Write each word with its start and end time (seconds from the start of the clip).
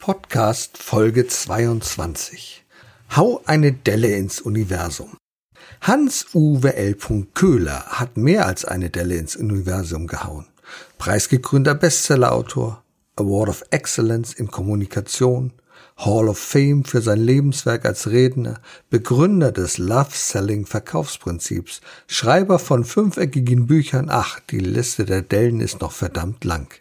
Podcast 0.00 0.78
Folge 0.78 1.26
22. 1.26 2.64
Hau 3.14 3.42
eine 3.44 3.70
Delle 3.72 4.16
ins 4.16 4.40
Universum. 4.40 5.18
Hans-Uwe 5.82 6.74
L. 6.74 6.96
Köhler 7.34 7.84
hat 7.84 8.16
mehr 8.16 8.46
als 8.46 8.64
eine 8.64 8.88
Delle 8.88 9.16
ins 9.16 9.36
Universum 9.36 10.06
gehauen. 10.06 10.46
Preisgekrönter 10.96 11.74
Bestsellerautor, 11.74 12.82
Award 13.16 13.50
of 13.50 13.64
Excellence 13.72 14.32
in 14.32 14.50
Kommunikation, 14.50 15.52
Hall 15.98 16.30
of 16.30 16.38
Fame 16.38 16.86
für 16.86 17.02
sein 17.02 17.20
Lebenswerk 17.20 17.84
als 17.84 18.06
Redner, 18.06 18.62
Begründer 18.88 19.52
des 19.52 19.76
Love-Selling 19.76 20.64
Verkaufsprinzips, 20.64 21.82
Schreiber 22.06 22.58
von 22.58 22.86
fünfeckigen 22.86 23.66
Büchern, 23.66 24.08
ach, 24.08 24.40
die 24.48 24.60
Liste 24.60 25.04
der 25.04 25.20
Dellen 25.20 25.60
ist 25.60 25.82
noch 25.82 25.92
verdammt 25.92 26.42
lang. 26.44 26.80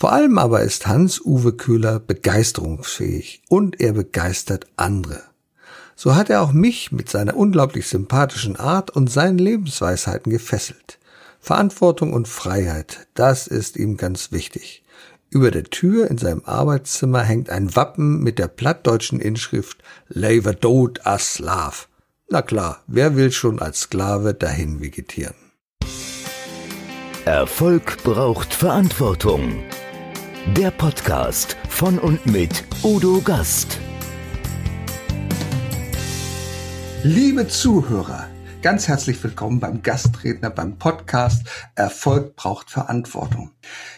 Vor 0.00 0.12
allem 0.12 0.38
aber 0.38 0.62
ist 0.62 0.86
Hans-Uwe 0.86 1.52
Köhler 1.52 2.00
begeisterungsfähig 2.00 3.42
und 3.50 3.82
er 3.82 3.92
begeistert 3.92 4.66
andere. 4.76 5.20
So 5.94 6.14
hat 6.14 6.30
er 6.30 6.40
auch 6.40 6.54
mich 6.54 6.90
mit 6.90 7.10
seiner 7.10 7.36
unglaublich 7.36 7.86
sympathischen 7.86 8.56
Art 8.56 8.88
und 8.88 9.10
seinen 9.10 9.36
Lebensweisheiten 9.36 10.32
gefesselt. 10.32 10.98
Verantwortung 11.38 12.14
und 12.14 12.28
Freiheit, 12.28 13.08
das 13.12 13.46
ist 13.46 13.76
ihm 13.76 13.98
ganz 13.98 14.32
wichtig. 14.32 14.84
Über 15.28 15.50
der 15.50 15.64
Tür 15.64 16.10
in 16.10 16.16
seinem 16.16 16.44
Arbeitszimmer 16.46 17.20
hängt 17.20 17.50
ein 17.50 17.76
Wappen 17.76 18.22
mit 18.22 18.38
der 18.38 18.48
plattdeutschen 18.48 19.20
Inschrift 19.20 19.82
Lever 20.08 20.54
dod 20.54 21.04
as 21.04 21.34
Slav. 21.34 21.88
Na 22.30 22.40
klar, 22.40 22.82
wer 22.86 23.16
will 23.16 23.32
schon 23.32 23.58
als 23.58 23.80
Sklave 23.80 24.32
dahin 24.32 24.80
vegetieren? 24.80 25.34
Erfolg 27.26 28.02
braucht 28.02 28.54
Verantwortung. 28.54 29.62
Der 30.46 30.70
Podcast 30.70 31.56
von 31.68 31.98
und 31.98 32.24
mit 32.24 32.64
Udo 32.82 33.20
Gast. 33.20 33.78
Liebe 37.02 37.46
Zuhörer, 37.46 38.26
ganz 38.62 38.88
herzlich 38.88 39.22
willkommen 39.22 39.60
beim 39.60 39.82
Gastredner 39.82 40.48
beim 40.48 40.78
Podcast 40.78 41.46
Erfolg 41.74 42.36
braucht 42.36 42.70
Verantwortung. 42.70 43.50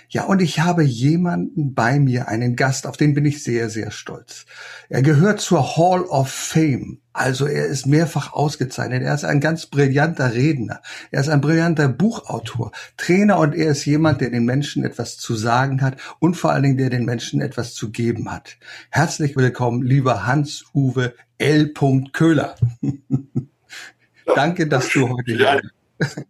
Ja, 0.09 0.25
und 0.25 0.43
ich 0.43 0.59
habe 0.59 0.83
jemanden 0.83 1.75
bei 1.75 2.01
mir, 2.01 2.27
einen 2.27 2.57
Gast, 2.57 2.89
auf 2.89 2.97
den 2.97 3.15
bin 3.15 3.25
ich 3.25 3.45
sehr, 3.45 3.71
sehr 3.71 3.93
stolz. 3.93 4.45
Er 4.89 5.03
gehört 5.03 5.41
zur 5.41 5.77
Hall 5.77 6.03
of 6.03 6.29
Fame. 6.29 7.02
Also 7.13 7.47
er 7.47 7.67
ist 7.67 7.87
mehrfach 7.87 8.33
ausgezeichnet. 8.33 9.03
Er 9.03 9.15
ist 9.15 9.25
ein 9.25 9.41
ganz 9.41 9.67
brillanter 9.67 10.35
Redner. 10.35 10.81
Er 11.11 11.21
ist 11.21 11.29
ein 11.29 11.41
brillanter 11.41 11.89
Buchautor, 11.89 12.73
Trainer 12.97 13.39
und 13.39 13.55
er 13.55 13.73
ist 13.73 13.85
jemand, 13.85 14.21
der 14.21 14.31
den 14.31 14.45
Menschen 14.45 14.85
etwas 14.85 15.19
zu 15.19 15.35
sagen 15.35 15.83
hat 15.83 15.97
und 16.21 16.35
vor 16.35 16.53
allen 16.53 16.63
Dingen, 16.63 16.79
der 16.79 16.91
den 16.91 17.05
Menschen 17.05 17.41
etwas 17.41 17.75
zu 17.75 17.91
geben 17.91 18.31
hat. 18.31 18.57
Herzlich 18.91 19.37
willkommen, 19.37 19.83
lieber 19.83 20.27
Hans-Uwe 20.27 21.15
L. 21.39 21.73
Köhler. 22.13 22.55
Danke, 24.35 24.67
dass 24.67 24.89
du 24.89 25.09
heute 25.09 25.33
hier 25.33 25.61
bist. 25.99 26.27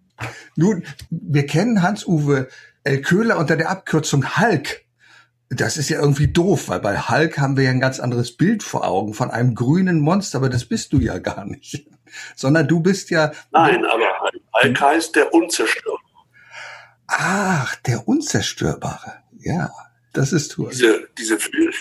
Nun, 0.56 0.84
wir 1.10 1.46
kennen 1.46 1.82
Hans-Uwe 1.82 2.48
El 2.84 3.00
Köhler 3.00 3.38
unter 3.38 3.56
der 3.56 3.70
Abkürzung 3.70 4.38
Hulk. 4.38 4.84
Das 5.54 5.76
ist 5.76 5.90
ja 5.90 6.00
irgendwie 6.00 6.28
doof, 6.28 6.68
weil 6.68 6.80
bei 6.80 6.98
Hulk 6.98 7.38
haben 7.38 7.56
wir 7.56 7.64
ja 7.64 7.70
ein 7.70 7.80
ganz 7.80 8.00
anderes 8.00 8.36
Bild 8.36 8.62
vor 8.62 8.86
Augen 8.86 9.12
von 9.12 9.30
einem 9.30 9.54
grünen 9.54 10.00
Monster, 10.00 10.38
aber 10.38 10.48
das 10.48 10.64
bist 10.64 10.92
du 10.92 10.98
ja 10.98 11.18
gar 11.18 11.44
nicht. 11.44 11.86
Sondern 12.36 12.68
du 12.68 12.80
bist 12.80 13.10
ja. 13.10 13.32
Nein, 13.50 13.84
aber 13.84 14.04
Hulk 14.54 14.80
heißt 14.80 15.16
der 15.16 15.32
Unzerstörbare. 15.34 16.00
Ach, 17.06 17.74
der 17.76 18.08
Unzerstörbare. 18.08 19.22
Ja, 19.40 19.70
das 20.12 20.32
ist 20.32 20.52
toll. 20.52 20.70
Diese, 20.70 21.08
diese 21.18 21.38
Figur, 21.38 21.72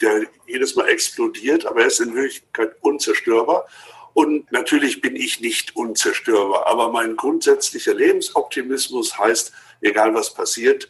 der 0.00 0.26
jedes 0.46 0.76
Mal 0.76 0.88
explodiert, 0.88 1.66
aber 1.66 1.80
er 1.80 1.86
ist 1.86 2.00
in 2.00 2.14
Wirklichkeit 2.14 2.76
unzerstörbar. 2.80 3.66
Und 4.12 4.50
natürlich 4.52 5.00
bin 5.00 5.16
ich 5.16 5.40
nicht 5.40 5.74
unzerstörbar, 5.74 6.66
aber 6.68 6.92
mein 6.92 7.16
grundsätzlicher 7.16 7.94
Lebensoptimismus 7.94 9.18
heißt, 9.18 9.52
egal 9.80 10.14
was 10.14 10.34
passiert, 10.34 10.88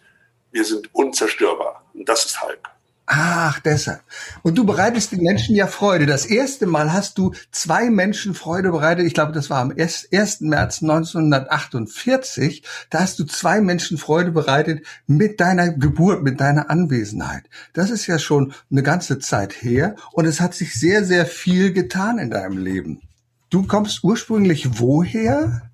wir 0.55 0.65
sind 0.65 0.89
unzerstörbar. 0.95 1.85
Und 1.93 2.09
das 2.09 2.25
ist 2.25 2.41
Hulk. 2.41 2.71
Ach, 3.07 3.61
deshalb. 3.61 4.01
Und 4.43 4.57
du 4.57 4.65
bereitest 4.65 5.13
den 5.13 5.21
Menschen 5.21 5.55
ja 5.55 5.67
Freude. 5.67 6.07
Das 6.07 6.25
erste 6.25 6.65
Mal 6.65 6.93
hast 6.93 7.19
du 7.19 7.35
zwei 7.51 7.91
Menschen 7.91 8.35
Freude 8.35 8.71
bereitet. 8.71 9.07
Ich 9.07 9.13
glaube, 9.13 9.33
das 9.33 9.51
war 9.51 9.61
am 9.61 9.73
1. 9.77 10.09
März 10.41 10.81
1948. 10.81 12.63
Da 12.89 13.01
hast 13.01 13.19
du 13.19 13.25
zwei 13.25 13.61
Menschen 13.61 13.99
Freude 13.99 14.31
bereitet 14.31 14.87
mit 15.07 15.39
deiner 15.41 15.71
Geburt, 15.71 16.23
mit 16.23 16.41
deiner 16.41 16.71
Anwesenheit. 16.71 17.45
Das 17.75 17.91
ist 17.91 18.07
ja 18.07 18.19
schon 18.19 18.55
eine 18.71 18.83
ganze 18.83 19.19
Zeit 19.19 19.63
her. 19.63 19.97
Und 20.13 20.25
es 20.25 20.41
hat 20.41 20.55
sich 20.55 20.73
sehr, 20.73 21.05
sehr 21.05 21.27
viel 21.27 21.75
getan 21.75 22.19
in 22.19 22.31
deinem 22.31 22.57
Leben. 22.57 23.03
Du 23.51 23.67
kommst 23.67 24.03
ursprünglich 24.03 24.81
woher? 24.81 25.71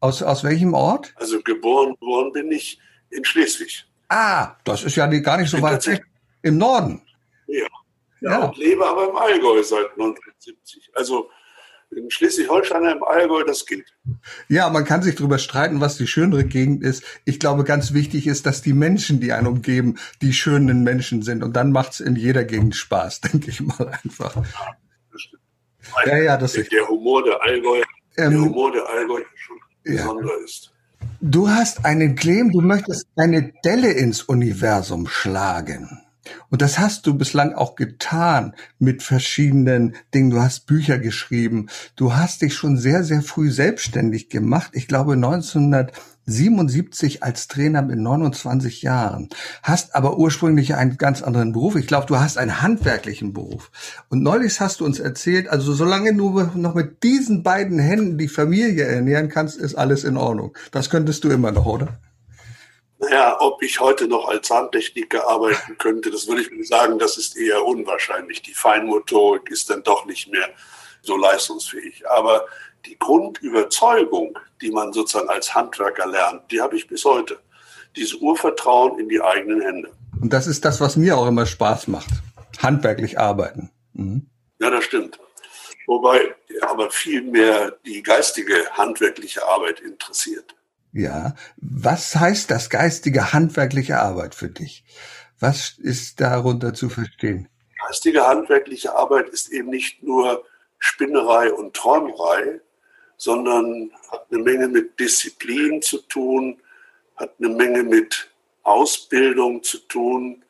Aus, 0.00 0.20
aus 0.20 0.42
welchem 0.42 0.74
Ort? 0.74 1.14
Also 1.14 1.40
geboren 1.42 1.94
worden 2.00 2.32
bin 2.32 2.50
ich 2.50 2.80
in 3.10 3.24
Schleswig. 3.24 3.86
Ah, 4.12 4.56
das 4.64 4.84
ist 4.84 4.96
ja 4.96 5.06
gar 5.06 5.38
nicht 5.38 5.50
so 5.50 5.62
weit 5.62 5.86
weg. 5.86 6.04
Im 6.42 6.58
Norden. 6.58 7.00
Ja. 7.46 7.66
ja. 8.20 8.30
ja. 8.30 8.44
Und 8.44 8.58
lebe 8.58 8.86
aber 8.86 9.08
im 9.08 9.16
Allgäu 9.16 9.62
seit 9.62 9.90
1970. 9.92 10.90
Also 10.94 11.30
in 11.90 12.10
Schleswig-Holstein 12.10 12.84
im 12.84 13.02
Allgäu, 13.04 13.42
das 13.44 13.64
geht. 13.64 13.86
Ja, 14.48 14.68
man 14.68 14.84
kann 14.84 15.02
sich 15.02 15.14
darüber 15.14 15.38
streiten, 15.38 15.80
was 15.80 15.96
die 15.96 16.06
schönere 16.06 16.44
Gegend 16.44 16.82
ist. 16.82 17.02
Ich 17.24 17.40
glaube, 17.40 17.64
ganz 17.64 17.94
wichtig 17.94 18.26
ist, 18.26 18.44
dass 18.44 18.60
die 18.60 18.74
Menschen, 18.74 19.20
die 19.20 19.32
einen 19.32 19.46
umgeben, 19.46 19.98
die 20.20 20.34
schönen 20.34 20.82
Menschen 20.82 21.22
sind. 21.22 21.42
Und 21.42 21.54
dann 21.54 21.72
macht 21.72 21.92
es 21.92 22.00
in 22.00 22.14
jeder 22.14 22.44
Gegend 22.44 22.76
Spaß, 22.76 23.20
denke 23.32 23.50
ich 23.50 23.60
mal 23.60 23.98
einfach. 24.04 24.36
Ja, 24.36 24.76
das 25.10 25.22
stimmt. 25.22 25.42
Ja, 26.04 26.18
ja, 26.18 26.36
das 26.36 26.52
der, 26.52 26.64
der 26.64 26.86
Humor 26.86 27.24
der 27.24 27.42
Allgäu, 27.42 27.82
ähm, 28.18 28.30
der 28.30 28.40
Humor 28.40 28.72
der 28.72 28.86
Allgäu 28.86 29.20
ist 29.20 29.40
schon 29.40 29.56
besonderer 29.84 30.38
ja. 30.38 30.44
ist. 30.44 30.72
Du 31.24 31.48
hast 31.48 31.84
einen 31.84 32.16
Claim, 32.16 32.50
du 32.50 32.60
möchtest 32.60 33.06
eine 33.14 33.52
Delle 33.64 33.92
ins 33.92 34.24
Universum 34.24 35.06
schlagen. 35.06 36.00
Und 36.50 36.62
das 36.62 36.80
hast 36.80 37.06
du 37.06 37.16
bislang 37.16 37.54
auch 37.54 37.76
getan 37.76 38.56
mit 38.80 39.04
verschiedenen 39.04 39.94
Dingen. 40.12 40.30
Du 40.30 40.40
hast 40.40 40.66
Bücher 40.66 40.98
geschrieben. 40.98 41.68
Du 41.94 42.16
hast 42.16 42.42
dich 42.42 42.54
schon 42.54 42.76
sehr, 42.76 43.04
sehr 43.04 43.22
früh 43.22 43.52
selbstständig 43.52 44.30
gemacht. 44.30 44.72
Ich 44.74 44.88
glaube 44.88 45.12
1900 45.12 45.92
77 46.26 47.22
als 47.22 47.48
Trainer 47.48 47.82
mit 47.82 47.98
29 47.98 48.82
Jahren, 48.82 49.28
hast 49.62 49.94
aber 49.94 50.18
ursprünglich 50.18 50.74
einen 50.74 50.96
ganz 50.96 51.22
anderen 51.22 51.52
Beruf. 51.52 51.76
Ich 51.76 51.86
glaube, 51.86 52.06
du 52.06 52.18
hast 52.18 52.38
einen 52.38 52.62
handwerklichen 52.62 53.32
Beruf. 53.32 53.70
Und 54.08 54.22
neulich 54.22 54.60
hast 54.60 54.80
du 54.80 54.84
uns 54.84 55.00
erzählt, 55.00 55.48
also 55.48 55.72
solange 55.72 56.14
du 56.14 56.50
noch 56.54 56.74
mit 56.74 57.02
diesen 57.02 57.42
beiden 57.42 57.78
Händen 57.78 58.18
die 58.18 58.28
Familie 58.28 58.84
ernähren 58.84 59.28
kannst, 59.28 59.58
ist 59.58 59.74
alles 59.74 60.04
in 60.04 60.16
Ordnung. 60.16 60.56
Das 60.70 60.90
könntest 60.90 61.24
du 61.24 61.30
immer 61.30 61.52
noch, 61.52 61.66
oder? 61.66 61.98
Naja, 62.98 63.36
ob 63.40 63.60
ich 63.64 63.80
heute 63.80 64.06
noch 64.06 64.28
als 64.28 64.46
Zahntechniker 64.46 65.28
arbeiten 65.28 65.76
könnte, 65.76 66.12
das 66.12 66.28
würde 66.28 66.42
ich 66.42 66.68
sagen, 66.68 67.00
das 67.00 67.16
ist 67.16 67.36
eher 67.36 67.64
unwahrscheinlich. 67.64 68.42
Die 68.42 68.54
Feinmotorik 68.54 69.50
ist 69.50 69.70
dann 69.70 69.82
doch 69.82 70.06
nicht 70.06 70.30
mehr 70.30 70.48
so 71.02 71.16
leistungsfähig. 71.16 72.04
Aber 72.08 72.46
die 72.86 72.98
Grundüberzeugung, 72.98 74.38
die 74.60 74.70
man 74.70 74.92
sozusagen 74.92 75.28
als 75.28 75.54
Handwerker 75.54 76.06
lernt, 76.06 76.50
die 76.50 76.60
habe 76.60 76.76
ich 76.76 76.86
bis 76.86 77.04
heute. 77.04 77.38
Dieses 77.96 78.14
Urvertrauen 78.14 78.98
in 78.98 79.08
die 79.08 79.20
eigenen 79.20 79.60
Hände. 79.60 79.92
Und 80.20 80.32
das 80.32 80.46
ist 80.46 80.64
das, 80.64 80.80
was 80.80 80.96
mir 80.96 81.16
auch 81.16 81.26
immer 81.26 81.46
Spaß 81.46 81.88
macht. 81.88 82.10
Handwerklich 82.58 83.18
arbeiten. 83.18 83.70
Mhm. 83.92 84.26
Ja, 84.60 84.70
das 84.70 84.84
stimmt. 84.84 85.18
Wobei 85.86 86.34
aber 86.60 86.90
viel 86.90 87.22
mehr 87.22 87.76
die 87.84 88.02
geistige 88.02 88.54
handwerkliche 88.72 89.46
Arbeit 89.46 89.80
interessiert. 89.80 90.54
Ja, 90.92 91.34
was 91.56 92.14
heißt 92.14 92.50
das 92.50 92.70
geistige 92.70 93.32
handwerkliche 93.32 93.98
Arbeit 93.98 94.34
für 94.34 94.48
dich? 94.48 94.84
Was 95.40 95.76
ist 95.78 96.20
darunter 96.20 96.74
zu 96.74 96.88
verstehen? 96.88 97.48
Geistige 97.86 98.26
handwerkliche 98.26 98.94
Arbeit 98.94 99.28
ist 99.30 99.48
eben 99.48 99.70
nicht 99.70 100.02
nur 100.02 100.44
Spinnerei 100.78 101.52
und 101.52 101.74
Träumerei, 101.74 102.60
sondern 103.22 103.92
hat 104.10 104.26
eine 104.32 104.42
Menge 104.42 104.66
mit 104.66 104.98
Disziplin 104.98 105.80
zu 105.80 105.98
tun, 105.98 106.60
hat 107.14 107.32
eine 107.38 107.50
Menge 107.50 107.84
mit 107.84 108.28
Ausbildung 108.64 109.62
zu 109.62 109.78
tun. 109.78 110.44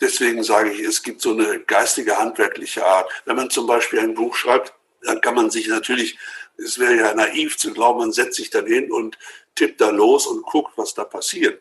Deswegen 0.00 0.42
sage 0.42 0.72
ich, 0.72 0.80
es 0.80 1.02
gibt 1.02 1.20
so 1.20 1.32
eine 1.32 1.60
geistige, 1.60 2.18
handwerkliche 2.18 2.86
Art. 2.86 3.10
Wenn 3.26 3.36
man 3.36 3.50
zum 3.50 3.66
Beispiel 3.66 4.00
ein 4.00 4.14
Buch 4.14 4.34
schreibt, 4.34 4.72
dann 5.02 5.20
kann 5.20 5.34
man 5.34 5.50
sich 5.50 5.68
natürlich, 5.68 6.18
es 6.56 6.78
wäre 6.78 6.96
ja 6.96 7.12
naiv 7.12 7.58
zu 7.58 7.74
glauben, 7.74 7.98
man 7.98 8.12
setzt 8.12 8.36
sich 8.36 8.48
dann 8.48 8.66
hin 8.66 8.90
und 8.90 9.18
tippt 9.54 9.78
da 9.78 9.90
los 9.90 10.26
und 10.26 10.44
guckt, 10.44 10.72
was 10.76 10.94
da 10.94 11.04
passiert. 11.04 11.60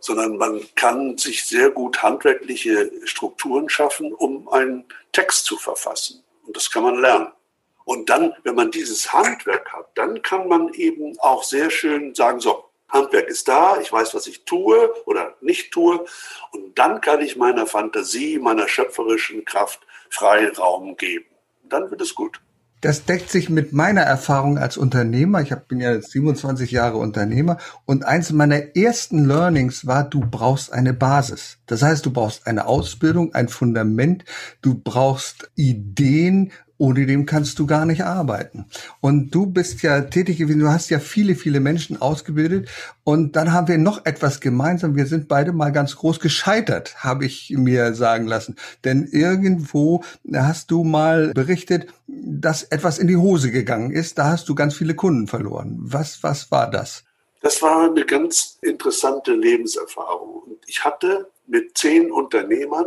Sondern 0.00 0.38
man 0.38 0.66
kann 0.74 1.18
sich 1.18 1.44
sehr 1.44 1.68
gut 1.68 2.02
handwerkliche 2.02 2.90
Strukturen 3.04 3.68
schaffen, 3.68 4.14
um 4.14 4.48
einen 4.48 4.86
Text 5.12 5.44
zu 5.44 5.58
verfassen. 5.58 6.24
Und 6.46 6.56
das 6.56 6.70
kann 6.70 6.82
man 6.82 6.98
lernen. 6.98 7.28
Und 7.84 8.10
dann, 8.10 8.32
wenn 8.44 8.54
man 8.54 8.70
dieses 8.70 9.12
Handwerk 9.12 9.72
hat, 9.72 9.90
dann 9.94 10.22
kann 10.22 10.48
man 10.48 10.72
eben 10.74 11.18
auch 11.18 11.42
sehr 11.42 11.70
schön 11.70 12.14
sagen, 12.14 12.40
so, 12.40 12.64
Handwerk 12.88 13.28
ist 13.28 13.48
da, 13.48 13.78
ich 13.80 13.90
weiß, 13.90 14.14
was 14.14 14.26
ich 14.26 14.44
tue 14.44 14.92
oder 15.06 15.34
nicht 15.40 15.72
tue. 15.72 16.04
Und 16.52 16.78
dann 16.78 17.00
kann 17.00 17.20
ich 17.22 17.36
meiner 17.36 17.66
Fantasie, 17.66 18.38
meiner 18.38 18.68
schöpferischen 18.68 19.44
Kraft 19.44 19.80
freien 20.10 20.54
Raum 20.54 20.96
geben. 20.96 21.26
Dann 21.64 21.90
wird 21.90 22.02
es 22.02 22.14
gut. 22.14 22.40
Das 22.82 23.04
deckt 23.04 23.30
sich 23.30 23.48
mit 23.48 23.72
meiner 23.72 24.00
Erfahrung 24.00 24.58
als 24.58 24.76
Unternehmer. 24.76 25.40
Ich 25.40 25.54
bin 25.68 25.78
ja 25.78 25.92
jetzt 25.92 26.10
27 26.10 26.72
Jahre 26.72 26.96
Unternehmer 26.98 27.58
und 27.84 28.04
eins 28.04 28.32
meiner 28.32 28.76
ersten 28.76 29.24
Learnings 29.24 29.86
war, 29.86 30.02
du 30.02 30.18
brauchst 30.18 30.72
eine 30.72 30.92
Basis. 30.92 31.58
Das 31.66 31.82
heißt, 31.82 32.04
du 32.04 32.10
brauchst 32.12 32.48
eine 32.48 32.66
Ausbildung, 32.66 33.34
ein 33.34 33.48
Fundament, 33.48 34.24
du 34.62 34.74
brauchst 34.74 35.48
Ideen, 35.54 36.50
ohne 36.82 37.06
dem 37.06 37.26
kannst 37.26 37.60
du 37.60 37.66
gar 37.68 37.86
nicht 37.86 38.02
arbeiten. 38.02 38.66
Und 39.00 39.32
du 39.32 39.46
bist 39.46 39.82
ja 39.82 40.00
tätig 40.00 40.38
gewesen, 40.38 40.58
du 40.58 40.68
hast 40.68 40.90
ja 40.90 40.98
viele, 40.98 41.36
viele 41.36 41.60
Menschen 41.60 42.02
ausgebildet. 42.02 42.68
Und 43.04 43.36
dann 43.36 43.52
haben 43.52 43.68
wir 43.68 43.78
noch 43.78 44.04
etwas 44.04 44.40
gemeinsam. 44.40 44.96
Wir 44.96 45.06
sind 45.06 45.28
beide 45.28 45.52
mal 45.52 45.70
ganz 45.70 45.94
groß 45.94 46.18
gescheitert, 46.18 46.96
habe 47.04 47.24
ich 47.24 47.54
mir 47.56 47.94
sagen 47.94 48.26
lassen. 48.26 48.56
Denn 48.82 49.06
irgendwo 49.06 50.02
hast 50.34 50.72
du 50.72 50.82
mal 50.82 51.32
berichtet, 51.32 51.86
dass 52.08 52.64
etwas 52.64 52.98
in 52.98 53.06
die 53.06 53.16
Hose 53.16 53.52
gegangen 53.52 53.92
ist. 53.92 54.18
Da 54.18 54.24
hast 54.24 54.48
du 54.48 54.56
ganz 54.56 54.74
viele 54.74 54.96
Kunden 54.96 55.28
verloren. 55.28 55.76
Was, 55.78 56.24
was 56.24 56.50
war 56.50 56.68
das? 56.68 57.04
Das 57.42 57.62
war 57.62 57.90
eine 57.90 58.04
ganz 58.04 58.58
interessante 58.60 59.34
Lebenserfahrung. 59.34 60.58
Ich 60.66 60.84
hatte 60.84 61.30
mit 61.46 61.78
zehn 61.78 62.10
Unternehmern 62.10 62.86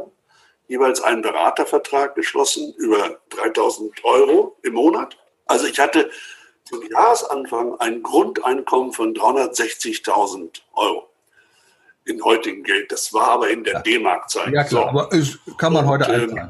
jeweils 0.67 1.01
einen 1.01 1.21
Beratervertrag 1.21 2.15
geschlossen 2.15 2.73
über 2.77 3.19
3000 3.29 4.03
Euro 4.03 4.57
im 4.63 4.73
Monat. 4.73 5.17
Also 5.45 5.67
ich 5.67 5.79
hatte 5.79 6.09
zum 6.63 6.81
Jahresanfang 6.89 7.75
ein 7.79 8.01
Grundeinkommen 8.01 8.91
von 8.91 9.13
360.000 9.13 10.61
Euro 10.73 11.09
in 12.05 12.23
heutigen 12.23 12.63
Geld. 12.63 12.91
Das 12.91 13.13
war 13.13 13.27
aber 13.29 13.49
in 13.49 13.63
der. 13.63 13.81
D-Mark-Zeit. 13.81 14.51
Ja, 14.53 14.63
klar, 14.63 14.83
so. 14.83 14.99
aber 14.99 15.11
ist, 15.11 15.39
kann 15.57 15.73
man 15.73 15.87
heute 15.87 16.11
ähm, 16.11 16.49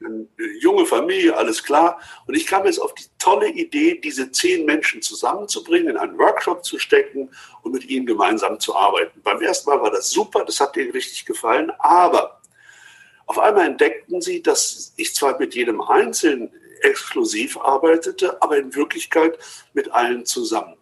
Eine 0.00 0.26
junge 0.60 0.86
Familie, 0.86 1.36
alles 1.36 1.62
klar. 1.62 2.00
Und 2.26 2.34
ich 2.34 2.46
kam 2.46 2.64
jetzt 2.66 2.78
auf 2.80 2.94
die 2.94 3.04
tolle 3.18 3.48
Idee, 3.48 4.00
diese 4.00 4.30
zehn 4.30 4.64
Menschen 4.64 5.02
zusammenzubringen, 5.02 5.90
in 5.90 5.96
einen 5.96 6.18
Workshop 6.18 6.64
zu 6.64 6.78
stecken 6.78 7.30
und 7.62 7.72
mit 7.72 7.88
ihnen 7.88 8.06
gemeinsam 8.06 8.58
zu 8.58 8.74
arbeiten. 8.76 9.20
Beim 9.22 9.40
ersten 9.40 9.70
Mal 9.70 9.80
war 9.80 9.90
das 9.90 10.10
super, 10.10 10.44
das 10.44 10.60
hat 10.60 10.76
denen 10.76 10.92
richtig 10.92 11.24
gefallen, 11.24 11.72
aber 11.78 12.40
auf 13.26 13.38
einmal 13.38 13.66
entdeckten 13.66 14.20
sie, 14.20 14.42
dass 14.42 14.92
ich 14.96 15.14
zwar 15.14 15.38
mit 15.38 15.54
jedem 15.54 15.80
Einzelnen 15.80 16.50
exklusiv 16.82 17.56
arbeitete, 17.56 18.40
aber 18.42 18.58
in 18.58 18.74
Wirklichkeit 18.74 19.38
mit 19.72 19.90
allen 19.92 20.26
zusammen. 20.26 20.76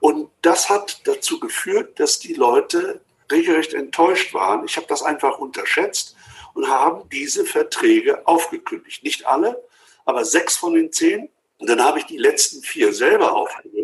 Und 0.00 0.30
das 0.42 0.70
hat 0.70 1.00
dazu 1.06 1.40
geführt, 1.40 1.98
dass 1.98 2.20
die 2.20 2.34
Leute 2.34 3.00
regelrecht 3.30 3.74
enttäuscht 3.74 4.32
waren. 4.32 4.64
Ich 4.64 4.76
habe 4.76 4.86
das 4.86 5.02
einfach 5.02 5.38
unterschätzt 5.38 6.16
und 6.54 6.68
haben 6.68 7.08
diese 7.10 7.44
Verträge 7.44 8.26
aufgekündigt. 8.26 9.02
Nicht 9.02 9.26
alle, 9.26 9.62
aber 10.04 10.24
sechs 10.24 10.56
von 10.56 10.74
den 10.74 10.92
zehn. 10.92 11.28
Und 11.58 11.68
dann 11.68 11.82
habe 11.82 11.98
ich 11.98 12.06
die 12.06 12.16
letzten 12.16 12.62
vier 12.62 12.92
selber 12.92 13.32
aufgelöst. 13.32 13.77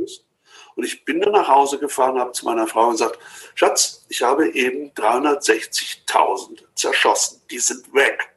Und 0.76 0.84
ich 0.84 1.04
bin 1.04 1.20
dann 1.20 1.32
nach 1.32 1.48
Hause 1.48 1.78
gefahren, 1.78 2.18
habe 2.18 2.32
zu 2.32 2.44
meiner 2.44 2.66
Frau 2.66 2.90
gesagt, 2.90 3.18
Schatz, 3.54 4.04
ich 4.08 4.22
habe 4.22 4.50
eben 4.50 4.90
360.000 4.92 6.64
zerschossen. 6.74 7.40
Die 7.50 7.58
sind 7.58 7.92
weg. 7.94 8.30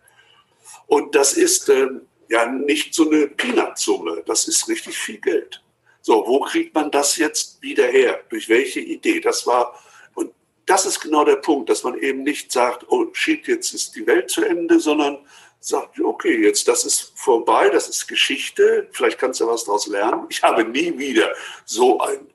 Und 0.85 1.15
das 1.15 1.33
ist 1.33 1.69
äh, 1.69 1.87
ja 2.29 2.45
nicht 2.45 2.93
so 2.93 3.09
eine 3.09 3.27
Peanut-Summe. 3.27 4.23
Das 4.25 4.47
ist 4.47 4.67
richtig 4.67 4.97
viel 4.97 5.19
Geld. 5.19 5.63
So, 6.01 6.23
wo 6.25 6.39
kriegt 6.39 6.73
man 6.73 6.91
das 6.91 7.17
jetzt 7.17 7.61
wieder 7.61 7.87
her? 7.87 8.21
Durch 8.29 8.47
welche 8.47 8.79
Idee? 8.79 9.19
Das 9.19 9.45
war, 9.45 9.77
und 10.13 10.31
das 10.65 10.85
ist 10.85 11.01
genau 11.01 11.25
der 11.25 11.35
Punkt, 11.37 11.69
dass 11.69 11.83
man 11.83 11.97
eben 11.97 12.23
nicht 12.23 12.51
sagt, 12.51 12.85
oh 12.89 13.07
shit, 13.13 13.47
jetzt 13.47 13.73
ist 13.73 13.95
die 13.95 14.07
Welt 14.07 14.29
zu 14.29 14.45
Ende, 14.45 14.79
sondern 14.79 15.17
sagt, 15.59 15.99
okay, 15.99 16.41
jetzt 16.43 16.67
das 16.67 16.85
ist 16.85 17.13
vorbei, 17.15 17.69
das 17.69 17.89
ist 17.89 18.07
Geschichte, 18.07 18.87
vielleicht 18.91 19.17
kannst 19.17 19.39
du 19.39 19.47
was 19.47 19.65
daraus 19.65 19.87
lernen. 19.87 20.25
Ich 20.29 20.41
habe 20.43 20.63
nie 20.63 20.97
wieder 20.97 21.31
so 21.65 21.99
einen 21.99 22.29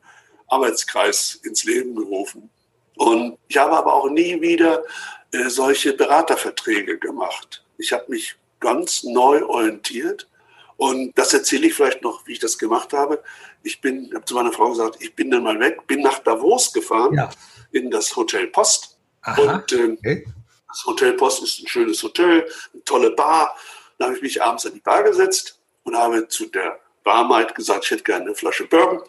Arbeitskreis 0.48 1.40
ins 1.44 1.64
Leben 1.64 1.94
gerufen. 1.94 2.50
Und 2.96 3.38
ich 3.48 3.56
habe 3.56 3.76
aber 3.76 3.94
auch 3.94 4.10
nie 4.10 4.40
wieder 4.40 4.84
äh, 5.32 5.48
solche 5.48 5.94
Beraterverträge 5.94 6.98
gemacht. 6.98 7.64
Ich 7.78 7.92
habe 7.92 8.04
mich 8.08 8.36
ganz 8.60 9.02
neu 9.02 9.44
orientiert. 9.44 10.28
Und 10.76 11.16
das 11.16 11.32
erzähle 11.32 11.68
ich 11.68 11.74
vielleicht 11.74 12.02
noch, 12.02 12.26
wie 12.26 12.32
ich 12.32 12.38
das 12.38 12.58
gemacht 12.58 12.92
habe. 12.92 13.22
Ich 13.62 13.80
bin, 13.80 14.10
habe 14.14 14.24
zu 14.24 14.34
meiner 14.34 14.52
Frau 14.52 14.70
gesagt, 14.70 14.96
ich 15.00 15.14
bin 15.14 15.30
dann 15.30 15.42
mal 15.42 15.58
weg, 15.60 15.86
bin 15.86 16.00
nach 16.00 16.18
Davos 16.18 16.72
gefahren, 16.72 17.14
ja. 17.14 17.30
in 17.70 17.90
das 17.90 18.14
Hotel 18.16 18.48
Post. 18.48 18.98
Aha. 19.22 19.40
Und 19.40 19.72
äh, 19.72 19.96
okay. 19.98 20.26
Das 20.72 20.86
Hotel 20.86 21.12
Post 21.12 21.42
ist 21.42 21.60
ein 21.60 21.68
schönes 21.68 22.02
Hotel, 22.02 22.48
eine 22.72 22.84
tolle 22.84 23.10
Bar. 23.10 23.54
Da 23.98 24.06
habe 24.06 24.16
ich 24.16 24.22
mich 24.22 24.42
abends 24.42 24.64
an 24.64 24.72
die 24.72 24.80
Bar 24.80 25.02
gesetzt 25.02 25.60
und 25.84 25.94
habe 25.94 26.26
zu 26.28 26.46
der 26.46 26.80
Barmaid 27.04 27.54
gesagt, 27.54 27.84
ich 27.84 27.90
hätte 27.90 28.04
gerne 28.04 28.24
eine 28.24 28.34
Flasche 28.34 28.66
Bourbon 28.66 29.02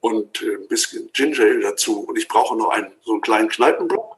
und 0.00 0.42
äh, 0.42 0.56
ein 0.56 0.66
bisschen 0.66 1.08
Ginger 1.12 1.44
Ale 1.44 1.60
dazu 1.60 2.00
und 2.00 2.18
ich 2.18 2.26
brauche 2.26 2.56
noch 2.56 2.70
einen, 2.70 2.90
so 3.04 3.12
einen 3.12 3.20
kleinen 3.20 3.48
Kneipenblock. 3.48 4.16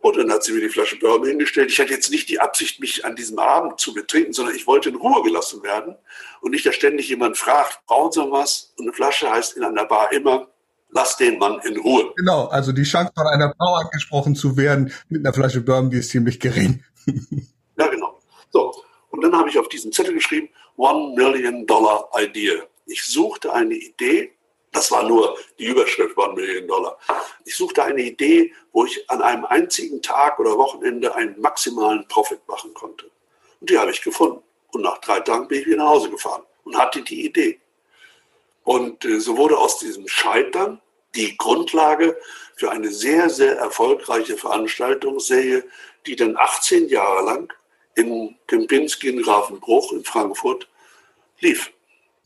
Und 0.00 0.16
dann 0.16 0.32
hat 0.32 0.44
sie 0.44 0.52
mir 0.52 0.62
die 0.62 0.70
Flasche 0.70 0.96
Bourbon 0.96 1.28
hingestellt. 1.28 1.70
Ich 1.70 1.78
hatte 1.78 1.92
jetzt 1.92 2.10
nicht 2.10 2.30
die 2.30 2.40
Absicht, 2.40 2.80
mich 2.80 3.04
an 3.04 3.16
diesem 3.16 3.38
Abend 3.38 3.78
zu 3.78 3.92
betrinken, 3.92 4.32
sondern 4.32 4.54
ich 4.54 4.66
wollte 4.66 4.88
in 4.88 4.94
Ruhe 4.94 5.22
gelassen 5.22 5.62
werden 5.62 5.94
und 6.40 6.52
nicht, 6.52 6.64
dass 6.64 6.74
ständig 6.74 7.10
jemand 7.10 7.36
fragt, 7.36 7.84
brauchen 7.86 8.12
Sie 8.12 8.30
was? 8.30 8.72
Und 8.78 8.86
eine 8.86 8.94
Flasche 8.94 9.30
heißt 9.30 9.58
in 9.58 9.64
einer 9.64 9.84
Bar 9.84 10.10
immer, 10.12 10.48
lass 10.92 11.16
den 11.16 11.38
Mann 11.38 11.60
in 11.64 11.78
Ruhe. 11.78 12.12
Genau, 12.16 12.46
also 12.46 12.72
die 12.72 12.82
Chance 12.82 13.12
von 13.16 13.26
einer 13.26 13.54
Frau 13.56 13.74
angesprochen 13.74 14.34
zu 14.34 14.56
werden 14.56 14.92
mit 15.08 15.24
einer 15.24 15.32
Flasche 15.32 15.60
Bourbon, 15.60 15.90
die 15.90 15.98
ist 15.98 16.10
ziemlich 16.10 16.40
gering. 16.40 16.84
ja, 17.78 17.86
genau. 17.88 18.20
So, 18.50 18.74
und 19.10 19.22
dann 19.22 19.36
habe 19.36 19.48
ich 19.48 19.58
auf 19.58 19.68
diesen 19.68 19.92
Zettel 19.92 20.14
geschrieben, 20.14 20.48
One 20.76 21.14
Million 21.14 21.66
Dollar 21.66 22.08
Idea. 22.18 22.62
Ich 22.86 23.04
suchte 23.04 23.52
eine 23.52 23.74
Idee, 23.74 24.32
das 24.72 24.90
war 24.90 25.02
nur 25.06 25.36
die 25.58 25.66
Überschrift 25.66 26.16
One 26.16 26.34
Million 26.34 26.66
Dollar. 26.66 26.98
Ich 27.44 27.56
suchte 27.56 27.82
eine 27.82 28.02
Idee, 28.02 28.52
wo 28.72 28.84
ich 28.84 29.08
an 29.10 29.20
einem 29.20 29.44
einzigen 29.44 30.00
Tag 30.00 30.38
oder 30.38 30.56
Wochenende 30.56 31.14
einen 31.14 31.40
maximalen 31.40 32.06
Profit 32.08 32.46
machen 32.46 32.72
konnte. 32.74 33.10
Und 33.60 33.70
die 33.70 33.78
habe 33.78 33.90
ich 33.90 34.02
gefunden. 34.02 34.42
Und 34.72 34.82
nach 34.82 34.98
drei 34.98 35.20
Tagen 35.20 35.48
bin 35.48 35.60
ich 35.60 35.66
wieder 35.66 35.78
nach 35.78 35.88
Hause 35.88 36.10
gefahren 36.10 36.42
und 36.64 36.78
hatte 36.78 37.02
die 37.02 37.26
Idee. 37.26 37.60
Und 38.70 39.04
äh, 39.04 39.18
so 39.18 39.36
wurde 39.36 39.58
aus 39.58 39.80
diesem 39.80 40.06
Scheitern 40.06 40.80
die 41.16 41.36
Grundlage 41.36 42.16
für 42.54 42.70
eine 42.70 42.92
sehr, 42.92 43.28
sehr 43.28 43.58
erfolgreiche 43.58 44.36
Veranstaltungsserie, 44.36 45.64
die 46.06 46.14
dann 46.14 46.36
18 46.36 46.88
Jahre 46.88 47.24
lang 47.24 47.52
in 47.96 48.36
Kempinski 48.46 49.08
in 49.08 49.22
Grafenbruch 49.22 49.90
in 49.90 50.04
Frankfurt 50.04 50.68
lief. 51.40 51.72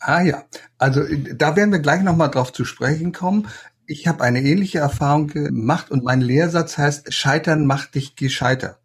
Ah 0.00 0.20
ja, 0.20 0.44
also 0.76 1.00
äh, 1.00 1.34
da 1.34 1.56
werden 1.56 1.72
wir 1.72 1.78
gleich 1.78 2.02
nochmal 2.02 2.30
drauf 2.30 2.52
zu 2.52 2.66
sprechen 2.66 3.12
kommen. 3.12 3.48
Ich 3.86 4.06
habe 4.06 4.22
eine 4.22 4.42
ähnliche 4.42 4.80
Erfahrung 4.80 5.28
gemacht 5.28 5.90
und 5.90 6.04
mein 6.04 6.20
Lehrsatz 6.20 6.76
heißt, 6.76 7.10
Scheitern 7.10 7.64
macht 7.64 7.94
dich 7.94 8.16
gescheiter. 8.16 8.78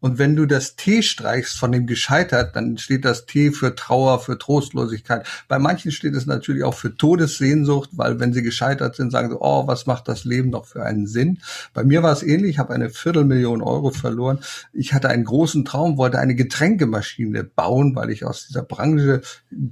Und 0.00 0.18
wenn 0.18 0.36
du 0.36 0.46
das 0.46 0.76
T 0.76 1.02
streichst 1.02 1.58
von 1.58 1.72
dem 1.72 1.86
gescheitert, 1.86 2.54
dann 2.54 2.78
steht 2.78 3.04
das 3.04 3.26
T 3.26 3.50
für 3.50 3.74
Trauer, 3.74 4.20
für 4.20 4.38
Trostlosigkeit. 4.38 5.26
Bei 5.48 5.58
manchen 5.58 5.90
steht 5.90 6.14
es 6.14 6.26
natürlich 6.26 6.64
auch 6.64 6.74
für 6.74 6.94
Todessehnsucht, 6.94 7.90
weil 7.92 8.20
wenn 8.20 8.32
sie 8.32 8.42
gescheitert 8.42 8.96
sind, 8.96 9.10
sagen 9.10 9.30
sie, 9.30 9.36
oh, 9.38 9.66
was 9.66 9.86
macht 9.86 10.06
das 10.08 10.24
Leben 10.24 10.50
noch 10.50 10.66
für 10.66 10.82
einen 10.82 11.06
Sinn? 11.06 11.38
Bei 11.74 11.82
mir 11.82 12.02
war 12.02 12.12
es 12.12 12.22
ähnlich, 12.22 12.50
ich 12.50 12.58
habe 12.58 12.74
eine 12.74 12.90
Viertelmillion 12.90 13.62
Euro 13.62 13.90
verloren. 13.90 14.38
Ich 14.72 14.92
hatte 14.92 15.08
einen 15.08 15.24
großen 15.24 15.64
Traum, 15.64 15.96
wollte 15.96 16.18
eine 16.18 16.34
Getränkemaschine 16.34 17.44
bauen, 17.44 17.96
weil 17.96 18.10
ich 18.10 18.24
aus 18.24 18.46
dieser 18.46 18.62
Branche 18.62 19.22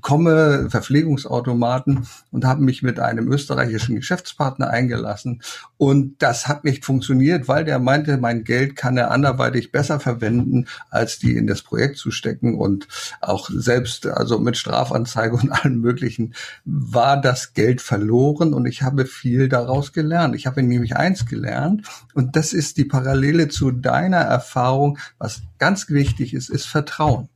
komme, 0.00 0.68
Verpflegungsautomaten, 0.70 2.06
und 2.30 2.44
habe 2.44 2.62
mich 2.62 2.82
mit 2.82 2.98
einem 2.98 3.30
österreichischen 3.30 3.96
Geschäftspartner 3.96 4.68
eingelassen. 4.68 5.42
Und 5.76 6.22
das 6.22 6.48
hat 6.48 6.64
nicht 6.64 6.84
funktioniert, 6.84 7.46
weil 7.46 7.64
der 7.64 7.78
meinte, 7.78 8.16
mein 8.16 8.44
Geld 8.44 8.74
kann 8.74 8.96
er 8.96 9.10
anderweitig 9.10 9.70
besser 9.70 9.83
besser 9.84 10.00
verwenden, 10.00 10.66
als 10.88 11.18
die 11.18 11.36
in 11.36 11.46
das 11.46 11.60
Projekt 11.60 11.98
zu 11.98 12.10
stecken. 12.10 12.58
Und 12.58 12.88
auch 13.20 13.50
selbst, 13.50 14.06
also 14.06 14.38
mit 14.38 14.56
Strafanzeige 14.56 15.36
und 15.36 15.50
allem 15.64 15.80
Möglichen, 15.80 16.34
war 16.64 17.20
das 17.20 17.52
Geld 17.52 17.82
verloren 17.82 18.54
und 18.54 18.64
ich 18.64 18.82
habe 18.82 19.04
viel 19.04 19.50
daraus 19.50 19.92
gelernt. 19.92 20.34
Ich 20.34 20.46
habe 20.46 20.62
nämlich 20.62 20.96
eins 20.96 21.26
gelernt 21.26 21.86
und 22.14 22.34
das 22.34 22.54
ist 22.54 22.78
die 22.78 22.86
Parallele 22.86 23.48
zu 23.48 23.72
deiner 23.72 24.18
Erfahrung. 24.18 24.98
Was 25.18 25.42
ganz 25.58 25.90
wichtig 25.90 26.32
ist, 26.32 26.48
ist 26.48 26.66
Vertrauen. 26.66 27.28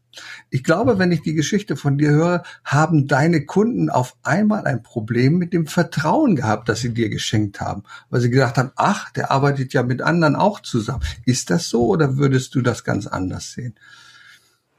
Ich 0.51 0.65
glaube, 0.65 0.99
wenn 0.99 1.13
ich 1.13 1.23
die 1.23 1.35
Geschichte 1.35 1.77
von 1.77 1.99
dir 1.99 2.11
höre, 2.11 2.43
haben 2.65 3.07
deine 3.07 3.45
Kunden 3.47 3.91
auf 3.91 4.17
einmal 4.23 4.67
ein 4.67 4.83
Problem 4.83 5.39
mit 5.39 5.53
dem 5.53 5.67
Vertrauen 5.67 6.37
gehabt, 6.37 6.69
das 6.69 6.81
sie 6.81 6.95
dir 6.95 7.09
geschenkt 7.09 7.61
haben, 7.61 7.85
weil 8.11 8.21
sie 8.21 8.31
gedacht 8.31 8.57
haben, 8.57 8.73
ach, 8.77 9.11
der 9.13 9.31
arbeitet 9.31 9.73
ja 9.73 9.83
mit 9.83 10.03
anderen 10.03 10.37
auch 10.37 10.61
zusammen. 10.61 11.03
Ist 11.27 11.51
das 11.51 11.69
so 11.69 11.87
oder 11.87 12.17
würdest 12.17 12.55
du 12.55 12.63
das 12.63 12.85
ganz 12.85 13.07
anders 13.07 13.53
sehen? 13.53 13.79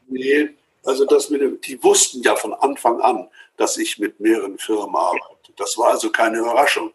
Nee, 0.08 0.50
also 0.84 1.06
das 1.06 1.30
mit 1.30 1.42
dem, 1.42 1.60
die 1.62 1.82
wussten 1.84 2.22
ja 2.24 2.36
von 2.36 2.54
Anfang 2.54 3.00
an, 3.02 3.28
dass 3.58 3.78
ich 3.78 4.00
mit 4.00 4.20
mehreren 4.20 4.58
Firmen 4.58 4.96
arbeite. 4.96 5.54
Das 5.58 5.78
war 5.78 5.92
also 5.92 6.10
keine 6.10 6.40
Überraschung. 6.40 6.92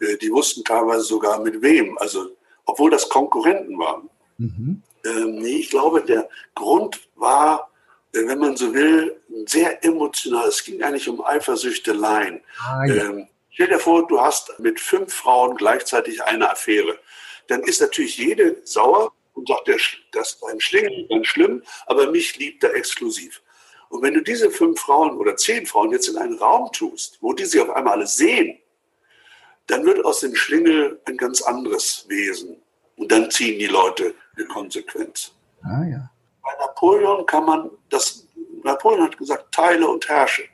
Äh, 0.00 0.16
die 0.18 0.30
wussten 0.30 0.64
teilweise 0.64 1.02
sogar 1.02 1.40
mit 1.40 1.60
wem, 1.62 1.98
also 1.98 2.30
obwohl 2.64 2.90
das 2.90 3.08
Konkurrenten 3.08 3.78
waren. 3.78 4.08
Mhm. 4.38 4.82
Ähm, 5.04 5.34
nee, 5.36 5.56
ich 5.56 5.70
glaube, 5.70 6.02
der 6.02 6.28
Grund 6.54 7.00
war, 7.16 7.70
wenn 8.14 8.38
man 8.38 8.56
so 8.56 8.72
will, 8.72 9.20
sehr 9.46 9.84
emotional. 9.84 10.48
Es 10.48 10.64
ging 10.64 10.82
eigentlich 10.82 11.08
um 11.08 11.24
Eifersüchteleien. 11.24 12.40
Ah, 12.60 12.84
ja. 12.86 12.94
ähm, 12.94 13.28
stell 13.50 13.68
dir 13.68 13.78
vor, 13.78 14.06
du 14.06 14.20
hast 14.20 14.58
mit 14.58 14.80
fünf 14.80 15.12
Frauen 15.12 15.56
gleichzeitig 15.56 16.22
eine 16.22 16.50
Affäre. 16.50 16.98
Dann 17.48 17.62
ist 17.62 17.80
natürlich 17.80 18.16
jede 18.16 18.56
sauer 18.64 19.12
und 19.34 19.48
sagt, 19.48 19.68
das 20.12 20.32
ist 20.32 20.44
ein 20.44 20.60
Schlingel, 20.60 21.06
ganz 21.08 21.26
schlimm, 21.26 21.62
aber 21.86 22.10
mich 22.10 22.36
liebt 22.38 22.62
er 22.64 22.74
exklusiv. 22.74 23.42
Und 23.88 24.02
wenn 24.02 24.14
du 24.14 24.22
diese 24.22 24.50
fünf 24.50 24.80
Frauen 24.80 25.16
oder 25.18 25.36
zehn 25.36 25.66
Frauen 25.66 25.92
jetzt 25.92 26.08
in 26.08 26.16
einen 26.16 26.38
Raum 26.38 26.70
tust, 26.72 27.18
wo 27.20 27.32
die 27.32 27.44
sich 27.44 27.60
auf 27.60 27.70
einmal 27.70 27.94
alle 27.94 28.06
sehen, 28.06 28.58
dann 29.66 29.84
wird 29.84 30.04
aus 30.04 30.20
dem 30.20 30.34
Schlingel 30.34 31.00
ein 31.06 31.16
ganz 31.16 31.42
anderes 31.42 32.04
Wesen. 32.08 32.56
Und 32.96 33.10
dann 33.10 33.30
ziehen 33.30 33.58
die 33.58 33.66
Leute 33.66 34.14
eine 34.36 34.46
Konsequenz. 34.46 35.32
Ah, 35.62 35.84
ja. 35.84 36.10
Bei 36.44 36.50
Napoleon 36.58 37.26
kann 37.26 37.44
man 37.46 37.70
das, 37.88 38.26
Napoleon 38.62 39.04
hat 39.04 39.16
gesagt, 39.18 39.52
teile 39.52 39.88
und 39.88 40.06
herrsche. 40.08 40.44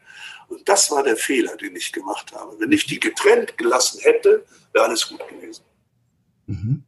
Und 0.49 0.69
das 0.69 0.91
war 0.91 1.03
der 1.03 1.17
Fehler, 1.17 1.57
den 1.57 1.77
ich 1.77 1.93
gemacht 1.93 2.33
habe. 2.35 2.59
Wenn 2.59 2.73
ich 2.73 2.87
die 2.87 2.99
getrennt 2.99 3.59
gelassen 3.59 4.01
hätte, 4.03 4.45
wäre 4.73 4.87
alles 4.87 5.09
gut 5.09 5.21
gewesen. 5.29 5.65
Mhm. 6.47 6.85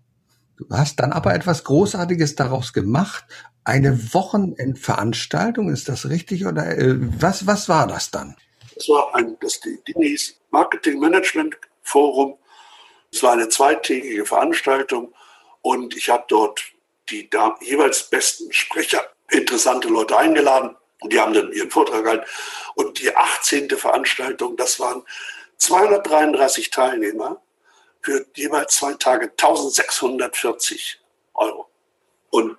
Du 0.57 0.67
hast 0.71 1.01
dann 1.01 1.13
aber 1.13 1.35
etwas 1.35 1.65
Großartiges 1.65 2.37
daraus 2.37 2.73
gemacht. 2.73 3.25
Eine 3.65 4.15
Wochenendveranstaltung, 4.15 5.71
ist 5.71 5.89
das 5.89 6.09
richtig? 6.09 6.47
Oder 6.47 6.77
äh, 6.77 6.97
was, 7.21 7.47
was 7.47 7.69
war 7.69 7.87
das 7.87 8.11
dann? 8.11 8.37
Das 8.75 8.89
war 8.89 9.15
ein, 9.15 9.37
das 9.41 9.61
die, 9.61 9.79
die 9.87 9.95
hieß 9.95 10.41
Marketing 10.51 10.99
Management 10.99 11.57
Forum. 11.83 12.37
Es 13.13 13.23
war 13.23 13.33
eine 13.33 13.49
zweitägige 13.49 14.25
Veranstaltung 14.25 15.13
und 15.61 15.97
ich 15.97 16.09
habe 16.09 16.25
dort 16.29 16.72
die 17.09 17.29
da, 17.29 17.57
jeweils 17.61 18.09
besten 18.09 18.53
Sprecher, 18.53 19.05
interessante 19.31 19.89
Leute 19.89 20.17
eingeladen 20.17 20.77
und 21.01 21.13
die 21.13 21.21
haben 21.21 21.33
dann 21.33 21.53
ihren 21.53 21.71
Vortrag 21.71 22.05
gehalten. 22.05 22.27
Und 22.75 23.01
die 23.01 23.15
18. 23.15 23.71
Veranstaltung, 23.71 24.57
das 24.57 24.79
waren 24.79 25.03
233 25.59 26.71
Teilnehmer 26.71 27.43
für 28.01 28.27
jeweils 28.35 28.77
zwei 28.77 28.95
Tage 28.95 29.31
1640 29.31 31.01
Euro. 31.35 31.69
Und 32.31 32.57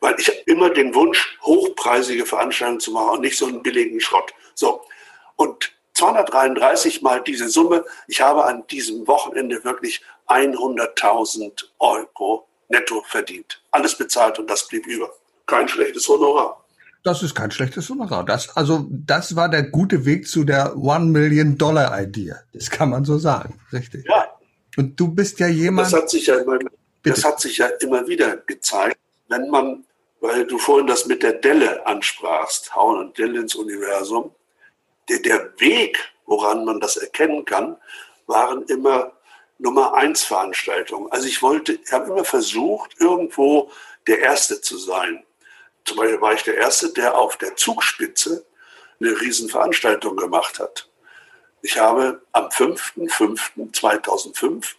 weil 0.00 0.14
ich 0.18 0.46
immer 0.46 0.70
den 0.70 0.94
Wunsch, 0.94 1.38
hochpreisige 1.42 2.24
Veranstaltungen 2.24 2.80
zu 2.80 2.92
machen 2.92 3.10
und 3.10 3.20
nicht 3.22 3.36
so 3.36 3.46
einen 3.46 3.62
billigen 3.62 4.00
Schrott. 4.00 4.32
So. 4.54 4.84
Und 5.36 5.72
233 5.94 7.02
mal 7.02 7.20
diese 7.22 7.48
Summe. 7.48 7.84
Ich 8.06 8.20
habe 8.20 8.44
an 8.44 8.66
diesem 8.68 9.08
Wochenende 9.08 9.64
wirklich 9.64 10.02
100.000 10.28 11.64
Euro 11.80 12.47
netto 12.68 13.02
verdient. 13.06 13.62
Alles 13.70 13.96
bezahlt 13.96 14.38
und 14.38 14.48
das 14.48 14.66
blieb 14.68 14.86
über. 14.86 15.10
Kein 15.46 15.68
schlechtes 15.68 16.08
Honorar. 16.08 16.64
Das 17.02 17.22
ist 17.22 17.34
kein 17.34 17.50
schlechtes 17.50 17.88
Honorar. 17.88 18.24
Das, 18.24 18.54
also, 18.56 18.86
das 18.90 19.36
war 19.36 19.48
der 19.48 19.62
gute 19.62 20.04
Weg 20.04 20.28
zu 20.28 20.44
der 20.44 20.76
One 20.76 21.06
Million 21.06 21.56
Dollar 21.56 22.00
Idee. 22.00 22.34
Das 22.52 22.70
kann 22.70 22.90
man 22.90 23.04
so 23.04 23.18
sagen. 23.18 23.60
Richtig. 23.72 24.04
Ja. 24.06 24.26
Und 24.76 24.98
du 24.98 25.08
bist 25.08 25.38
ja 25.40 25.48
jemand. 25.48 25.92
Das 25.92 26.02
hat 26.02 26.10
sich 26.10 26.26
ja 26.26 26.38
immer, 26.38 26.58
das 27.02 27.24
hat 27.24 27.40
sich 27.40 27.58
ja 27.58 27.66
immer 27.80 28.06
wieder 28.06 28.36
gezeigt, 28.36 28.98
wenn 29.28 29.48
man, 29.48 29.84
weil 30.20 30.46
du 30.46 30.58
vorhin 30.58 30.86
das 30.86 31.06
mit 31.06 31.22
der 31.22 31.32
Delle 31.32 31.86
ansprachst, 31.86 32.74
Hauen 32.74 32.98
und 32.98 33.18
Delle 33.18 33.40
ins 33.40 33.54
Universum, 33.54 34.32
der, 35.08 35.20
der 35.20 35.52
Weg, 35.58 35.98
woran 36.26 36.64
man 36.64 36.80
das 36.80 36.96
erkennen 36.96 37.44
kann, 37.44 37.76
waren 38.26 38.62
immer 38.64 39.12
Nummer 39.58 39.94
eins 39.94 40.22
Veranstaltungen. 40.22 41.10
Also 41.10 41.26
ich 41.26 41.42
wollte, 41.42 41.72
ich 41.74 41.92
habe 41.92 42.10
immer 42.10 42.24
versucht, 42.24 43.00
irgendwo 43.00 43.70
der 44.06 44.20
Erste 44.20 44.60
zu 44.60 44.78
sein. 44.78 45.24
Zum 45.84 45.96
Beispiel 45.96 46.20
war 46.20 46.34
ich 46.34 46.44
der 46.44 46.56
Erste, 46.56 46.92
der 46.92 47.16
auf 47.16 47.36
der 47.36 47.56
Zugspitze 47.56 48.46
eine 49.00 49.20
Riesenveranstaltung 49.20 50.16
gemacht 50.16 50.58
hat. 50.58 50.88
Ich 51.62 51.78
habe 51.78 52.20
am 52.32 52.48
5.5.2005 52.48 54.74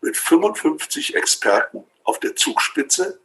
mit 0.00 0.16
55 0.16 1.14
Experten 1.14 1.84
auf 2.04 2.18
der 2.18 2.34
Zugspitze 2.36 3.20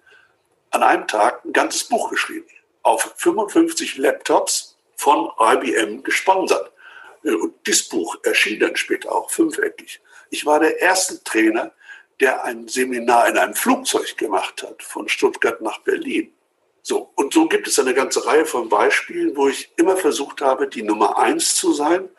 an 0.70 0.84
einem 0.84 1.08
Tag 1.08 1.46
ein 1.46 1.54
ganzes 1.54 1.86
Buch 1.86 2.10
geschrieben. 2.10 2.50
Auf 2.84 3.14
55 3.18 3.98
Laptops 3.98 4.78
von 4.96 5.32
IBM 5.40 6.04
gesponsert. 6.04 6.72
Und 7.24 7.54
dieses 7.68 7.88
Buch 7.90 8.18
erschien 8.24 8.60
dann 8.60 8.76
später 8.76 9.12
auch 9.12 9.30
fünfeckig. 9.30 10.02
Ich 10.32 10.46
war 10.46 10.60
der 10.60 10.80
erste 10.80 11.24
Trainer, 11.24 11.74
der 12.20 12.44
ein 12.46 12.68
Seminar 12.68 13.28
in 13.28 13.38
einem 13.38 13.54
Flugzeug 13.54 14.18
gemacht 14.18 14.64
hat, 14.64 14.82
von 14.82 15.08
Stuttgart 15.10 15.62
nach 15.62 15.80
Berlin. 15.80 16.34
So, 16.82 17.12
und 17.16 17.34
so 17.34 17.48
gibt 17.48 17.68
es 17.68 17.78
eine 17.78 17.94
ganze 17.94 18.26
Reihe 18.26 18.46
von 18.46 18.70
Beispielen, 18.70 19.36
wo 19.36 19.50
ich 19.50 19.72
immer 19.76 19.98
versucht 19.98 20.42
habe, 20.42 20.68
die 20.68 20.84
Nummer 20.84 21.20
eins 21.20 21.56
zu 21.56 21.74
sein 21.74 22.10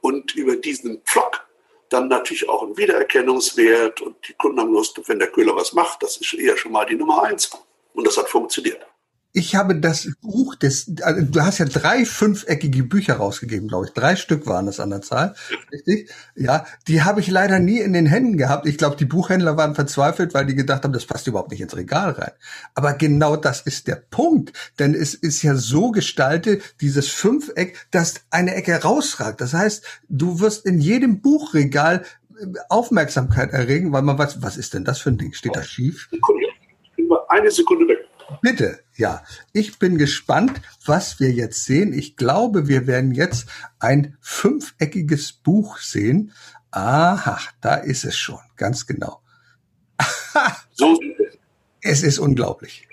und 0.00 0.34
über 0.36 0.56
diesen 0.56 1.02
Pflock 1.02 1.46
dann 1.88 2.08
natürlich 2.08 2.48
auch 2.48 2.62
ein 2.62 2.76
Wiedererkennungswert 2.76 4.00
und 4.00 4.16
die 4.28 4.34
Kunden 4.34 4.60
haben 4.60 4.72
Lust, 4.72 5.00
wenn 5.08 5.18
der 5.18 5.30
Köhler 5.30 5.54
was 5.54 5.72
macht, 5.72 6.02
das 6.02 6.16
ist 6.16 6.34
eher 6.34 6.56
schon 6.56 6.72
mal 6.72 6.86
die 6.86 6.96
Nummer 6.96 7.22
eins. 7.24 7.50
Und 7.94 8.06
das 8.06 8.16
hat 8.16 8.28
funktioniert 8.28 8.86
ich 9.36 9.54
habe 9.54 9.76
das 9.76 10.08
Buch 10.22 10.54
des, 10.54 10.90
also 11.02 11.22
du 11.22 11.42
hast 11.42 11.58
ja 11.58 11.66
drei 11.66 12.06
fünfeckige 12.06 12.84
Bücher 12.84 13.16
rausgegeben, 13.16 13.68
glaube 13.68 13.84
ich. 13.84 13.92
Drei 13.92 14.16
Stück 14.16 14.46
waren 14.46 14.64
das 14.64 14.80
an 14.80 14.88
der 14.88 15.02
Zahl. 15.02 15.34
Richtig? 15.70 16.10
Ja, 16.34 16.64
die 16.88 17.02
habe 17.02 17.20
ich 17.20 17.28
leider 17.28 17.58
nie 17.58 17.78
in 17.80 17.92
den 17.92 18.06
Händen 18.06 18.38
gehabt. 18.38 18.66
Ich 18.66 18.78
glaube, 18.78 18.96
die 18.96 19.04
Buchhändler 19.04 19.58
waren 19.58 19.74
verzweifelt, 19.74 20.32
weil 20.32 20.46
die 20.46 20.54
gedacht 20.54 20.84
haben, 20.84 20.94
das 20.94 21.04
passt 21.04 21.26
überhaupt 21.26 21.50
nicht 21.50 21.60
ins 21.60 21.76
Regal 21.76 22.12
rein. 22.12 22.30
Aber 22.74 22.94
genau 22.94 23.36
das 23.36 23.60
ist 23.60 23.88
der 23.88 23.96
Punkt. 23.96 24.54
Denn 24.78 24.94
es 24.94 25.12
ist 25.12 25.42
ja 25.42 25.54
so 25.54 25.90
gestaltet, 25.90 26.62
dieses 26.80 27.08
Fünfeck, 27.08 27.76
dass 27.90 28.22
eine 28.30 28.54
Ecke 28.54 28.80
rausragt. 28.82 29.42
Das 29.42 29.52
heißt, 29.52 29.84
du 30.08 30.40
wirst 30.40 30.64
in 30.64 30.80
jedem 30.80 31.20
Buchregal 31.20 32.06
Aufmerksamkeit 32.70 33.50
erregen, 33.50 33.92
weil 33.92 34.00
man 34.00 34.18
weiß, 34.18 34.40
was 34.40 34.56
ist 34.56 34.72
denn 34.72 34.84
das 34.84 34.98
für 34.98 35.10
ein 35.10 35.18
Ding? 35.18 35.34
Steht 35.34 35.56
da 35.56 35.62
schief? 35.62 36.08
Eine 37.28 37.50
Sekunde 37.50 37.86
weg. 37.86 37.98
Bitte, 38.42 38.80
ja. 38.96 39.22
Ich 39.52 39.78
bin 39.78 39.98
gespannt, 39.98 40.60
was 40.84 41.20
wir 41.20 41.30
jetzt 41.30 41.64
sehen. 41.64 41.92
Ich 41.92 42.16
glaube, 42.16 42.68
wir 42.68 42.86
werden 42.86 43.12
jetzt 43.12 43.46
ein 43.78 44.16
fünfeckiges 44.20 45.32
Buch 45.32 45.78
sehen. 45.78 46.32
Aha, 46.70 47.38
da 47.60 47.76
ist 47.76 48.04
es 48.04 48.16
schon, 48.16 48.40
ganz 48.56 48.86
genau. 48.86 49.20
so. 50.72 50.98
Es 51.80 52.02
ist 52.02 52.18
unglaublich. 52.18 52.88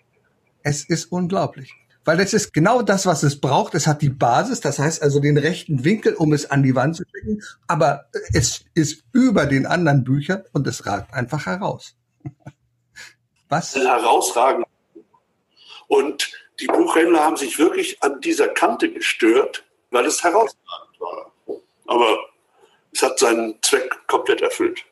Es 0.62 0.86
ist 0.86 1.12
unglaublich. 1.12 1.74
Weil 2.06 2.18
das 2.18 2.34
ist 2.34 2.54
genau 2.54 2.82
das, 2.82 3.06
was 3.06 3.24
es 3.24 3.40
braucht. 3.40 3.76
Es 3.76 3.88
hat 3.88 4.02
die 4.02 4.10
Basis, 4.10 4.60
das 4.60 4.78
heißt 4.78 5.02
also 5.02 5.20
den 5.20 5.38
rechten 5.38 5.84
Winkel, 5.84 6.14
um 6.16 6.34
es 6.34 6.52
an 6.52 6.62
die 6.62 6.76
Wand 6.76 6.98
zu 6.98 7.04
schicken. 7.10 7.42
Aber 7.68 8.10
es 8.34 8.66
ist 8.74 9.04
über 9.14 9.46
den 9.46 9.66
anderen 9.66 10.04
Büchern 10.04 10.44
und 10.52 10.68
es 10.68 10.86
ragt 10.86 11.14
einfach 11.14 11.46
heraus. 11.46 11.96
Was? 13.50 13.76
Herausragend 13.76 14.66
und 15.94 16.32
die 16.60 16.66
Buchhändler 16.68 17.24
haben 17.24 17.38
sich 17.38 17.60
wirklich 17.60 18.02
an 18.02 18.20
dieser 18.22 18.48
Kante 18.48 18.92
gestört, 18.92 19.64
weil 19.92 20.06
es 20.06 20.24
herausragend 20.24 21.00
war. 21.00 21.32
Aber 21.86 22.18
es 22.92 23.04
hat 23.04 23.20
seinen 23.20 23.62
Zweck 23.62 23.96
komplett 24.08 24.42
erfüllt. 24.42 24.84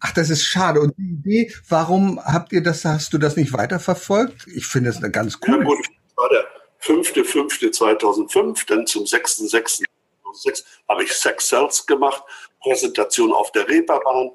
Ach, 0.00 0.12
das 0.12 0.30
ist 0.30 0.44
schade. 0.44 0.80
Und 0.80 0.94
die 0.96 1.14
Idee, 1.14 1.52
warum 1.68 2.20
habt 2.24 2.52
ihr 2.52 2.62
das, 2.62 2.84
hast 2.84 3.12
du 3.12 3.18
das 3.18 3.36
nicht 3.36 3.52
weiterverfolgt? 3.52 4.46
Ich 4.46 4.66
finde 4.66 4.90
es 4.90 4.98
eine 4.98 5.10
ganz 5.10 5.40
coole. 5.40 5.58
Ja, 5.58 5.64
gut, 5.64 5.78
das 5.78 6.16
war 6.16 6.28
der 6.28 6.46
5.5.2005, 6.82 8.66
dann 8.68 8.86
zum 8.86 9.04
6.6.2006 9.04 10.64
habe 10.88 11.02
ich 11.02 11.12
Sex 11.12 11.48
Cells 11.48 11.84
gemacht, 11.86 12.22
Präsentation 12.60 13.32
auf 13.32 13.50
der 13.52 13.68
Reeperbahn, 13.68 14.30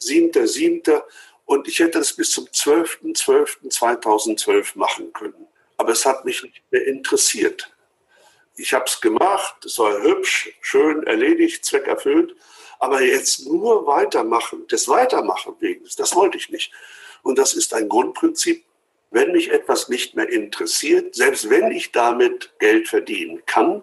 7.7. 0.00 1.02
Und 1.44 1.68
ich 1.68 1.78
hätte 1.78 1.98
es 1.98 2.14
bis 2.14 2.30
zum 2.30 2.46
12.12.2012 2.46 4.78
machen 4.78 5.12
können. 5.12 5.46
Aber 5.76 5.92
es 5.92 6.06
hat 6.06 6.24
mich 6.24 6.42
nicht 6.42 6.62
mehr 6.70 6.86
interessiert. 6.86 7.70
Ich 8.56 8.72
habe 8.72 8.86
es 8.86 9.00
gemacht, 9.00 9.64
es 9.64 9.78
war 9.78 10.02
hübsch, 10.02 10.50
schön, 10.60 11.02
erledigt, 11.04 11.64
zweckerfüllt. 11.64 12.34
Aber 12.78 13.02
jetzt 13.02 13.46
nur 13.46 13.86
weitermachen, 13.86 14.64
das 14.68 14.88
Weitermachen 14.88 15.54
wegen, 15.60 15.84
das 15.96 16.14
wollte 16.14 16.38
ich 16.38 16.50
nicht. 16.50 16.72
Und 17.22 17.38
das 17.38 17.54
ist 17.54 17.74
ein 17.74 17.88
Grundprinzip. 17.88 18.64
Wenn 19.10 19.32
mich 19.32 19.50
etwas 19.50 19.88
nicht 19.88 20.16
mehr 20.16 20.28
interessiert, 20.28 21.14
selbst 21.14 21.50
wenn 21.50 21.72
ich 21.72 21.92
damit 21.92 22.52
Geld 22.58 22.88
verdienen 22.88 23.42
kann, 23.46 23.82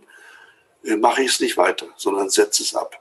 äh, 0.83 0.95
mache 0.95 1.23
ich 1.23 1.31
es 1.31 1.39
nicht 1.39 1.57
weiter, 1.57 1.87
sondern 1.97 2.29
setze 2.29 2.63
es 2.63 2.75
ab. 2.75 2.97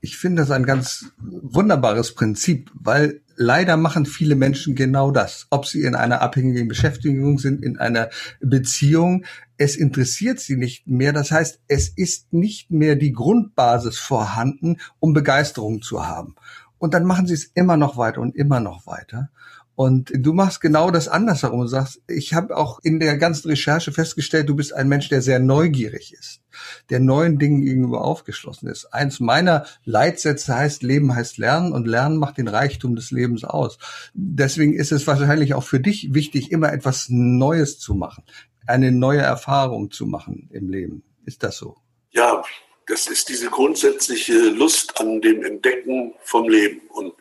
Ich 0.00 0.16
finde 0.16 0.42
das 0.42 0.50
ein 0.50 0.64
ganz 0.64 1.06
wunderbares 1.18 2.14
Prinzip, 2.14 2.70
weil 2.74 3.22
leider 3.42 3.76
machen 3.76 4.06
viele 4.06 4.36
Menschen 4.36 4.74
genau 4.74 5.10
das. 5.10 5.46
Ob 5.50 5.66
sie 5.66 5.82
in 5.82 5.94
einer 5.94 6.22
abhängigen 6.22 6.68
Beschäftigung 6.68 7.38
sind, 7.38 7.62
in 7.62 7.78
einer 7.78 8.08
Beziehung, 8.40 9.24
es 9.58 9.76
interessiert 9.76 10.40
sie 10.40 10.56
nicht 10.56 10.86
mehr. 10.86 11.12
Das 11.12 11.30
heißt, 11.30 11.60
es 11.68 11.88
ist 11.88 12.32
nicht 12.32 12.70
mehr 12.70 12.96
die 12.96 13.12
Grundbasis 13.12 13.98
vorhanden, 13.98 14.78
um 15.00 15.12
Begeisterung 15.12 15.82
zu 15.82 16.06
haben. 16.06 16.34
Und 16.78 16.94
dann 16.94 17.04
machen 17.04 17.26
sie 17.26 17.34
es 17.34 17.44
immer 17.44 17.76
noch 17.76 17.96
weiter 17.96 18.20
und 18.20 18.34
immer 18.34 18.60
noch 18.60 18.86
weiter. 18.86 19.30
Und 19.74 20.12
du 20.14 20.34
machst 20.34 20.60
genau 20.60 20.90
das 20.90 21.08
andersherum 21.08 21.60
und 21.60 21.68
sagst, 21.68 22.02
ich 22.06 22.34
habe 22.34 22.56
auch 22.56 22.78
in 22.82 23.00
der 23.00 23.16
ganzen 23.16 23.48
Recherche 23.48 23.90
festgestellt, 23.90 24.48
du 24.48 24.54
bist 24.54 24.74
ein 24.74 24.88
Mensch, 24.88 25.08
der 25.08 25.22
sehr 25.22 25.38
neugierig 25.38 26.12
ist, 26.12 26.42
der 26.90 27.00
neuen 27.00 27.38
Dingen 27.38 27.62
gegenüber 27.62 28.04
aufgeschlossen 28.04 28.68
ist. 28.68 28.92
Eins 28.92 29.18
meiner 29.18 29.64
Leitsätze 29.84 30.54
heißt, 30.54 30.82
Leben 30.82 31.14
heißt 31.14 31.38
Lernen 31.38 31.72
und 31.72 31.88
Lernen 31.88 32.18
macht 32.18 32.36
den 32.36 32.48
Reichtum 32.48 32.96
des 32.96 33.10
Lebens 33.10 33.44
aus. 33.44 33.78
Deswegen 34.12 34.74
ist 34.74 34.92
es 34.92 35.06
wahrscheinlich 35.06 35.54
auch 35.54 35.64
für 35.64 35.80
dich 35.80 36.12
wichtig, 36.12 36.52
immer 36.52 36.72
etwas 36.72 37.06
Neues 37.08 37.78
zu 37.78 37.94
machen, 37.94 38.24
eine 38.66 38.92
neue 38.92 39.20
Erfahrung 39.20 39.90
zu 39.90 40.06
machen 40.06 40.50
im 40.52 40.68
Leben. 40.68 41.02
Ist 41.24 41.42
das 41.42 41.56
so? 41.56 41.76
Ja, 42.10 42.42
das 42.86 43.06
ist 43.06 43.30
diese 43.30 43.48
grundsätzliche 43.48 44.34
Lust 44.34 45.00
an 45.00 45.20
dem 45.22 45.42
Entdecken 45.42 46.12
vom 46.20 46.48
Leben. 46.48 46.82
Und 46.88 47.14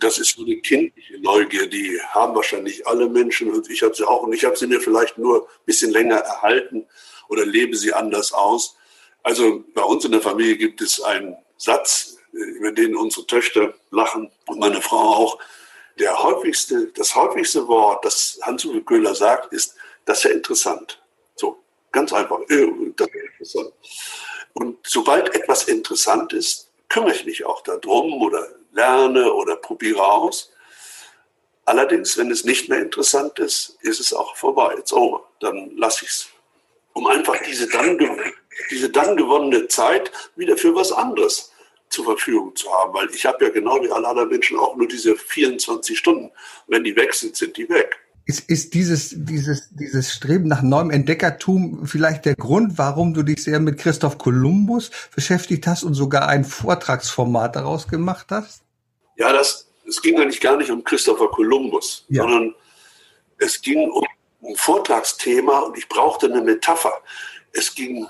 das 0.00 0.18
ist 0.18 0.36
so 0.36 0.42
eine 0.42 0.56
kindliche 0.58 1.18
Neugier, 1.18 1.66
die 1.66 2.00
haben 2.10 2.34
wahrscheinlich 2.34 2.86
alle 2.86 3.08
Menschen 3.08 3.50
und 3.50 3.68
ich 3.70 3.82
habe 3.82 3.94
sie 3.94 4.06
auch 4.06 4.22
und 4.22 4.32
ich 4.32 4.44
habe 4.44 4.56
sie 4.56 4.66
mir 4.66 4.80
vielleicht 4.80 5.18
nur 5.18 5.42
ein 5.42 5.64
bisschen 5.66 5.90
länger 5.90 6.18
erhalten 6.18 6.86
oder 7.28 7.44
lebe 7.44 7.76
sie 7.76 7.92
anders 7.92 8.32
aus. 8.32 8.76
Also 9.22 9.64
bei 9.74 9.82
uns 9.82 10.04
in 10.04 10.12
der 10.12 10.20
Familie 10.20 10.56
gibt 10.56 10.80
es 10.80 11.00
einen 11.00 11.36
Satz, 11.56 12.16
über 12.32 12.72
den 12.72 12.96
unsere 12.96 13.26
Töchter 13.26 13.74
lachen 13.90 14.30
und 14.46 14.58
meine 14.58 14.80
Frau 14.80 14.98
auch. 14.98 15.38
Der 15.98 16.22
häufigste, 16.22 16.86
das 16.94 17.14
häufigste 17.14 17.68
Wort, 17.68 18.04
das 18.04 18.40
Hans-Uwe 18.42 18.82
Köhler 18.82 19.14
sagt, 19.14 19.52
ist, 19.52 19.74
das 20.06 20.18
ist 20.18 20.24
ja 20.24 20.30
interessant. 20.30 21.02
So, 21.36 21.62
ganz 21.92 22.12
einfach, 22.12 22.40
äh, 22.48 22.68
das 22.96 23.08
ist 23.08 23.14
interessant. 23.14 23.72
Und 24.54 24.78
sobald 24.86 25.34
etwas 25.34 25.68
interessant 25.68 26.32
ist, 26.32 26.70
kümmere 26.88 27.14
ich 27.14 27.26
mich 27.26 27.44
auch 27.44 27.62
darum 27.62 28.22
oder 28.22 28.48
lerne 28.72 29.32
oder 29.32 29.56
probiere 29.56 30.02
aus. 30.02 30.52
Allerdings, 31.64 32.18
wenn 32.18 32.30
es 32.30 32.44
nicht 32.44 32.68
mehr 32.68 32.80
interessant 32.80 33.38
ist, 33.38 33.78
ist 33.82 34.00
es 34.00 34.12
auch 34.12 34.36
vorbei. 34.36 34.74
It's 34.78 34.92
over. 34.92 35.22
Dann 35.40 35.76
lasse 35.76 36.04
ich 36.04 36.10
es. 36.10 36.28
Um 36.92 37.06
einfach 37.06 37.36
diese 37.46 37.68
dann, 37.68 37.98
diese 38.70 38.90
dann 38.90 39.16
gewonnene 39.16 39.68
Zeit 39.68 40.10
wieder 40.36 40.56
für 40.56 40.74
was 40.74 40.92
anderes 40.92 41.52
zur 41.88 42.04
Verfügung 42.04 42.54
zu 42.56 42.70
haben. 42.72 42.92
Weil 42.92 43.08
ich 43.14 43.24
habe 43.24 43.44
ja 43.44 43.50
genau 43.50 43.82
wie 43.82 43.90
alle 43.90 44.08
anderen 44.08 44.28
Menschen 44.28 44.58
auch 44.58 44.76
nur 44.76 44.88
diese 44.88 45.14
24 45.14 45.96
Stunden. 45.96 46.30
Wenn 46.66 46.84
die 46.84 46.96
weg 46.96 47.14
sind, 47.14 47.36
sind 47.36 47.56
die 47.56 47.68
weg. 47.68 47.98
Ist, 48.24 48.48
ist 48.48 48.74
dieses, 48.74 49.14
dieses, 49.16 49.68
dieses 49.70 50.12
Streben 50.12 50.46
nach 50.46 50.62
neuem 50.62 50.90
Entdeckertum 50.90 51.86
vielleicht 51.86 52.24
der 52.24 52.36
Grund, 52.36 52.78
warum 52.78 53.14
du 53.14 53.24
dich 53.24 53.42
sehr 53.42 53.58
mit 53.58 53.78
Christoph 53.78 54.18
Kolumbus 54.18 54.90
beschäftigt 55.14 55.66
hast 55.66 55.82
und 55.82 55.94
sogar 55.94 56.28
ein 56.28 56.44
Vortragsformat 56.44 57.56
daraus 57.56 57.88
gemacht 57.88 58.26
hast? 58.30 58.61
Ja, 59.16 59.32
das, 59.32 59.68
es 59.86 60.00
ging 60.00 60.20
eigentlich 60.20 60.40
gar 60.40 60.56
nicht 60.56 60.70
um 60.70 60.82
Christopher 60.84 61.28
Columbus, 61.28 62.04
ja. 62.08 62.22
sondern 62.22 62.54
es 63.38 63.60
ging 63.60 63.90
um 63.90 64.06
ein 64.44 64.56
Vortragsthema 64.56 65.60
und 65.60 65.78
ich 65.78 65.88
brauchte 65.88 66.26
eine 66.26 66.40
Metapher. 66.40 66.94
Es 67.52 67.74
ging 67.74 68.06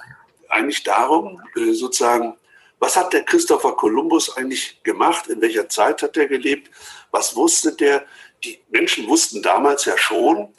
eigentlich 0.48 0.82
darum, 0.82 1.40
äh, 1.56 1.72
sozusagen, 1.72 2.36
was 2.78 2.96
hat 2.96 3.12
der 3.12 3.24
Christopher 3.24 3.76
Columbus 3.76 4.36
eigentlich 4.36 4.82
gemacht? 4.82 5.28
In 5.28 5.40
welcher 5.40 5.68
Zeit 5.68 6.02
hat 6.02 6.16
er 6.16 6.26
gelebt? 6.26 6.70
Was 7.10 7.34
wusste 7.36 7.74
der? 7.74 8.04
Die 8.44 8.60
Menschen 8.70 9.06
wussten 9.08 9.42
damals 9.42 9.84
ja 9.84 9.96
schon, 9.96 10.52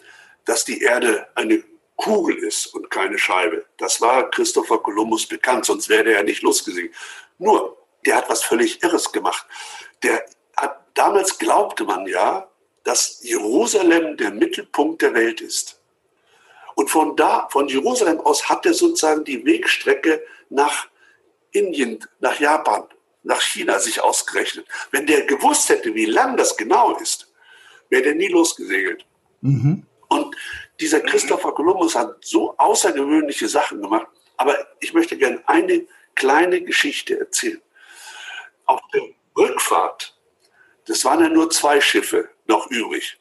dass 0.46 0.66
die 0.66 0.82
Erde 0.82 1.28
eine 1.36 1.64
Kugel 1.96 2.38
ist 2.38 2.68
und 2.68 2.90
keine 2.90 3.18
Scheibe. 3.18 3.66
Das 3.78 4.02
war 4.02 4.30
Christopher 4.30 4.80
Columbus 4.80 5.26
bekannt, 5.26 5.66
sonst 5.66 5.90
wäre 5.90 6.06
er 6.06 6.18
ja 6.18 6.24
nicht 6.24 6.42
losgesehen. 6.42 6.94
Nur, 7.38 7.78
der 8.06 8.18
hat 8.18 8.30
was 8.30 8.44
völlig 8.44 8.84
Irres 8.84 9.12
gemacht. 9.12 9.46
Der 10.02 10.26
hat, 10.56 10.86
damals 10.94 11.38
glaubte 11.38 11.84
man 11.84 12.06
ja, 12.08 12.50
dass 12.84 13.24
Jerusalem 13.24 14.18
der 14.18 14.32
Mittelpunkt 14.32 15.02
der 15.02 15.14
Welt 15.14 15.42
ist. 15.42 15.80
Und 16.76 16.90
von 16.90 17.16
da, 17.16 17.48
von 17.52 17.68
Jerusalem 17.68 18.20
aus 18.20 18.50
hat 18.50 18.66
er 18.66 18.74
sozusagen 18.74 19.24
die 19.24 19.46
Wegstrecke 19.46 20.24
nach 20.50 20.88
Indien, 21.52 22.00
nach 22.20 22.40
Japan, 22.40 22.86
nach 23.22 23.42
China 23.42 23.80
sich 23.80 24.02
ausgerechnet. 24.02 24.68
Wenn 24.92 25.06
der 25.06 25.26
gewusst 25.26 25.70
hätte, 25.70 25.94
wie 25.94 26.06
lang 26.06 26.36
das 26.36 26.58
genau 26.58 26.98
ist, 26.98 27.32
wäre 27.90 28.04
der 28.04 28.16
nie 28.16 28.28
losgesegelt. 28.28 29.06
Mhm. 29.42 29.86
Und 30.10 30.36
dieser 30.80 31.00
Christopher 31.00 31.54
Columbus 31.54 31.96
hat 31.96 32.18
so 32.26 32.56
außergewöhnliche 32.58 33.48
Sachen 33.48 33.82
gemacht. 33.82 34.08
Aber 34.38 34.56
ich 34.80 34.94
möchte 34.94 35.18
gerne 35.18 35.42
eine 35.46 35.86
kleine 36.16 36.62
Geschichte 36.62 37.20
erzählen. 37.20 37.62
Auf 38.66 38.82
der 38.94 39.04
Rückfahrt, 39.38 40.18
das 40.86 41.06
waren 41.06 41.22
ja 41.22 41.30
nur 41.30 41.50
zwei 41.50 41.80
Schiffe 41.82 42.30
noch 42.48 42.70
übrig. 42.70 43.20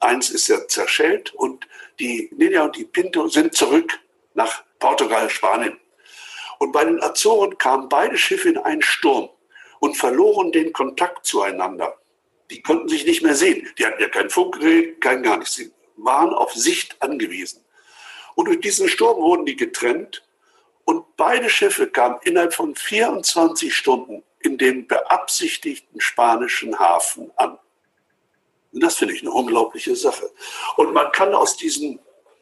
Eins 0.00 0.30
ist 0.30 0.48
ja 0.48 0.66
zerschellt 0.66 1.32
und 1.34 1.66
die 1.98 2.30
Nidia 2.36 2.64
und 2.64 2.76
die 2.76 2.84
Pinto 2.84 3.28
sind 3.28 3.54
zurück 3.54 3.98
nach 4.34 4.64
Portugal, 4.78 5.30
Spanien. 5.30 5.78
Und 6.58 6.72
bei 6.72 6.84
den 6.84 7.02
Azoren 7.02 7.56
kamen 7.58 7.88
beide 7.88 8.18
Schiffe 8.18 8.48
in 8.48 8.58
einen 8.58 8.82
Sturm 8.82 9.30
und 9.80 9.96
verloren 9.96 10.52
den 10.52 10.72
Kontakt 10.72 11.26
zueinander. 11.26 11.98
Die 12.50 12.62
konnten 12.62 12.88
sich 12.88 13.06
nicht 13.06 13.22
mehr 13.22 13.34
sehen. 13.34 13.68
Die 13.78 13.86
hatten 13.86 14.00
ja 14.00 14.08
kein 14.08 14.30
Funkgerät, 14.30 15.00
kein 15.00 15.22
gar 15.22 15.38
nichts. 15.38 15.54
Sie 15.54 15.72
waren 15.96 16.34
auf 16.34 16.52
Sicht 16.52 17.00
angewiesen. 17.00 17.64
Und 18.34 18.46
durch 18.46 18.60
diesen 18.60 18.88
Sturm 18.88 19.20
wurden 19.22 19.46
die 19.46 19.56
getrennt 19.56 20.26
und 20.84 21.16
beide 21.16 21.48
Schiffe 21.48 21.88
kamen 21.88 22.18
innerhalb 22.24 22.52
von 22.52 22.74
24 22.74 23.74
Stunden 23.74 24.22
in 24.44 24.58
dem 24.58 24.86
beabsichtigten 24.86 26.00
spanischen 26.00 26.78
Hafen 26.78 27.32
an. 27.36 27.58
Und 28.72 28.82
das 28.82 28.96
finde 28.96 29.14
ich 29.14 29.22
eine 29.22 29.32
unglaubliche 29.32 29.96
Sache. 29.96 30.30
Und 30.76 30.92
man 30.92 31.10
kann 31.12 31.34
aus 31.34 31.56
diesen, 31.56 31.98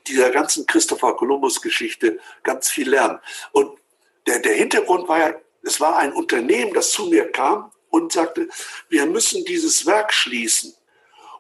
dieser 0.07 0.31
ganzen 0.31 0.67
Christopher 0.67 1.15
Columbus-Geschichte 1.15 2.19
ganz 2.43 2.71
viel 2.71 2.91
lernen. 2.91 3.21
Und 3.53 3.79
der, 4.27 4.41
der 4.41 4.55
Hintergrund 4.55 5.09
war 5.09 5.19
ja, 5.19 5.35
es 5.63 5.81
war 5.81 5.97
ein 5.99 6.13
Unternehmen, 6.13 6.75
das 6.75 6.91
zu 6.91 7.07
mir 7.07 7.31
kam 7.31 7.71
und 7.91 8.13
sagte, 8.13 8.49
wir 8.89 9.07
müssen 9.07 9.45
dieses 9.45 9.87
Werk 9.87 10.13
schließen. 10.13 10.75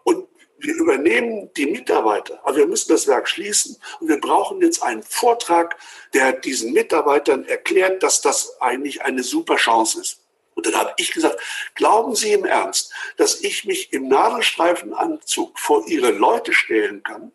Und 0.04 0.28
wir 0.58 0.74
übernehmen 0.74 1.50
die 1.56 1.66
Mitarbeiter, 1.66 2.38
aber 2.44 2.58
wir 2.58 2.66
müssen 2.68 2.92
das 2.92 3.08
Werk 3.08 3.28
schließen 3.28 3.76
und 3.98 4.08
wir 4.08 4.20
brauchen 4.20 4.60
jetzt 4.60 4.80
einen 4.80 5.02
Vortrag, 5.02 5.76
der 6.14 6.32
diesen 6.32 6.72
Mitarbeitern 6.72 7.44
erklärt, 7.46 8.02
dass 8.04 8.20
das 8.20 8.60
eigentlich 8.60 9.02
eine 9.02 9.24
super 9.24 9.56
Chance 9.56 10.00
ist. 10.00 10.21
Und 10.54 10.66
dann 10.66 10.74
habe 10.74 10.94
ich 10.96 11.12
gesagt, 11.12 11.40
glauben 11.74 12.14
Sie 12.14 12.32
im 12.32 12.44
Ernst, 12.44 12.92
dass 13.16 13.40
ich 13.40 13.64
mich 13.64 13.92
im 13.92 14.08
Nadelstreifenanzug 14.08 15.58
vor 15.58 15.86
Ihre 15.86 16.10
Leute 16.10 16.52
stellen 16.52 17.02
kann, 17.02 17.32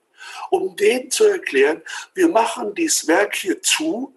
um 0.49 0.75
denen 0.75 1.11
zu 1.11 1.25
erklären, 1.25 1.81
wir 2.13 2.29
machen 2.29 2.75
dieses 2.75 3.07
Werk 3.07 3.35
hier 3.35 3.61
zu, 3.61 4.15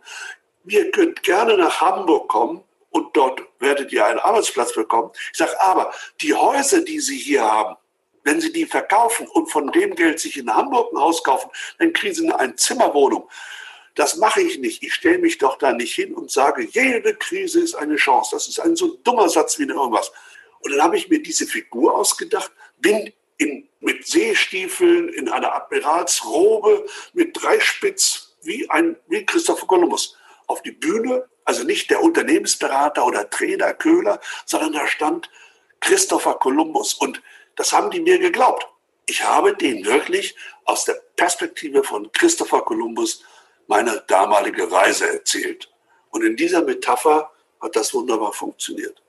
ihr 0.67 0.91
könnt 0.91 1.23
gerne 1.23 1.57
nach 1.57 1.81
Hamburg 1.81 2.29
kommen 2.29 2.63
und 2.91 3.17
dort 3.17 3.43
werdet 3.59 3.93
ihr 3.93 4.05
einen 4.07 4.19
Arbeitsplatz 4.19 4.75
bekommen. 4.75 5.13
Ich 5.33 5.39
sage, 5.39 5.59
aber 5.61 5.93
die 6.21 6.35
Häuser, 6.35 6.83
die 6.83 7.01
Sie 7.01 7.19
hier 7.19 7.43
haben, 7.43 7.77
wenn 8.25 8.41
Sie 8.41 8.53
die 8.53 8.67
verkaufen 8.67 9.27
und 9.29 9.51
von 9.51 9.71
dem 9.73 9.95
Geld 9.95 10.21
sich 10.21 10.37
in 10.37 10.55
Hamburg 10.55 10.93
ein 10.93 10.99
Haus 10.99 11.23
kaufen, 11.23 11.51
dann 11.79 11.93
kriegen 11.93 12.15
Sie 12.15 12.31
eine 12.31 12.55
Zimmerwohnung. 12.57 13.29
Das 14.01 14.17
mache 14.17 14.41
ich 14.41 14.59
nicht. 14.59 14.83
Ich 14.83 14.95
stelle 14.95 15.19
mich 15.19 15.37
doch 15.37 15.59
da 15.59 15.75
nicht 15.75 15.95
hin 15.95 16.15
und 16.15 16.31
sage, 16.31 16.67
jede 16.73 17.15
Krise 17.17 17.61
ist 17.61 17.75
eine 17.75 17.97
Chance. 17.97 18.31
Das 18.33 18.49
ist 18.49 18.59
ein 18.59 18.75
so 18.75 18.97
dummer 19.05 19.29
Satz 19.29 19.59
wie 19.59 19.65
irgendwas. 19.65 20.11
Und 20.61 20.73
dann 20.73 20.83
habe 20.83 20.97
ich 20.97 21.11
mir 21.11 21.23
diese 21.23 21.47
Figur 21.47 21.95
ausgedacht, 21.95 22.51
bin 22.79 23.13
in, 23.37 23.69
mit 23.81 24.07
Seestiefeln, 24.07 25.11
in 25.11 25.29
einer 25.29 25.55
Admiralsrobe, 25.55 26.87
mit 27.13 27.37
Dreispitz, 27.43 28.39
wie 28.41 28.71
ein, 28.71 28.97
wie 29.09 29.27
Christopher 29.27 29.67
Columbus, 29.67 30.17
auf 30.47 30.63
die 30.63 30.73
Bühne. 30.73 31.29
Also 31.45 31.65
nicht 31.65 31.91
der 31.91 32.03
Unternehmensberater 32.03 33.05
oder 33.05 33.29
Trainer 33.29 33.75
Köhler, 33.75 34.19
sondern 34.47 34.73
da 34.73 34.87
stand 34.87 35.29
Christopher 35.81 36.37
Columbus. 36.37 36.95
Und 36.95 37.21
das 37.55 37.75
haben 37.75 37.91
die 37.91 38.01
mir 38.01 38.19
geglaubt. 38.19 38.67
Ich 39.05 39.23
habe 39.23 39.55
den 39.55 39.85
wirklich 39.85 40.37
aus 40.65 40.87
der 40.87 41.03
Perspektive 41.17 41.85
von 41.85 42.11
Christopher 42.13 42.63
Columbus 42.63 43.23
meine 43.71 44.03
damalige 44.09 44.71
Reise 44.71 45.09
erzählt. 45.09 45.71
Und 46.11 46.25
in 46.25 46.37
dieser 46.37 46.63
Metapher 46.65 47.31
hat 47.63 47.77
das 47.77 47.95
wunderbar 47.95 48.33
funktioniert. 48.33 49.01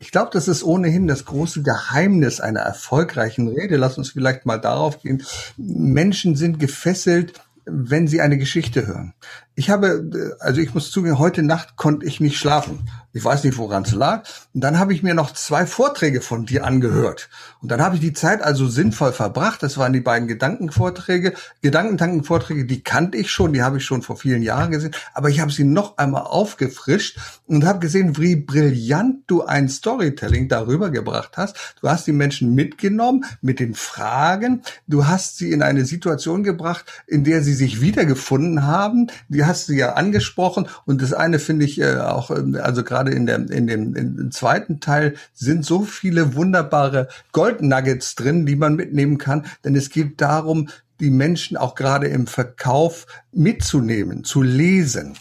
Ich 0.00 0.10
glaube, 0.10 0.30
das 0.32 0.48
ist 0.48 0.64
ohnehin 0.64 1.06
das 1.06 1.24
große 1.24 1.62
Geheimnis 1.62 2.40
einer 2.40 2.60
erfolgreichen 2.60 3.48
Rede. 3.48 3.76
Lass 3.76 3.96
uns 3.96 4.10
vielleicht 4.10 4.44
mal 4.44 4.58
darauf 4.58 5.00
gehen. 5.00 5.24
Menschen 5.56 6.34
sind 6.34 6.58
gefesselt, 6.58 7.40
wenn 7.64 8.08
sie 8.08 8.20
eine 8.20 8.38
Geschichte 8.38 8.86
hören. 8.86 9.14
Ich 9.58 9.70
habe, 9.70 10.36
also 10.38 10.60
ich 10.60 10.72
muss 10.72 10.92
zugeben, 10.92 11.18
heute 11.18 11.42
Nacht 11.42 11.74
konnte 11.74 12.06
ich 12.06 12.20
nicht 12.20 12.38
schlafen. 12.38 12.88
Ich 13.12 13.24
weiß 13.24 13.42
nicht, 13.42 13.58
woran 13.58 13.82
es 13.82 13.92
lag. 13.92 14.22
Und 14.54 14.60
dann 14.60 14.78
habe 14.78 14.94
ich 14.94 15.02
mir 15.02 15.14
noch 15.14 15.32
zwei 15.32 15.66
Vorträge 15.66 16.20
von 16.20 16.46
dir 16.46 16.64
angehört. 16.64 17.28
Und 17.60 17.72
dann 17.72 17.82
habe 17.82 17.96
ich 17.96 18.00
die 18.00 18.12
Zeit 18.12 18.40
also 18.40 18.68
sinnvoll 18.68 19.12
verbracht. 19.12 19.60
Das 19.64 19.76
waren 19.76 19.92
die 19.92 20.00
beiden 20.00 20.28
Gedankenvorträge. 20.28 21.32
Gedankentankenvorträge, 21.60 22.66
die 22.66 22.82
kannte 22.84 23.18
ich 23.18 23.32
schon, 23.32 23.52
die 23.52 23.62
habe 23.62 23.78
ich 23.78 23.84
schon 23.84 24.02
vor 24.02 24.16
vielen 24.16 24.42
Jahren 24.42 24.70
gesehen. 24.70 24.94
Aber 25.14 25.28
ich 25.28 25.40
habe 25.40 25.50
sie 25.50 25.64
noch 25.64 25.98
einmal 25.98 26.22
aufgefrischt 26.22 27.18
und 27.48 27.64
habe 27.64 27.80
gesehen, 27.80 28.16
wie 28.16 28.36
brillant 28.36 29.24
du 29.26 29.42
ein 29.42 29.68
Storytelling 29.68 30.48
darüber 30.48 30.90
gebracht 30.90 31.32
hast. 31.36 31.56
Du 31.80 31.88
hast 31.88 32.06
die 32.06 32.12
Menschen 32.12 32.54
mitgenommen 32.54 33.24
mit 33.40 33.58
den 33.58 33.74
Fragen. 33.74 34.62
Du 34.86 35.08
hast 35.08 35.38
sie 35.38 35.50
in 35.50 35.62
eine 35.62 35.84
Situation 35.84 36.44
gebracht, 36.44 36.84
in 37.08 37.24
der 37.24 37.42
sie 37.42 37.54
sich 37.54 37.80
wiedergefunden 37.80 38.64
haben. 38.64 39.08
Die 39.28 39.47
hast 39.48 39.68
du 39.68 39.72
ja 39.72 39.94
angesprochen. 39.94 40.68
Und 40.86 41.02
das 41.02 41.12
eine 41.12 41.38
finde 41.40 41.64
ich 41.64 41.80
äh, 41.80 41.96
auch, 41.96 42.30
äh, 42.30 42.58
also 42.58 42.84
gerade 42.84 43.10
in, 43.10 43.26
der, 43.26 43.36
in, 43.50 43.66
dem, 43.66 43.96
in 43.96 44.30
zweiten 44.30 44.80
Teil 44.80 45.16
sind 45.34 45.64
so 45.64 45.82
viele 45.82 46.36
wunderbare 46.36 47.08
Goldnuggets 47.32 48.14
drin, 48.14 48.46
die 48.46 48.56
man 48.56 48.76
mitnehmen 48.76 49.18
kann. 49.18 49.46
Denn 49.64 49.74
es 49.74 49.90
geht 49.90 50.20
darum, 50.20 50.68
die 51.00 51.10
Menschen 51.10 51.56
auch 51.56 51.74
gerade 51.74 52.08
im 52.08 52.26
Verkauf 52.26 53.06
mitzunehmen, 53.32 54.24
zu 54.24 54.42
lesen. 54.42 55.16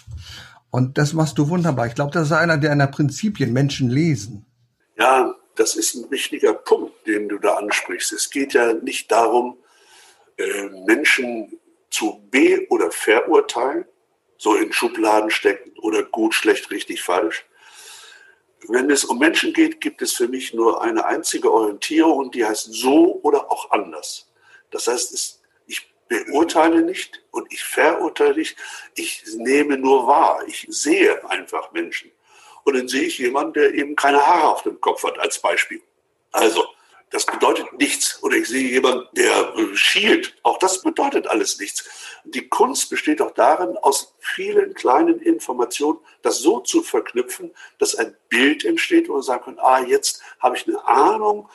Und 0.70 0.98
das 0.98 1.14
machst 1.14 1.38
du 1.38 1.50
wunderbar. 1.50 1.88
Ich 1.88 1.96
glaube, 1.96 2.12
das 2.12 2.28
ist 2.28 2.34
einer 2.34 2.58
deiner 2.58 2.88
Prinzipien, 2.88 3.54
Menschen 3.54 3.90
lesen. 3.90 4.46
Ja, 4.98 5.34
das 5.56 5.76
ist 5.76 5.96
ein 5.96 6.12
wichtiger 6.12 6.54
Punkt, 6.54 7.08
den 7.08 7.30
du 7.30 7.40
da 7.40 7.56
ansprichst. 7.56 8.12
Es 8.14 8.30
geht 8.30 8.54
ja 8.54 8.74
nicht 8.74 9.12
darum, 9.12 9.58
äh, 10.38 10.70
Menschen 10.86 11.60
zu 11.90 12.28
be- 12.30 12.68
oder 12.70 12.92
verurteilen, 12.92 13.86
so 14.38 14.56
in 14.56 14.72
Schubladen 14.72 15.30
stecken 15.30 15.72
oder 15.80 16.04
gut, 16.04 16.34
schlecht, 16.34 16.72
richtig, 16.72 17.02
falsch. 17.02 17.46
Wenn 18.68 18.90
es 18.90 19.06
um 19.06 19.20
Menschen 19.20 19.54
geht, 19.54 19.82
gibt 19.82 20.02
es 20.02 20.14
für 20.14 20.28
mich 20.28 20.54
nur 20.54 20.82
eine 20.82 21.06
einzige 21.06 21.52
Orientierung 21.52 22.32
die 22.32 22.46
heißt 22.46 22.74
so 22.74 23.20
oder 23.22 23.52
auch 23.52 23.72
anders. 23.72 24.32
Das 24.72 24.88
heißt, 24.88 25.14
ich 25.68 25.94
beurteile 26.08 26.82
nicht 26.82 27.24
und 27.32 27.52
ich 27.52 27.64
verurteile 27.64 28.36
nicht, 28.36 28.58
ich 28.96 29.24
nehme 29.36 29.78
nur 29.78 30.08
wahr, 30.08 30.44
ich 30.48 30.66
sehe 30.70 31.28
einfach 31.30 31.72
Menschen. 31.72 32.12
Und 32.64 32.76
dann 32.76 32.88
sehe 32.88 33.04
ich 33.04 33.18
jemanden, 33.18 33.54
der 33.54 33.74
eben 33.74 33.96
keine 33.96 34.26
Haare 34.26 34.50
auf 34.50 34.64
dem 34.64 34.82
Kopf 34.82 35.04
hat, 35.04 35.18
als 35.20 35.40
Beispiel. 35.40 35.82
Also, 36.32 36.66
das 37.10 37.26
bedeutet 37.26 37.72
nichts. 37.74 38.22
Oder 38.22 38.38
ich 38.38 38.48
sehe 38.48 38.70
jemanden, 38.70 39.08
der 39.14 39.54
schielt. 39.74 40.36
Auch 40.44 40.58
das 40.60 40.82
bedeutet 40.82 41.28
alles 41.28 41.60
nichts. 41.60 41.86
Die 42.26 42.48
Kunst 42.48 42.90
besteht 42.90 43.22
auch 43.22 43.32
darin, 43.32 43.78
aus 43.78 44.16
vielen 44.20 44.74
kleinen 44.74 45.20
Informationen 45.20 46.00
das 46.22 46.40
so 46.40 46.60
zu 46.60 46.84
verknüpfen, 46.84 47.54
dass 47.80 47.96
ein 47.96 48.16
Bild 48.30 48.66
entsteht, 48.66 49.08
wo 49.08 49.16
wir 49.16 49.24
sagen 49.24 49.46
können, 49.46 49.60
ah, 49.60 49.82
jetzt 49.82 50.22
habe 50.40 50.58
ich 50.58 50.68
eine 50.68 50.86
Ahnung, 50.86 51.50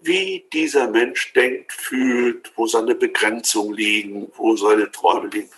wie 0.00 0.46
dieser 0.52 0.88
Mensch 0.88 1.32
denkt, 1.32 1.72
fühlt, 1.72 2.52
wo 2.56 2.66
seine 2.66 2.94
Begrenzungen 2.94 3.74
liegen, 3.74 4.32
wo 4.36 4.56
seine 4.56 4.90
Träume 4.90 5.28
liegen. 5.28 5.50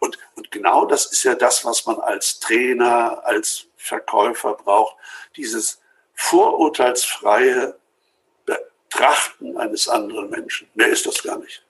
Und, 0.00 0.18
und 0.34 0.50
genau 0.50 0.86
das 0.86 1.06
ist 1.06 1.24
ja 1.24 1.34
das, 1.34 1.64
was 1.64 1.86
man 1.86 1.98
als 2.00 2.40
Trainer, 2.40 3.22
als 3.24 3.66
Verkäufer 3.76 4.54
braucht, 4.54 4.96
dieses 5.36 5.80
vorurteilsfreie 6.14 7.79
Betrachten 8.90 9.56
eines 9.56 9.88
anderen 9.88 10.30
Menschen. 10.30 10.68
Mehr 10.74 10.88
ist 10.88 11.06
das 11.06 11.22
gar 11.22 11.38
nicht. 11.38 11.62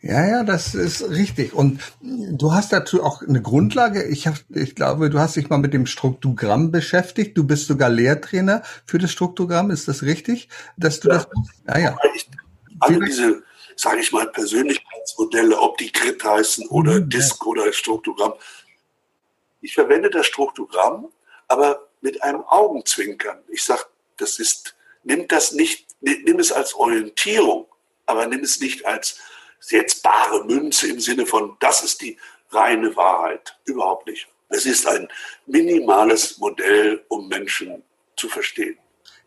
Ja, 0.00 0.26
ja, 0.26 0.42
das 0.42 0.74
ist 0.74 1.10
richtig. 1.10 1.52
Und 1.52 1.80
du 2.00 2.52
hast 2.52 2.72
dazu 2.72 3.02
auch 3.02 3.20
eine 3.20 3.42
Grundlage. 3.42 4.04
Ich, 4.04 4.26
hab, 4.26 4.36
ich 4.48 4.74
glaube, 4.74 5.10
du 5.10 5.18
hast 5.18 5.36
dich 5.36 5.50
mal 5.50 5.58
mit 5.58 5.74
dem 5.74 5.86
Struktogramm 5.86 6.70
beschäftigt. 6.70 7.36
Du 7.36 7.44
bist 7.44 7.66
sogar 7.66 7.90
Lehrtrainer 7.90 8.62
für 8.86 8.98
das 8.98 9.12
Struktogramm. 9.12 9.70
Ist 9.70 9.86
das 9.86 10.02
richtig, 10.02 10.48
dass 10.78 11.00
du 11.00 11.08
ja. 11.08 11.14
das? 11.14 11.28
Ja, 11.68 11.78
ja. 11.78 11.98
Ich, 12.14 12.28
alle 12.80 13.04
diese, 13.04 13.42
sage 13.76 14.00
ich 14.00 14.12
mal, 14.12 14.26
Persönlichkeitsmodelle, 14.28 15.58
ob 15.58 15.76
die 15.76 15.92
Grid 15.92 16.24
heißen 16.24 16.68
oder 16.68 17.00
mhm, 17.00 17.10
Disk 17.10 17.36
ja. 17.42 17.46
oder 17.46 17.72
Struktogramm. 17.72 18.32
Ich 19.60 19.74
verwende 19.74 20.08
das 20.08 20.26
Struktogramm, 20.26 21.08
aber 21.48 21.86
mit 22.00 22.22
einem 22.22 22.42
Augenzwinkern. 22.42 23.38
Ich 23.48 23.64
sage, 23.64 23.82
das 24.16 24.38
ist, 24.38 24.74
nimm 25.02 25.28
das 25.28 25.52
nicht, 25.52 25.86
nimm 26.00 26.38
es 26.38 26.52
als 26.52 26.74
Orientierung, 26.74 27.66
aber 28.06 28.26
nimm 28.26 28.40
es 28.40 28.60
nicht 28.60 28.86
als 28.86 29.18
jetzt 29.68 30.02
bare 30.02 30.44
Münze 30.44 30.88
im 30.88 31.00
Sinne 31.00 31.26
von, 31.26 31.56
das 31.60 31.82
ist 31.82 32.00
die 32.02 32.18
reine 32.50 32.94
Wahrheit. 32.96 33.56
Überhaupt 33.64 34.06
nicht. 34.06 34.28
Es 34.48 34.64
ist 34.64 34.86
ein 34.86 35.08
minimales 35.46 36.38
Modell, 36.38 37.04
um 37.08 37.28
Menschen 37.28 37.82
zu 38.16 38.28
verstehen. 38.28 38.78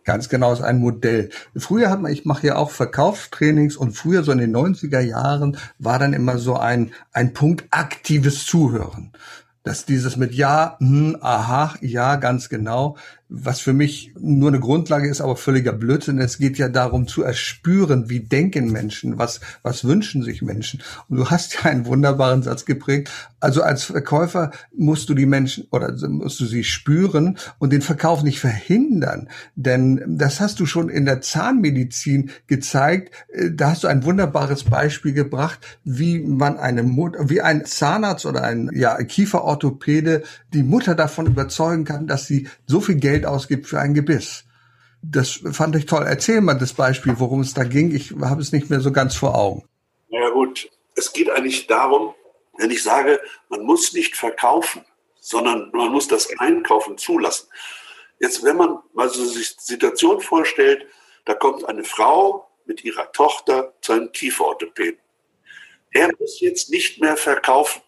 Ganz 0.06 0.30
genau, 0.30 0.54
ist 0.54 0.62
ein 0.62 0.80
Modell. 0.80 1.30
Früher 1.58 1.90
hat 1.90 2.02
man, 2.02 2.12
ich 2.12 2.26
mache 2.26 2.48
ja 2.48 2.56
auch 2.56 2.72
Verkaufstrainings 2.72 3.76
und 3.76 3.92
früher 3.92 4.24
so 4.24 4.32
in 4.32 4.38
den 4.38 4.56
90er 4.56 5.02
Jahren 5.02 5.58
war 5.78 6.00
dann 6.00 6.14
immer 6.14 6.38
so 6.38 6.56
ein, 6.56 6.94
ein 7.12 7.34
Punkt 7.34 7.66
aktives 7.72 8.46
Zuhören 8.46 9.12
dass 9.64 9.86
dieses 9.86 10.16
mit 10.18 10.34
ja, 10.34 10.78
hm, 10.80 11.18
aha, 11.22 11.76
ja, 11.82 12.16
ganz 12.16 12.50
genau, 12.50 12.98
was 13.30 13.60
für 13.60 13.74
mich 13.74 14.12
nur 14.20 14.50
eine 14.50 14.60
Grundlage 14.60 15.08
ist, 15.08 15.22
aber 15.22 15.36
völliger 15.36 15.72
Blödsinn. 15.72 16.20
Es 16.20 16.40
geht 16.40 16.58
ja 16.58 16.68
darum 16.68 17.08
zu 17.08 17.22
erspüren, 17.22 18.10
wie 18.10 18.22
denken 18.22 18.72
Menschen, 18.72 19.20
was, 19.20 19.40
was 19.62 19.86
wünschen 19.86 20.24
sich 20.24 20.42
Menschen. 20.42 20.82
Und 21.08 21.18
du 21.18 21.30
hast 21.30 21.54
ja 21.54 21.70
einen 21.70 21.86
wunderbaren 21.86 22.42
Satz 22.42 22.66
geprägt. 22.66 23.12
Also 23.40 23.62
als 23.62 23.84
Verkäufer 23.84 24.52
musst 24.76 25.10
du 25.10 25.14
die 25.14 25.26
Menschen 25.26 25.68
oder 25.72 25.94
musst 26.08 26.40
du 26.40 26.46
sie 26.46 26.64
spüren 26.64 27.38
und 27.60 27.74
den 27.74 27.82
Verkauf 27.82 28.24
nicht 28.24 28.40
verhindern. 28.40 29.30
Denn 29.56 30.04
das 30.08 30.40
hast 30.40 30.60
du 30.60 30.66
schon 30.66 30.90
in 30.90 31.06
der 31.06 31.22
Zahnmedizin 31.22 32.32
gezeigt. 32.48 33.14
Äh, 33.28 33.52
da 33.52 33.72
hast 33.72 33.84
du 33.84 33.88
ein 33.88 34.04
wunderbares 34.06 34.64
Beispiel 34.64 35.14
gebracht, 35.14 35.60
wie 35.84 36.20
man 36.20 36.58
eine 36.58 36.84
Mutter, 36.84 37.30
wie 37.30 37.42
ein 37.42 37.66
Zahnarzt 37.66 38.26
oder 38.26 38.44
ein 38.44 38.70
ja, 38.74 39.02
Kieferorthopäde 39.04 40.24
die 40.54 40.64
Mutter 40.64 40.96
davon 40.96 41.28
überzeugen 41.28 41.86
kann, 41.86 42.08
dass 42.08 42.26
sie 42.26 42.48
so 42.66 42.82
viel 42.82 42.96
Geld 42.96 43.10
Geld 43.10 43.26
ausgibt 43.26 43.66
für 43.66 43.80
ein 43.80 43.94
Gebiss. 43.94 44.46
Das 45.02 45.42
fand 45.52 45.76
ich 45.76 45.88
toll. 45.88 46.06
Erzähl 46.08 46.42
mal 46.42 46.54
das 46.54 46.74
Beispiel, 46.74 47.16
worum 47.18 47.42
es 47.42 47.56
da 47.56 47.64
ging. 47.64 47.94
Ich 47.96 48.14
habe 48.22 48.42
es 48.42 48.52
nicht 48.52 48.70
mehr 48.70 48.82
so 48.82 48.92
ganz 48.92 49.16
vor 49.16 49.36
Augen. 49.36 49.64
Ja 50.10 50.30
gut, 50.30 50.70
es 50.96 51.12
geht 51.12 51.30
eigentlich 51.32 51.66
darum, 51.66 52.14
wenn 52.60 52.72
ich 52.72 52.84
sage, 52.84 53.22
man 53.48 53.64
muss 53.64 53.94
nicht 53.94 54.16
verkaufen, 54.16 54.86
sondern 55.20 55.72
man 55.72 55.92
muss 55.92 56.08
das 56.08 56.30
Einkaufen 56.40 56.98
zulassen. 56.98 57.50
Jetzt, 58.20 58.44
wenn 58.44 58.58
man 58.58 58.80
mal 58.94 59.10
so 59.10 59.24
sich 59.26 59.56
die 59.56 59.64
Situation 59.64 60.20
vorstellt, 60.20 60.86
da 61.26 61.34
kommt 61.34 61.66
eine 61.66 61.86
Frau 61.86 62.50
mit 62.66 62.84
ihrer 62.84 63.12
Tochter 63.14 63.74
zu 63.82 63.94
einem 63.94 64.12
Kieferorthopäden. 64.12 65.00
Der 65.94 66.12
muss 66.20 66.40
jetzt 66.42 66.70
nicht 66.70 67.00
mehr 67.00 67.16
verkaufen. 67.16 67.82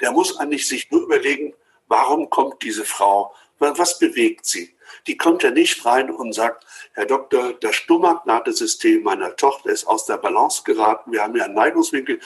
Der 0.00 0.12
muss 0.12 0.36
eigentlich 0.38 0.68
sich 0.68 0.90
nur 0.90 1.02
überlegen, 1.02 1.54
warum 1.88 2.28
kommt 2.30 2.62
diese 2.62 2.84
Frau 2.84 3.34
was 3.60 3.98
bewegt 3.98 4.46
sie? 4.46 4.74
Die 5.06 5.16
kommt 5.16 5.42
ja 5.42 5.50
nicht 5.50 5.84
rein 5.84 6.10
und 6.10 6.32
sagt, 6.32 6.66
Herr 6.92 7.06
Doktor, 7.06 7.54
das 7.60 7.74
Stomachnahtesystem 7.76 9.02
meiner 9.02 9.36
Tochter 9.36 9.70
ist 9.70 9.86
aus 9.86 10.06
der 10.06 10.18
Balance 10.18 10.62
geraten. 10.64 11.12
Wir 11.12 11.22
haben 11.22 11.36
ja 11.36 11.44
einen 11.44 11.54
Neigungswinkel 11.54 12.20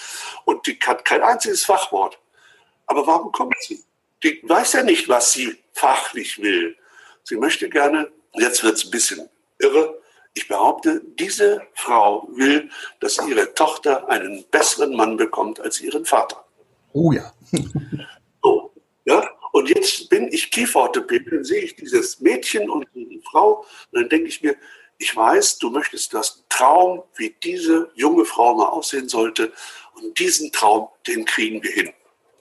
und 0.44 0.66
die 0.66 0.78
hat 0.84 1.04
kein 1.04 1.22
einziges 1.22 1.64
Fachwort. 1.64 2.18
Aber 2.86 3.06
warum 3.06 3.32
kommt 3.32 3.54
sie? 3.60 3.84
Die 4.22 4.40
weiß 4.42 4.74
ja 4.74 4.82
nicht, 4.82 5.08
was 5.08 5.32
sie 5.32 5.56
fachlich 5.72 6.40
will. 6.40 6.76
Sie 7.22 7.36
möchte 7.36 7.68
gerne, 7.68 8.10
jetzt 8.34 8.62
wird 8.62 8.76
es 8.76 8.84
ein 8.84 8.90
bisschen 8.90 9.28
irre, 9.58 9.98
ich 10.34 10.48
behaupte, 10.48 11.00
diese 11.18 11.62
Frau 11.74 12.28
will, 12.32 12.68
dass 13.00 13.18
ihre 13.26 13.54
Tochter 13.54 14.08
einen 14.08 14.44
besseren 14.50 14.94
Mann 14.96 15.16
bekommt 15.16 15.60
als 15.60 15.80
ihren 15.80 16.04
Vater. 16.04 16.44
Oh 16.92 17.12
ja. 17.12 17.32
so, 18.42 18.72
ja. 19.04 19.28
Und 19.54 19.68
jetzt 19.68 20.08
bin 20.08 20.32
ich 20.32 20.50
Kieferorthopäde, 20.50 21.30
dann 21.30 21.44
sehe 21.44 21.62
ich 21.62 21.76
dieses 21.76 22.18
Mädchen 22.18 22.68
und 22.68 22.88
die 22.92 23.22
Frau 23.30 23.64
und 23.92 24.00
dann 24.00 24.08
denke 24.08 24.26
ich 24.26 24.42
mir, 24.42 24.56
ich 24.98 25.14
weiß, 25.14 25.58
du 25.58 25.70
möchtest 25.70 26.12
das 26.12 26.42
Traum, 26.48 27.04
wie 27.14 27.36
diese 27.40 27.88
junge 27.94 28.24
Frau 28.24 28.56
mal 28.56 28.66
aussehen 28.66 29.08
sollte. 29.08 29.52
Und 29.94 30.18
diesen 30.18 30.50
Traum, 30.50 30.88
den 31.06 31.24
kriegen 31.24 31.62
wir 31.62 31.70
hin, 31.70 31.92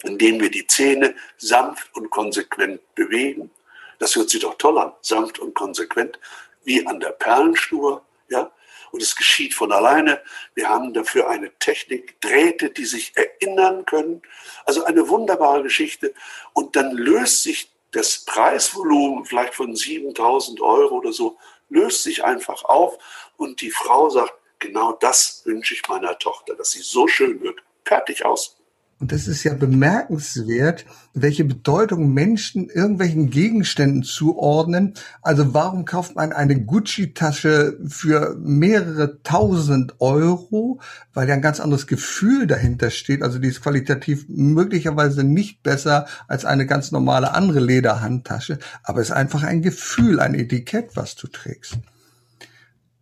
indem 0.01 0.41
wir 0.41 0.49
die 0.49 0.65
Zähne 0.65 1.13
sanft 1.37 1.87
und 1.95 2.09
konsequent 2.09 2.81
bewegen. 2.95 3.51
Das 3.99 4.15
hört 4.15 4.31
sich 4.31 4.41
doch 4.41 4.55
toll 4.57 4.79
an, 4.79 4.93
sanft 5.01 5.37
und 5.37 5.53
konsequent, 5.53 6.17
wie 6.63 6.83
an 6.87 6.99
der 6.99 7.11
Perlenschnur. 7.11 8.03
Ja? 8.29 8.51
Und 8.93 9.01
es 9.01 9.15
geschieht 9.15 9.55
von 9.55 9.71
alleine. 9.71 10.21
Wir 10.53 10.69
haben 10.69 10.93
dafür 10.93 11.27
eine 11.27 11.51
Technik, 11.57 12.21
Drähte, 12.21 12.69
die 12.69 12.85
sich 12.85 13.11
erinnern 13.15 13.85
können. 13.85 14.21
Also 14.65 14.85
eine 14.85 15.09
wunderbare 15.09 15.63
Geschichte. 15.63 16.13
Und 16.53 16.75
dann 16.75 16.91
löst 16.91 17.41
sich 17.41 17.71
das 17.89 18.19
Preisvolumen 18.19 19.25
vielleicht 19.25 19.55
von 19.55 19.75
7000 19.75 20.61
Euro 20.61 20.97
oder 20.97 21.11
so, 21.11 21.37
löst 21.69 22.03
sich 22.03 22.23
einfach 22.23 22.63
auf 22.65 22.99
und 23.35 23.61
die 23.61 23.71
Frau 23.71 24.11
sagt, 24.11 24.33
genau 24.59 24.91
das 24.93 25.41
wünsche 25.43 25.73
ich 25.73 25.87
meiner 25.87 26.17
Tochter, 26.19 26.53
dass 26.53 26.71
sie 26.71 26.81
so 26.81 27.07
schön 27.07 27.41
wirkt. 27.41 27.63
Fertig 27.85 28.23
aus. 28.23 28.57
Und 28.99 29.11
das 29.11 29.27
ist 29.27 29.43
ja 29.43 29.53
bemerkenswert, 29.53 30.85
welche 31.13 31.43
Bedeutung 31.43 32.13
Menschen 32.13 32.69
irgendwelchen 32.69 33.29
Gegenständen 33.29 34.03
zuordnen. 34.03 34.93
Also 35.21 35.53
warum 35.53 35.83
kauft 35.83 36.15
man 36.15 36.31
eine 36.31 36.61
Gucci-Tasche 36.61 37.79
für 37.85 38.37
mehrere 38.39 39.21
tausend 39.23 39.99
Euro? 39.99 40.79
Weil 41.13 41.27
ja 41.27 41.33
ein 41.33 41.41
ganz 41.41 41.59
anderes 41.59 41.85
Gefühl 41.85 42.47
dahinter 42.47 42.91
steht. 42.91 43.23
Also 43.23 43.39
die 43.39 43.49
ist 43.49 43.61
qualitativ 43.61 44.25
möglicherweise 44.29 45.23
nicht 45.23 45.63
besser 45.63 46.05
als 46.29 46.45
eine 46.45 46.65
ganz 46.65 46.91
normale 46.91 47.33
andere 47.33 47.59
Lederhandtasche. 47.59 48.57
Aber 48.83 49.01
es 49.01 49.09
ist 49.09 49.15
einfach 49.15 49.43
ein 49.43 49.61
Gefühl, 49.61 50.21
ein 50.21 50.33
Etikett, 50.33 50.95
was 50.95 51.15
du 51.15 51.27
trägst. 51.27 51.77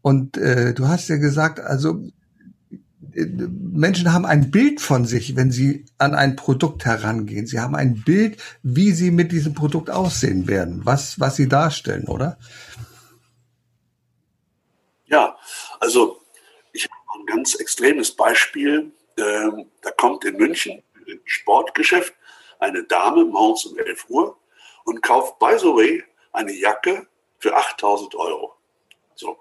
Und 0.01 0.38
äh, 0.38 0.73
du 0.73 0.88
hast 0.88 1.10
ja 1.10 1.17
gesagt, 1.17 1.60
also 1.60 2.04
Menschen 3.13 4.13
haben 4.13 4.26
ein 4.26 4.52
Bild 4.52 4.82
von 4.82 5.06
sich, 5.06 5.36
wenn 5.36 5.52
sie 5.52 5.86
an 5.97 6.15
ein 6.15 6.36
Produkt 6.36 6.86
herangehen. 6.86 7.45
Sie 7.45 7.60
haben 7.60 7.76
ein 7.76 8.04
Bild, 8.04 8.41
wie 8.63 8.91
sie 8.91 9.12
mit 9.12 9.32
diesem 9.32 9.54
Produkt 9.54 9.89
aussehen 9.89 10.47
werden, 10.47 10.82
was, 10.84 11.19
was 11.19 11.36
sie 11.36 11.47
darstellen, 11.47 12.08
oder? 12.08 12.38
Ja, 15.06 15.38
also 15.80 16.21
ich 16.74 16.86
habe 16.86 17.19
ein 17.19 17.26
ganz 17.26 17.56
extremes 17.56 18.12
Beispiel. 18.15 18.91
Ähm, 19.17 19.65
da 19.82 19.91
kommt 19.91 20.24
in 20.26 20.38
München 20.38 20.82
ein 21.08 21.19
Sportgeschäft 21.26 22.13
eine 22.62 22.84
Dame 22.84 23.26
morgens 23.26 23.65
um 23.65 23.78
11 23.78 24.06
Uhr 24.10 24.38
und 24.86 25.02
kauft, 25.02 25.36
the 25.39 25.67
way, 25.67 26.04
eine 26.32 26.54
Jacke 26.54 27.08
für 27.39 27.56
8000 27.56 28.15
Euro. 28.15 28.56
So, 29.15 29.38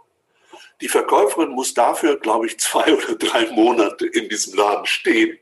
die 0.81 0.89
Verkäuferin 0.89 1.51
muss 1.51 1.75
dafür, 1.75 2.19
glaube 2.19 2.47
ich, 2.47 2.59
zwei 2.59 2.93
oder 2.97 3.15
drei 3.17 3.51
Monate 3.51 4.07
in 4.07 4.29
diesem 4.29 4.55
Laden 4.55 4.87
stehen. 4.87 5.39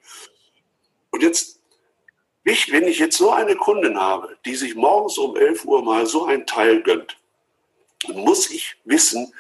Und 1.10 1.22
jetzt, 1.22 1.60
ich, 2.44 2.70
wenn 2.72 2.86
ich 2.86 2.98
jetzt 2.98 3.16
so 3.16 3.30
eine 3.30 3.56
Kundin 3.56 3.98
habe, 3.98 4.36
die 4.44 4.56
sich 4.56 4.74
morgens 4.74 5.18
um 5.18 5.36
11 5.36 5.64
Uhr 5.64 5.82
mal 5.82 6.06
so 6.06 6.26
ein 6.26 6.46
Teil 6.46 6.82
gönnt, 6.82 7.16
dann 8.06 8.18
muss 8.18 8.50
ich 8.50 8.76
wissen, 8.84 9.32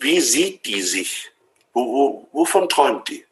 wie 0.00 0.20
sieht 0.20 0.64
die 0.64 0.82
sich? 0.82 1.30
Wo, 1.72 1.84
wo, 1.86 2.28
wovon 2.32 2.68
träumt 2.68 3.08
die? 3.08 3.24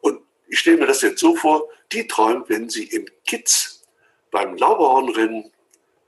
Und 0.00 0.20
ich 0.48 0.58
stelle 0.58 0.78
mir 0.78 0.86
das 0.86 1.02
jetzt 1.02 1.20
so 1.20 1.34
vor, 1.36 1.68
die 1.92 2.06
träumt, 2.06 2.48
wenn 2.48 2.68
sie 2.68 2.84
in 2.84 3.10
Kitz 3.26 3.82
beim 4.30 4.56
Lauberhornrennen, 4.56 5.50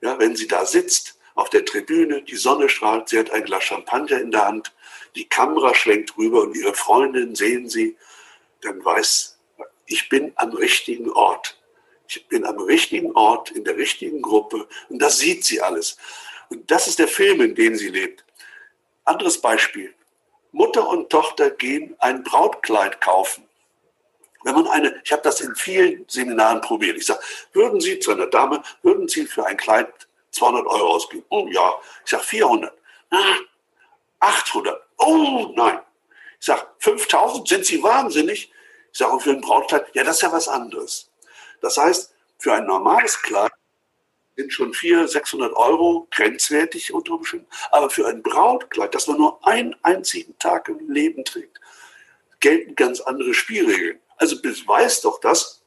ja, 0.03 0.19
wenn 0.19 0.37
sie 0.37 0.47
da 0.47 0.67
sitzt, 0.67 1.19
auf 1.35 1.51
der 1.51 1.65
Tribüne, 1.65 2.23
die 2.23 2.37
Sonne 2.37 2.69
strahlt, 2.69 3.09
sie 3.09 3.19
hat 3.19 3.31
ein 3.31 3.45
Glas 3.45 3.65
Champagner 3.65 4.21
in 4.21 4.31
der 4.31 4.47
Hand, 4.47 4.73
die 5.15 5.29
Kamera 5.29 5.75
schwenkt 5.75 6.17
rüber 6.17 6.43
und 6.43 6.57
ihre 6.57 6.75
Freundin 6.75 7.35
sehen 7.35 7.69
sie, 7.69 7.97
dann 8.63 8.85
weiß, 8.85 9.39
ich 9.87 10.09
bin 10.09 10.33
am 10.37 10.51
richtigen 10.53 11.11
Ort. 11.11 11.57
Ich 12.09 12.27
bin 12.29 12.45
am 12.45 12.59
richtigen 12.59 13.13
Ort, 13.13 13.51
in 13.51 13.65
der 13.65 13.77
richtigen 13.77 14.21
Gruppe 14.23 14.67
und 14.89 15.01
das 15.01 15.19
sieht 15.19 15.45
sie 15.45 15.61
alles. 15.61 15.97
Und 16.49 16.71
das 16.71 16.89
ist 16.89 16.99
der 16.99 17.09
Film, 17.09 17.41
in 17.41 17.55
dem 17.55 17.77
sie 17.77 17.89
lebt. 17.89 18.25
Anderes 19.05 19.41
Beispiel. 19.41 19.95
Mutter 20.53 20.89
und 20.89 21.11
Tochter 21.11 21.51
gehen 21.51 21.95
ein 22.01 22.23
Brautkleid 22.25 23.01
kaufen. 23.01 23.45
Wenn 24.43 24.55
man 24.55 24.67
eine, 24.69 25.01
ich 25.05 25.13
habe 25.13 25.23
das 25.23 25.41
in 25.41 25.55
vielen 25.55 26.05
Seminaren 26.09 26.61
probiert. 26.61 26.97
Ich 26.97 27.07
sage, 27.07 27.21
würden 27.53 27.81
Sie 27.81 27.99
zu 27.99 28.13
einer 28.13 28.27
Dame, 28.27 28.63
würden 28.83 29.07
Sie 29.07 29.27
für 29.27 29.47
ein 29.47 29.57
Kleid 29.57 29.89
200 30.31 30.67
Euro 30.67 30.95
ausgeben? 30.95 31.25
Oh 31.29 31.47
ja. 31.51 31.75
Ich 32.05 32.11
sage 32.11 32.25
400. 32.25 32.73
Ah, 33.11 33.37
800. 34.21 34.81
Oh 34.99 35.53
nein. 35.55 35.81
Ich 36.39 36.47
sage, 36.47 36.67
5000, 36.79 37.49
sind 37.49 37.67
Sie 37.67 37.83
wahnsinnig? 37.83 38.53
Ich 38.93 38.99
sage, 38.99 39.21
für 39.21 39.31
ein 39.31 39.41
Brautkleid, 39.41 39.87
ja, 39.95 40.05
das 40.05 40.17
ist 40.17 40.23
ja 40.23 40.33
was 40.33 40.49
anderes. 40.49 41.11
Das 41.61 41.77
heißt, 41.77 42.15
für 42.39 42.55
ein 42.55 42.67
normales 42.67 43.21
Kleid 43.21 43.53
sind 44.37 44.53
schon 44.53 44.73
400, 44.73 45.11
600 45.11 45.53
Euro 45.53 46.09
grenzwertig 46.11 46.93
unter 46.95 47.13
Umständen. 47.13 47.47
Aber 47.71 47.91
für 47.91 48.07
ein 48.09 48.23
Brautkleid, 48.23 48.95
das 48.95 49.07
man 49.07 49.19
nur 49.19 49.47
einen 49.47 49.77
einzigen 49.83 50.39
Tag 50.39 50.69
im 50.69 50.91
Leben 50.91 51.25
trägt, 51.25 51.61
gelten 52.41 52.75
ganz 52.75 53.01
andere 53.01 53.35
Spielregeln. 53.35 54.01
Also 54.17 54.41
beweist 54.41 55.05
doch 55.05 55.21
das, 55.21 55.63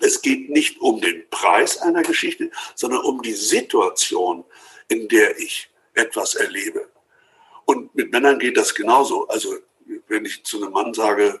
es 0.00 0.20
geht 0.20 0.50
nicht 0.50 0.80
um 0.80 1.00
den 1.00 1.28
Preis 1.30 1.78
einer 1.78 2.02
Geschichte, 2.02 2.50
sondern 2.74 3.00
um 3.02 3.22
die 3.22 3.34
Situation, 3.34 4.44
in 4.88 5.08
der 5.08 5.38
ich 5.38 5.70
etwas 5.94 6.34
erlebe. 6.34 6.91
Und 7.72 7.94
mit 7.94 8.12
Männern 8.12 8.38
geht 8.38 8.56
das 8.58 8.74
genauso. 8.74 9.26
Also 9.28 9.56
wenn 10.08 10.26
ich 10.26 10.44
zu 10.44 10.62
einem 10.62 10.72
Mann 10.72 10.92
sage, 10.92 11.40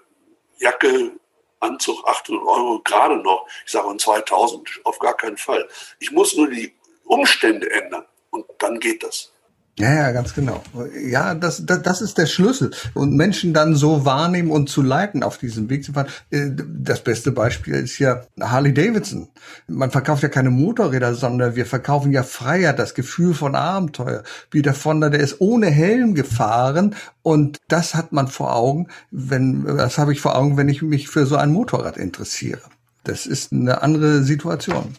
Jacke, 0.58 1.12
Anzug 1.60 2.06
800 2.06 2.42
Euro, 2.42 2.80
gerade 2.82 3.16
noch, 3.16 3.46
ich 3.66 3.72
sage 3.72 3.94
2000, 3.96 4.80
auf 4.84 4.98
gar 4.98 5.16
keinen 5.16 5.36
Fall. 5.36 5.68
Ich 6.00 6.10
muss 6.10 6.34
nur 6.36 6.48
die 6.48 6.74
Umstände 7.04 7.70
ändern 7.70 8.06
und 8.30 8.46
dann 8.58 8.80
geht 8.80 9.02
das. 9.02 9.31
Ja, 9.78 9.94
ja, 9.94 10.12
ganz 10.12 10.34
genau. 10.34 10.62
Ja, 11.02 11.34
das, 11.34 11.64
das, 11.64 11.80
das 11.80 12.02
ist 12.02 12.18
der 12.18 12.26
Schlüssel. 12.26 12.72
Und 12.92 13.16
Menschen 13.16 13.54
dann 13.54 13.74
so 13.74 14.04
wahrnehmen 14.04 14.50
und 14.50 14.68
zu 14.68 14.82
leiten, 14.82 15.22
auf 15.22 15.38
diesem 15.38 15.70
Weg 15.70 15.82
zu 15.82 15.94
fahren. 15.94 16.08
Äh, 16.30 16.50
das 16.52 17.02
beste 17.02 17.32
Beispiel 17.32 17.76
ist 17.76 17.98
ja 17.98 18.20
Harley 18.38 18.74
Davidson. 18.74 19.28
Man 19.68 19.90
verkauft 19.90 20.22
ja 20.22 20.28
keine 20.28 20.50
Motorräder, 20.50 21.14
sondern 21.14 21.56
wir 21.56 21.64
verkaufen 21.64 22.12
ja 22.12 22.22
Freiheit, 22.22 22.78
das 22.78 22.92
Gefühl 22.92 23.32
von 23.32 23.54
Abenteuer. 23.54 24.24
Peter 24.50 24.74
Fonda, 24.74 25.08
der 25.08 25.20
ist 25.20 25.40
ohne 25.40 25.68
Helm 25.68 26.14
gefahren 26.14 26.94
und 27.22 27.58
das 27.68 27.94
hat 27.94 28.12
man 28.12 28.28
vor 28.28 28.54
Augen, 28.54 28.88
wenn, 29.10 29.64
das 29.64 29.96
habe 29.96 30.12
ich 30.12 30.20
vor 30.20 30.36
Augen, 30.36 30.58
wenn 30.58 30.68
ich 30.68 30.82
mich 30.82 31.08
für 31.08 31.24
so 31.24 31.36
ein 31.36 31.50
Motorrad 31.50 31.96
interessiere. 31.96 32.60
Das 33.04 33.24
ist 33.24 33.52
eine 33.52 33.82
andere 33.82 34.22
Situation. 34.22 34.94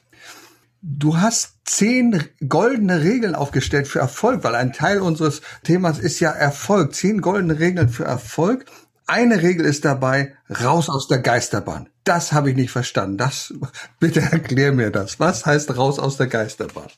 Du 0.85 1.15
hast 1.15 1.59
zehn 1.63 2.25
goldene 2.49 3.01
Regeln 3.01 3.35
aufgestellt 3.35 3.87
für 3.87 3.99
Erfolg, 3.99 4.43
weil 4.43 4.53
ein 4.53 4.73
Teil 4.73 4.99
unseres 4.99 5.41
Themas 5.63 5.97
ist 5.97 6.19
ja 6.19 6.29
Erfolg. 6.29 6.93
Zehn 6.93 7.21
goldene 7.21 7.57
Regeln 7.57 7.87
für 7.87 8.03
Erfolg. 8.03 8.65
Eine 9.07 9.41
Regel 9.41 9.65
ist 9.65 9.85
dabei, 9.85 10.35
raus 10.61 10.89
aus 10.89 11.07
der 11.07 11.19
Geisterbahn. 11.19 11.87
Das 12.03 12.33
habe 12.33 12.49
ich 12.49 12.57
nicht 12.57 12.71
verstanden. 12.71 13.17
Das, 13.17 13.53
bitte 14.01 14.19
erklär 14.19 14.73
mir 14.73 14.91
das. 14.91 15.21
Was 15.21 15.45
heißt 15.45 15.77
raus 15.77 15.99
aus 15.99 16.17
der 16.17 16.27
Geisterbahn? 16.27 16.89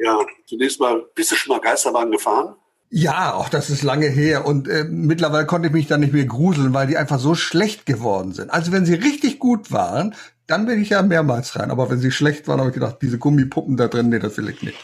Ja, 0.00 0.18
zunächst 0.46 0.80
mal, 0.80 1.04
bist 1.14 1.30
du 1.30 1.36
schon 1.36 1.54
mal 1.54 1.60
Geisterbahn 1.60 2.10
gefahren? 2.10 2.56
Ja, 2.90 3.34
auch 3.34 3.50
das 3.50 3.70
ist 3.70 3.84
lange 3.84 4.08
her 4.08 4.46
und 4.46 4.66
äh, 4.66 4.82
mittlerweile 4.82 5.46
konnte 5.46 5.68
ich 5.68 5.74
mich 5.74 5.86
da 5.86 5.96
nicht 5.96 6.12
mehr 6.12 6.24
gruseln, 6.24 6.74
weil 6.74 6.88
die 6.88 6.96
einfach 6.96 7.20
so 7.20 7.36
schlecht 7.36 7.86
geworden 7.86 8.32
sind. 8.32 8.50
Also 8.50 8.72
wenn 8.72 8.86
sie 8.86 8.94
richtig 8.94 9.38
gut 9.38 9.70
waren, 9.70 10.16
dann 10.48 10.64
bin 10.66 10.82
ich 10.82 10.88
ja 10.88 11.02
mehrmals 11.02 11.56
rein. 11.56 11.70
Aber 11.70 11.88
wenn 11.90 11.98
sie 11.98 12.10
schlecht 12.10 12.48
waren, 12.48 12.58
habe 12.58 12.70
ich 12.70 12.74
gedacht, 12.74 12.96
diese 13.02 13.18
Gummipuppen 13.18 13.76
da 13.76 13.86
drin, 13.86 14.08
nee, 14.08 14.18
das 14.18 14.36
will 14.38 14.48
ich 14.48 14.62
nicht. 14.62 14.78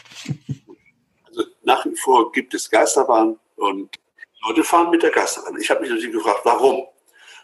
Also 1.27 1.43
nach 1.63 1.85
wie 1.85 1.95
vor 1.95 2.31
gibt 2.31 2.53
es 2.53 2.69
Geisterbahnen 2.69 3.37
und 3.57 3.89
Leute 4.47 4.63
fahren 4.63 4.91
mit 4.91 5.01
der 5.01 5.09
Geisterbahn. 5.09 5.59
Ich 5.59 5.69
habe 5.69 5.81
mich 5.81 5.89
natürlich 5.89 6.13
gefragt, 6.13 6.41
warum? 6.43 6.85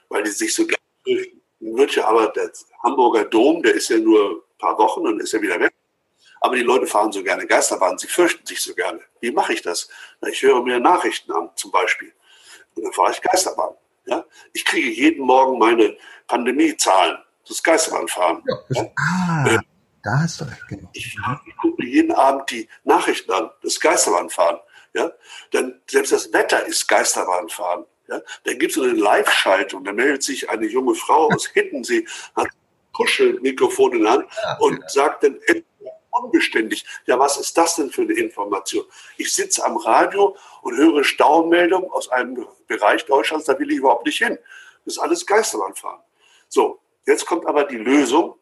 Weil 0.10 0.24
die 0.24 0.30
sich 0.30 0.54
so 0.54 0.66
gerne. 0.66 1.26
Wird 1.60 1.96
ja 1.96 2.08
aber 2.08 2.28
der 2.28 2.52
Hamburger 2.84 3.26
Dom, 3.26 3.62
der 3.62 3.74
ist 3.74 3.90
ja 3.90 3.98
nur 3.98 4.32
ein 4.32 4.58
paar 4.58 4.78
Wochen 4.78 5.02
und 5.02 5.20
ist 5.20 5.34
ja 5.34 5.42
wieder 5.42 5.60
weg. 5.60 5.74
Aber 6.42 6.56
die 6.56 6.64
Leute 6.64 6.88
fahren 6.88 7.12
so 7.12 7.24
gerne 7.24 7.46
Geisterbahn, 7.46 7.98
sie 8.00 8.08
fürchten 8.08 8.46
sich 8.46 8.62
so 8.62 8.74
gerne. 8.74 9.00
Wie 9.20 9.32
mache 9.32 9.54
ich 9.54 9.62
das? 9.62 9.90
Na, 10.22 10.30
ich 10.30 10.42
höre 10.42 10.64
mir 10.64 10.80
Nachrichten 10.80 11.32
an, 11.32 11.50
zum 11.56 11.72
Beispiel. 11.72 12.12
Und 12.76 12.84
dann 12.84 12.94
fahre 12.94 13.12
ich 13.12 13.22
Geisterbahn. 13.22 13.76
Ja? 14.06 14.26
Ich 14.54 14.66
kriege 14.66 14.90
jeden 14.90 15.24
Morgen 15.24 15.60
meine 15.60 15.98
Pandemiezahlen 16.28 17.18
das 17.52 17.64
Geisterbahnfahren. 17.64 18.44
Ja, 18.48 18.56
das, 18.70 18.86
ah, 18.96 19.46
äh, 19.48 19.60
da 20.04 20.20
hast 20.20 20.42
du 20.42 20.46
recht, 20.46 20.68
genau. 20.68 20.90
Ich, 20.94 21.16
ich 21.46 21.58
gucke 21.58 21.84
mir 21.84 21.90
jeden 21.90 22.12
Abend 22.12 22.50
die 22.50 22.68
Nachrichten 22.84 23.32
an, 23.32 23.52
das 23.62 23.80
Geisterbahnfahren. 23.80 24.60
Ja? 24.94 25.12
Denn 25.54 25.80
selbst 25.90 26.12
das 26.12 26.34
Wetter 26.34 26.66
ist 26.66 26.88
Geisterbahnfahren. 26.88 27.86
Ja? 28.08 28.22
Dann 28.44 28.60
gibt 28.60 28.72
es 28.72 28.76
so 28.76 28.84
eine 28.84 28.94
Live-Schaltung, 28.94 29.84
da 29.84 29.94
meldet 29.94 30.24
sich 30.24 30.50
eine 30.50 30.66
junge 30.66 30.96
Frau 30.96 31.30
aus 31.32 31.48
Hittensee, 31.48 32.06
hat 32.36 32.48
Kuschelmikrofon 32.94 33.94
in 33.94 34.04
der 34.04 34.12
Hand 34.12 34.26
ja, 34.44 34.58
und 34.60 34.80
ja. 34.80 34.90
sagt 34.90 35.24
dann 35.24 35.40
unbeständig. 36.12 36.86
Ja, 37.06 37.18
was 37.20 37.38
ist 37.38 37.58
das 37.58 37.76
denn 37.76 37.90
für 37.90 38.02
eine 38.02 38.14
Information? 38.14 38.86
Ich 39.18 39.34
sitze 39.34 39.64
am 39.64 39.78
Radio 39.78 40.36
und 40.62 40.76
höre 40.78 41.04
Staumeldungen 41.04 41.90
aus 41.92 42.10
einem 42.10 42.46
Bereich 42.68 43.06
Deutschlands, 43.06 43.46
da 43.46 43.58
will 43.58 43.72
ich 43.72 43.78
überhaupt 43.78 44.06
nicht 44.06 44.18
hin. 44.18 44.38
Das 44.86 44.96
ist 44.96 45.00
alles 45.00 45.26
Geisterbahnfahren. 45.26 46.02
So, 46.50 46.82
Jetzt 47.06 47.26
kommt 47.26 47.46
aber 47.46 47.64
die 47.64 47.78
Lösung, 47.78 48.36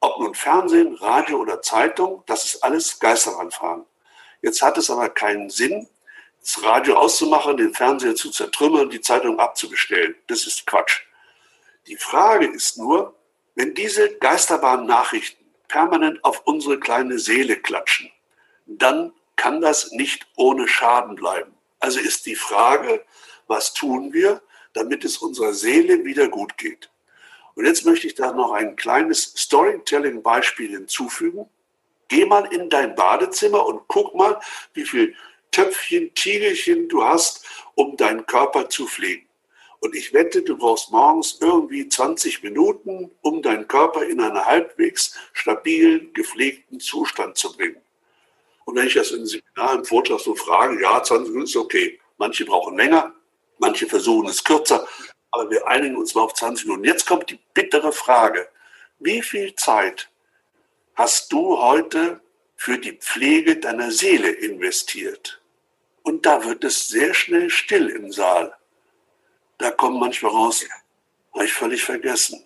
ob 0.00 0.18
nun 0.18 0.34
Fernsehen, 0.34 0.94
Radio 0.94 1.38
oder 1.38 1.62
Zeitung, 1.62 2.22
das 2.26 2.44
ist 2.44 2.64
alles 2.64 2.98
Geisteranfahren. 2.98 3.84
Jetzt 4.42 4.60
hat 4.60 4.76
es 4.76 4.90
aber 4.90 5.08
keinen 5.08 5.48
Sinn, 5.48 5.88
das 6.40 6.62
Radio 6.62 6.96
auszumachen, 6.96 7.56
den 7.56 7.72
Fernseher 7.72 8.14
zu 8.14 8.30
zertrümmern, 8.30 8.90
die 8.90 9.00
Zeitung 9.00 9.38
abzubestellen. 9.38 10.14
Das 10.26 10.46
ist 10.46 10.66
Quatsch. 10.66 11.00
Die 11.86 11.96
Frage 11.96 12.46
ist 12.46 12.76
nur, 12.76 13.14
wenn 13.54 13.74
diese 13.74 14.16
Geisterbahn-Nachrichten 14.18 15.42
permanent 15.68 16.22
auf 16.24 16.42
unsere 16.44 16.78
kleine 16.78 17.18
Seele 17.18 17.56
klatschen, 17.56 18.10
dann 18.66 19.12
kann 19.36 19.60
das 19.60 19.92
nicht 19.92 20.26
ohne 20.36 20.68
Schaden 20.68 21.14
bleiben. 21.14 21.54
Also 21.80 22.00
ist 22.00 22.26
die 22.26 22.36
Frage, 22.36 23.04
was 23.46 23.72
tun 23.72 24.12
wir, 24.12 24.42
damit 24.72 25.04
es 25.04 25.18
unserer 25.18 25.54
Seele 25.54 26.04
wieder 26.04 26.28
gut 26.28 26.56
geht? 26.58 26.90
Und 27.54 27.66
jetzt 27.66 27.84
möchte 27.84 28.06
ich 28.06 28.14
da 28.14 28.32
noch 28.32 28.52
ein 28.52 28.76
kleines 28.76 29.32
Storytelling-Beispiel 29.36 30.70
hinzufügen. 30.70 31.48
Geh 32.08 32.24
mal 32.26 32.52
in 32.52 32.68
dein 32.68 32.94
Badezimmer 32.94 33.64
und 33.64 33.82
guck 33.88 34.14
mal, 34.14 34.40
wie 34.74 34.84
viel 34.84 35.14
Töpfchen, 35.50 36.12
Tiegelchen 36.14 36.88
du 36.88 37.04
hast, 37.04 37.46
um 37.74 37.96
deinen 37.96 38.26
Körper 38.26 38.68
zu 38.68 38.86
pflegen. 38.86 39.26
Und 39.78 39.94
ich 39.94 40.12
wette, 40.12 40.42
du 40.42 40.56
brauchst 40.56 40.90
morgens 40.90 41.38
irgendwie 41.40 41.88
20 41.88 42.42
Minuten, 42.42 43.10
um 43.20 43.42
deinen 43.42 43.68
Körper 43.68 44.04
in 44.04 44.20
einen 44.20 44.44
halbwegs 44.44 45.14
stabilen, 45.32 46.12
gepflegten 46.14 46.80
Zustand 46.80 47.36
zu 47.36 47.54
bringen. 47.54 47.76
Und 48.64 48.76
wenn 48.76 48.86
ich 48.86 48.94
das 48.94 49.10
in 49.10 49.26
Seminar, 49.26 49.74
im 49.74 49.84
Vortrag 49.84 50.20
so 50.20 50.34
frage, 50.34 50.80
ja, 50.80 51.02
20 51.02 51.28
Minuten 51.28 51.44
ist 51.48 51.56
okay. 51.56 52.00
Manche 52.16 52.44
brauchen 52.46 52.76
länger, 52.76 53.14
manche 53.58 53.86
versuchen 53.86 54.28
es 54.28 54.42
kürzer, 54.42 54.88
aber 55.34 55.50
wir 55.50 55.66
einigen 55.66 55.96
uns 55.96 56.14
mal 56.14 56.22
auf 56.22 56.34
20 56.34 56.66
Minuten. 56.66 56.84
Jetzt 56.84 57.06
kommt 57.06 57.28
die 57.28 57.40
bittere 57.54 57.92
Frage. 57.92 58.48
Wie 59.00 59.20
viel 59.20 59.54
Zeit 59.56 60.08
hast 60.94 61.32
du 61.32 61.60
heute 61.60 62.20
für 62.56 62.78
die 62.78 62.92
Pflege 62.92 63.56
deiner 63.56 63.90
Seele 63.90 64.30
investiert? 64.30 65.42
Und 66.02 66.24
da 66.24 66.44
wird 66.44 66.62
es 66.62 66.86
sehr 66.86 67.14
schnell 67.14 67.50
still 67.50 67.88
im 67.88 68.12
Saal. 68.12 68.54
Da 69.58 69.72
kommen 69.72 69.98
manchmal 69.98 70.32
raus, 70.32 70.64
habe 71.32 71.44
ich 71.46 71.52
völlig 71.52 71.82
vergessen. 71.82 72.44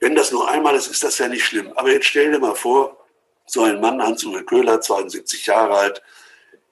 Wenn 0.00 0.14
das 0.14 0.32
nur 0.32 0.50
einmal 0.50 0.74
ist, 0.74 0.88
ist 0.88 1.04
das 1.04 1.18
ja 1.18 1.28
nicht 1.28 1.44
schlimm. 1.44 1.72
Aber 1.76 1.90
jetzt 1.90 2.06
stell 2.06 2.30
dir 2.30 2.40
mal 2.40 2.54
vor, 2.54 2.98
so 3.46 3.62
ein 3.62 3.80
Mann, 3.80 4.02
Hans-Uwe 4.02 4.44
Köhler, 4.44 4.80
72 4.80 5.46
Jahre 5.46 5.76
alt, 5.76 6.02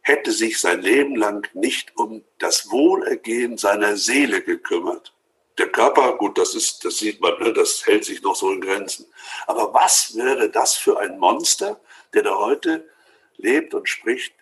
hätte 0.03 0.33
sich 0.33 0.61
sein 0.61 0.83
Leben 0.83 1.17
lang 1.17 1.49
nicht 1.55 1.97
um 1.97 2.25
das 2.39 2.71
Wohlergehen 2.71 3.57
seiner 3.57 3.97
Seele 3.97 4.43
gekümmert. 4.43 5.15
Der 5.59 5.69
Körper, 5.69 6.17
gut, 6.17 6.39
das 6.39 6.55
ist, 6.55 6.85
das 6.85 6.99
sieht 6.99 7.21
man, 7.21 7.39
ne, 7.41 7.53
das 7.53 7.85
hält 7.87 8.05
sich 8.05 8.23
noch 8.23 8.37
so 8.37 8.51
in 8.53 8.61
Grenzen. 8.61 9.07
Aber 9.47 9.73
was 9.75 10.15
wäre 10.17 10.51
das 10.51 10.77
für 10.77 10.99
ein 10.99 11.19
Monster, 11.19 11.81
der 12.15 12.23
da 12.23 12.39
heute 12.39 12.89
lebt 13.37 13.75
und 13.75 13.89
spricht, 13.89 14.33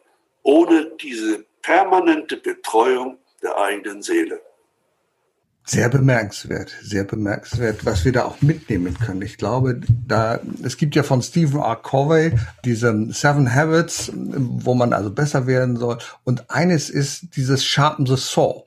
ohne 0.43 0.93
diese 1.01 1.45
permanente 1.63 2.37
Betreuung 2.37 3.19
der 3.43 3.57
eigenen 3.57 4.03
Seele? 4.03 4.41
Sehr 5.71 5.91
bemerkenswert, 5.91 6.75
sehr 6.81 7.05
bemerkenswert, 7.05 7.85
was 7.85 8.03
wir 8.07 8.13
da 8.13 8.25
auch 8.25 8.41
mitnehmen 8.41 8.99
können. 8.99 9.21
Ich 9.21 9.37
glaube, 9.37 9.79
da 10.07 10.41
es 10.63 10.79
gibt 10.79 10.97
ja 10.97 11.03
von 11.03 11.21
Stephen 11.21 11.61
R. 11.61 11.77
Covey 11.77 12.33
diese 12.65 13.13
Seven 13.13 13.55
Habits, 13.55 14.11
wo 14.15 14.73
man 14.73 14.95
also 14.95 15.11
besser 15.11 15.47
werden 15.47 15.77
soll. 15.77 15.99
Und 16.25 16.51
eines 16.51 16.89
ist 16.89 17.37
dieses 17.37 17.67
Sharpen 17.67 18.07
the 18.07 18.17
Saw. 18.17 18.65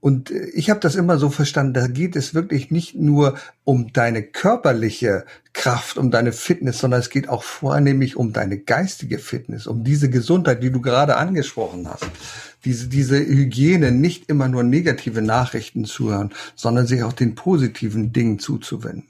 Und 0.00 0.30
ich 0.30 0.70
habe 0.70 0.78
das 0.78 0.94
immer 0.94 1.18
so 1.18 1.30
verstanden, 1.30 1.74
da 1.74 1.88
geht 1.88 2.14
es 2.14 2.34
wirklich 2.34 2.70
nicht 2.70 2.94
nur 2.94 3.36
um 3.64 3.92
deine 3.92 4.22
körperliche 4.22 5.24
Kraft, 5.52 5.96
um 5.98 6.10
deine 6.10 6.32
Fitness, 6.32 6.78
sondern 6.78 7.00
es 7.00 7.10
geht 7.10 7.28
auch 7.28 7.42
vornehmlich 7.42 8.16
um 8.16 8.32
deine 8.32 8.58
geistige 8.58 9.18
Fitness, 9.18 9.66
um 9.66 9.82
diese 9.82 10.08
Gesundheit, 10.08 10.62
die 10.62 10.70
du 10.70 10.80
gerade 10.80 11.16
angesprochen 11.16 11.88
hast 11.88 12.06
diese, 12.66 12.88
diese 12.88 13.18
Hygiene, 13.18 13.92
nicht 13.92 14.28
immer 14.28 14.48
nur 14.48 14.64
negative 14.64 15.22
Nachrichten 15.22 15.84
zu 15.84 16.10
hören, 16.10 16.34
sondern 16.56 16.86
sich 16.86 17.02
auch 17.04 17.12
den 17.12 17.34
positiven 17.34 18.12
Dingen 18.12 18.38
zuzuwenden. 18.38 19.08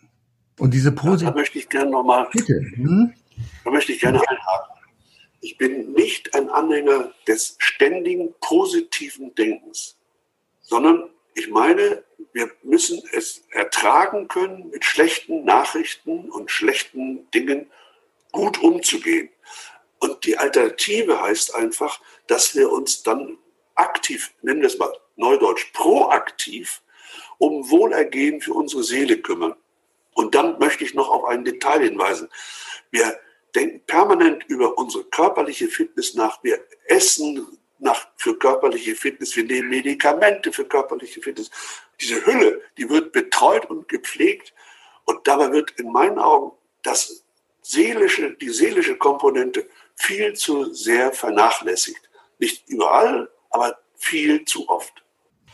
Und 0.59 0.75
diese 0.75 0.93
positiven. 0.93 1.35
Da 1.35 1.41
möchte 1.41 1.59
ich 1.59 1.69
gerne 1.69 1.91
nochmal. 1.91 2.29
Bitte. 2.33 2.61
Hm? 2.75 3.13
Da 3.65 3.71
möchte 3.71 3.93
ich 3.93 4.01
gerne 4.01 4.19
einhaken. 4.21 4.75
Ich 5.41 5.57
bin 5.59 5.93
nicht 5.93 6.35
ein 6.35 6.49
Anhänger 6.51 7.11
des 7.27 7.57
ständigen 7.59 8.29
positiven 8.41 9.35
Denkens, 9.35 9.97
sondern 10.67 11.11
ich 11.35 11.49
meine, 11.49 12.03
wir 12.33 12.51
müssen 12.63 13.03
es 13.13 13.45
ertragen 13.51 14.29
können, 14.29 14.71
mit 14.71 14.85
schlechten 14.85 15.45
Nachrichten 15.45 16.31
und 16.31 16.51
schlechten 16.51 17.31
Dingen 17.31 17.71
gut 18.33 18.63
umzugehen. 18.63 19.31
Und 19.99 20.25
die 20.25 20.37
Alternative 20.37 21.21
heißt 21.21 21.55
einfach, 21.55 22.01
dass 22.27 22.55
wir 22.55 22.71
uns 22.71 23.03
dann 23.03 23.39
aktiv, 23.75 24.33
nennen 24.43 24.61
wir 24.61 24.67
es 24.67 24.79
mal 24.79 24.93
neudeutsch, 25.17 25.73
proaktiv 25.73 26.83
um 27.39 27.71
Wohlergehen 27.71 28.41
für 28.41 28.55
unsere 28.55 28.83
Seele 28.83 29.19
kümmern. 29.19 29.55
Und 30.15 30.35
dann 30.35 30.59
möchte 30.59 30.85
ich 30.85 30.95
noch 30.95 31.09
auf 31.09 31.25
ein 31.25 31.45
Detail 31.45 31.83
hinweisen. 31.83 32.29
Wir 32.91 33.19
denken 33.55 33.81
permanent 33.87 34.45
über 34.49 34.77
unsere 34.79 35.05
körperliche 35.05 35.69
Fitness 35.69 36.15
nach. 36.15 36.43
Wir 36.43 36.59
essen 36.87 37.56
nach, 37.79 38.09
für 38.17 38.39
körperliche 38.39 38.95
Fitness. 38.95 39.37
Wir 39.37 39.45
nehmen 39.45 39.69
Medikamente 39.69 40.53
für 40.53 40.65
körperliche 40.65 41.21
Fitness. 41.21 41.51
Diese 42.01 42.25
Hülle, 42.25 42.63
die 42.77 42.89
wird 42.89 43.13
betreut 43.13 43.67
und 43.67 43.89
gepflegt. 43.89 44.53
Und 45.05 45.27
dabei 45.27 45.53
wird 45.53 45.73
in 45.73 45.93
meinen 45.93 46.19
Augen 46.19 46.53
das 46.83 47.25
seelische, 47.63 48.35
die 48.35 48.51
seelische 48.51 48.97
Komponente 48.97 49.69
viel 49.95 50.35
zu 50.35 50.73
sehr 50.73 51.13
vernachlässigt. 51.13 52.09
Nicht 52.39 52.69
überall, 52.69 53.31
aber 53.51 53.79
viel 53.97 54.45
zu 54.45 54.69
oft. 54.69 54.93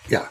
Ja, 0.09 0.31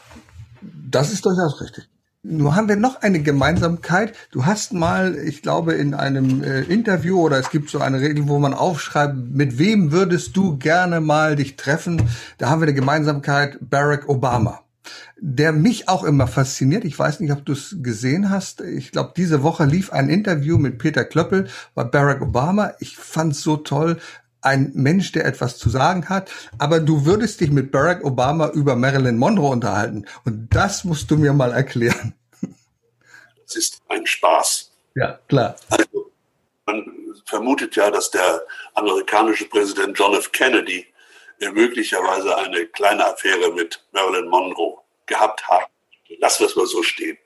das 0.60 1.12
ist 1.12 1.24
durchaus 1.24 1.60
richtig. 1.60 1.88
Nur 2.24 2.54
haben 2.54 2.68
wir 2.68 2.76
noch 2.76 3.02
eine 3.02 3.20
Gemeinsamkeit. 3.20 4.14
Du 4.30 4.46
hast 4.46 4.72
mal, 4.72 5.16
ich 5.16 5.42
glaube, 5.42 5.72
in 5.72 5.92
einem 5.92 6.44
äh, 6.44 6.60
Interview 6.60 7.20
oder 7.20 7.36
es 7.36 7.50
gibt 7.50 7.68
so 7.68 7.80
eine 7.80 8.00
Regel, 8.00 8.28
wo 8.28 8.38
man 8.38 8.54
aufschreibt, 8.54 9.16
mit 9.32 9.58
wem 9.58 9.90
würdest 9.90 10.36
du 10.36 10.56
gerne 10.56 11.00
mal 11.00 11.34
dich 11.34 11.56
treffen? 11.56 12.00
Da 12.38 12.48
haben 12.48 12.60
wir 12.60 12.68
eine 12.68 12.74
Gemeinsamkeit, 12.74 13.58
Barack 13.60 14.08
Obama. 14.08 14.60
Der 15.20 15.50
mich 15.50 15.88
auch 15.88 16.04
immer 16.04 16.28
fasziniert. 16.28 16.84
Ich 16.84 16.96
weiß 16.96 17.18
nicht, 17.18 17.32
ob 17.32 17.44
du 17.44 17.54
es 17.54 17.76
gesehen 17.82 18.30
hast. 18.30 18.60
Ich 18.60 18.92
glaube, 18.92 19.14
diese 19.16 19.42
Woche 19.42 19.64
lief 19.64 19.92
ein 19.92 20.08
Interview 20.08 20.58
mit 20.58 20.78
Peter 20.78 21.04
Klöppel 21.04 21.48
bei 21.74 21.82
Barack 21.82 22.22
Obama. 22.22 22.74
Ich 22.78 22.98
fand 22.98 23.32
es 23.32 23.42
so 23.42 23.56
toll, 23.56 23.98
ein 24.42 24.72
Mensch, 24.74 25.12
der 25.12 25.24
etwas 25.24 25.58
zu 25.58 25.70
sagen 25.70 26.08
hat, 26.08 26.30
aber 26.58 26.80
du 26.80 27.06
würdest 27.06 27.40
dich 27.40 27.50
mit 27.50 27.70
Barack 27.70 28.04
Obama 28.04 28.48
über 28.48 28.76
Marilyn 28.76 29.16
Monroe 29.16 29.50
unterhalten. 29.50 30.06
Und 30.24 30.48
das 30.54 30.84
musst 30.84 31.10
du 31.10 31.16
mir 31.16 31.32
mal 31.32 31.52
erklären. 31.52 32.14
Das 33.44 33.56
ist 33.56 33.82
ein 33.90 34.06
Spaß. 34.06 34.72
Ja, 34.94 35.18
klar. 35.28 35.56
Also, 35.68 36.10
man 36.64 36.86
vermutet 37.26 37.76
ja, 37.76 37.90
dass 37.90 38.10
der 38.10 38.40
amerikanische 38.72 39.44
Präsident 39.46 39.98
John 39.98 40.14
F. 40.14 40.32
Kennedy 40.32 40.86
möglicherweise 41.50 42.34
eine 42.38 42.66
kleine 42.66 43.04
Affäre 43.04 43.52
mit 43.52 43.84
Marilyn 43.92 44.28
Monroe 44.28 44.78
gehabt 45.04 45.46
hat. 45.48 45.68
Lass 46.18 46.38
das 46.38 46.56
mal 46.56 46.66
so 46.66 46.82
stehen. 46.82 47.18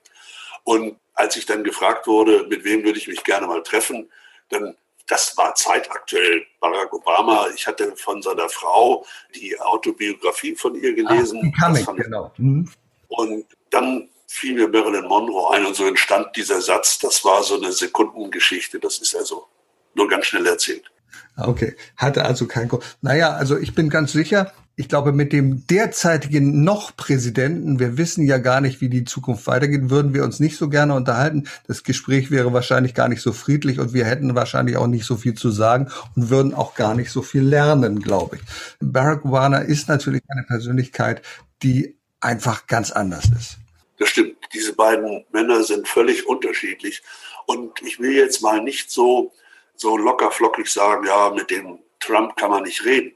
Und 0.63 0.97
als 1.13 1.35
ich 1.37 1.45
dann 1.45 1.63
gefragt 1.63 2.07
wurde, 2.07 2.45
mit 2.47 2.63
wem 2.63 2.83
würde 2.83 2.99
ich 2.99 3.07
mich 3.07 3.23
gerne 3.23 3.47
mal 3.47 3.63
treffen, 3.63 4.11
dann 4.49 4.75
das 5.07 5.35
war 5.37 5.55
zeitaktuell 5.55 6.45
Barack 6.59 6.93
Obama. 6.93 7.47
Ich 7.55 7.65
hatte 7.65 7.95
von 7.95 8.21
seiner 8.21 8.49
Frau 8.49 9.05
die 9.35 9.59
Autobiografie 9.59 10.55
von 10.55 10.75
ihr 10.75 10.93
gelesen. 10.93 11.53
Ah, 11.61 11.71
die 11.71 11.83
Comic, 11.83 12.03
genau. 12.03 12.31
Mhm. 12.37 12.69
Und 13.07 13.45
dann 13.69 14.09
fiel 14.27 14.55
mir 14.55 14.67
Marilyn 14.67 15.07
Monroe 15.07 15.53
ein 15.53 15.65
und 15.65 15.75
so 15.75 15.85
entstand 15.85 16.35
dieser 16.35 16.61
Satz. 16.61 16.99
Das 16.99 17.23
war 17.23 17.41
so 17.43 17.55
eine 17.55 17.71
Sekundengeschichte. 17.71 18.79
Das 18.79 18.97
ist 18.99 19.15
also 19.15 19.47
nur 19.93 20.07
ganz 20.09 20.25
schnell 20.25 20.45
erzählt. 20.45 20.91
Okay, 21.37 21.75
hatte 21.95 22.25
also 22.25 22.47
kein 22.47 22.67
Grund. 22.67 22.83
Naja, 23.01 23.31
also 23.31 23.57
ich 23.57 23.75
bin 23.75 23.89
ganz 23.89 24.11
sicher, 24.11 24.51
ich 24.75 24.89
glaube, 24.89 25.11
mit 25.11 25.33
dem 25.33 25.65
derzeitigen 25.67 26.63
noch 26.63 26.95
Präsidenten, 26.95 27.79
wir 27.79 27.97
wissen 27.97 28.25
ja 28.25 28.37
gar 28.37 28.61
nicht, 28.61 28.79
wie 28.79 28.89
die 28.89 29.05
Zukunft 29.05 29.47
weitergeht, 29.47 29.89
würden 29.89 30.13
wir 30.13 30.23
uns 30.23 30.39
nicht 30.39 30.57
so 30.57 30.69
gerne 30.69 30.93
unterhalten. 30.93 31.47
Das 31.67 31.83
Gespräch 31.83 32.29
wäre 32.29 32.53
wahrscheinlich 32.53 32.93
gar 32.93 33.07
nicht 33.07 33.21
so 33.21 33.33
friedlich 33.33 33.79
und 33.79 33.93
wir 33.93 34.05
hätten 34.05 34.35
wahrscheinlich 34.35 34.77
auch 34.77 34.87
nicht 34.87 35.05
so 35.05 35.15
viel 35.15 35.33
zu 35.33 35.49
sagen 35.49 35.89
und 36.15 36.29
würden 36.29 36.53
auch 36.53 36.75
gar 36.75 36.93
nicht 36.93 37.11
so 37.11 37.23
viel 37.23 37.41
lernen, 37.41 37.99
glaube 37.99 38.35
ich. 38.35 38.41
Barack 38.79 39.25
Obama 39.25 39.57
ist 39.57 39.89
natürlich 39.89 40.21
eine 40.27 40.43
Persönlichkeit, 40.43 41.23
die 41.63 41.97
einfach 42.19 42.67
ganz 42.67 42.91
anders 42.91 43.25
ist. 43.25 43.57
Das 43.97 44.09
stimmt. 44.09 44.37
Diese 44.53 44.73
beiden 44.73 45.25
Männer 45.31 45.63
sind 45.63 45.87
völlig 45.87 46.27
unterschiedlich. 46.27 47.01
Und 47.47 47.81
ich 47.81 47.99
will 47.99 48.13
jetzt 48.13 48.41
mal 48.41 48.61
nicht 48.61 48.91
so, 48.91 49.33
so 49.77 49.95
lockerflockig 49.95 50.71
sagen, 50.71 51.05
ja, 51.05 51.29
mit 51.29 51.49
dem 51.49 51.79
Trump 51.99 52.35
kann 52.35 52.51
man 52.51 52.63
nicht 52.63 52.83
reden. 52.83 53.15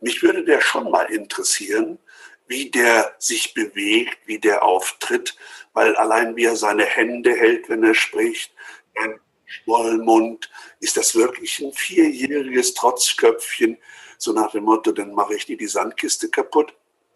Mich 0.00 0.22
würde 0.22 0.44
der 0.44 0.60
schon 0.60 0.90
mal 0.90 1.04
interessieren, 1.04 1.98
wie 2.46 2.70
der 2.70 3.14
sich 3.18 3.54
bewegt, 3.54 4.18
wie 4.26 4.38
der 4.38 4.62
auftritt, 4.62 5.36
weil 5.72 5.96
allein 5.96 6.36
wie 6.36 6.44
er 6.44 6.56
seine 6.56 6.84
Hände 6.84 7.34
hält, 7.34 7.68
wenn 7.68 7.82
er 7.82 7.94
spricht, 7.94 8.52
ein 8.96 9.18
Schmollmund, 9.46 10.50
ist 10.80 10.96
das 10.96 11.14
wirklich 11.14 11.60
ein 11.60 11.72
vierjähriges 11.72 12.74
Trotzköpfchen, 12.74 13.78
so 14.18 14.32
nach 14.32 14.50
dem 14.52 14.64
Motto, 14.64 14.92
dann 14.92 15.14
mache 15.14 15.34
ich 15.34 15.46
dir 15.46 15.56
die 15.56 15.66
Sandkiste 15.66 16.28
kaputt. 16.28 16.74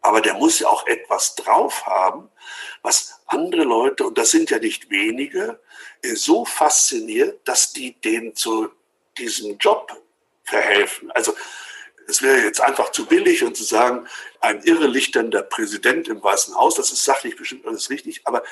Aber 0.08 0.22
der 0.22 0.32
muss 0.32 0.58
ja 0.58 0.68
auch 0.68 0.86
etwas 0.86 1.34
drauf 1.34 1.84
haben, 1.84 2.30
was 2.80 3.20
andere 3.26 3.64
Leute, 3.64 4.06
und 4.06 4.16
das 4.16 4.30
sind 4.30 4.48
ja 4.48 4.58
nicht 4.58 4.88
wenige, 4.88 5.60
so 6.14 6.46
fasziniert, 6.46 7.46
dass 7.46 7.74
die 7.74 7.92
den 8.00 8.34
zu 8.34 8.70
diesem 9.18 9.58
Job 9.58 9.92
verhelfen. 10.44 11.10
Also 11.10 11.34
es 12.06 12.22
wäre 12.22 12.38
jetzt 12.38 12.58
einfach 12.58 12.90
zu 12.90 13.04
billig 13.04 13.44
und 13.44 13.54
zu 13.54 13.64
sagen, 13.64 14.08
ein 14.40 14.62
irrelichternder 14.62 15.42
Präsident 15.42 16.08
im 16.08 16.22
Weißen 16.22 16.54
Haus, 16.54 16.76
das 16.76 16.90
ist 16.90 17.04
sachlich 17.04 17.36
bestimmt 17.36 17.66
alles 17.66 17.90
richtig, 17.90 18.22
aber 18.24 18.42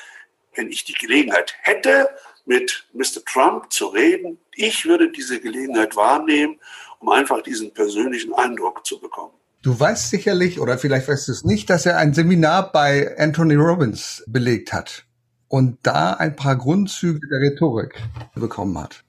wenn 0.53 0.69
ich 0.69 0.83
die 0.83 0.93
Gelegenheit 0.93 1.55
hätte, 1.61 2.07
mit 2.45 2.85
Mr. 2.93 3.25
Trump 3.25 3.73
zu 3.73 3.87
reden, 3.87 4.39
ich 4.53 4.85
würde 4.85 5.09
diese 5.09 5.41
Gelegenheit 5.41 5.95
wahrnehmen, 5.95 6.59
um 6.99 7.09
einfach 7.09 7.41
diesen 7.41 7.73
persönlichen 7.73 8.35
Eindruck 8.35 8.85
zu 8.85 8.99
bekommen. 8.99 9.33
Du 9.67 9.77
weißt 9.77 10.11
sicherlich, 10.11 10.61
oder 10.61 10.77
vielleicht 10.77 11.09
weißt 11.09 11.27
du 11.27 11.33
es 11.33 11.43
nicht, 11.43 11.69
dass 11.69 11.85
er 11.85 11.97
ein 11.97 12.13
Seminar 12.13 12.71
bei 12.71 13.13
Anthony 13.17 13.55
Robbins 13.55 14.23
belegt 14.25 14.71
hat 14.71 15.03
und 15.49 15.77
da 15.83 16.13
ein 16.13 16.37
paar 16.37 16.55
Grundzüge 16.55 17.19
der 17.27 17.41
Rhetorik 17.41 18.01
bekommen 18.33 18.79
hat. 18.79 19.03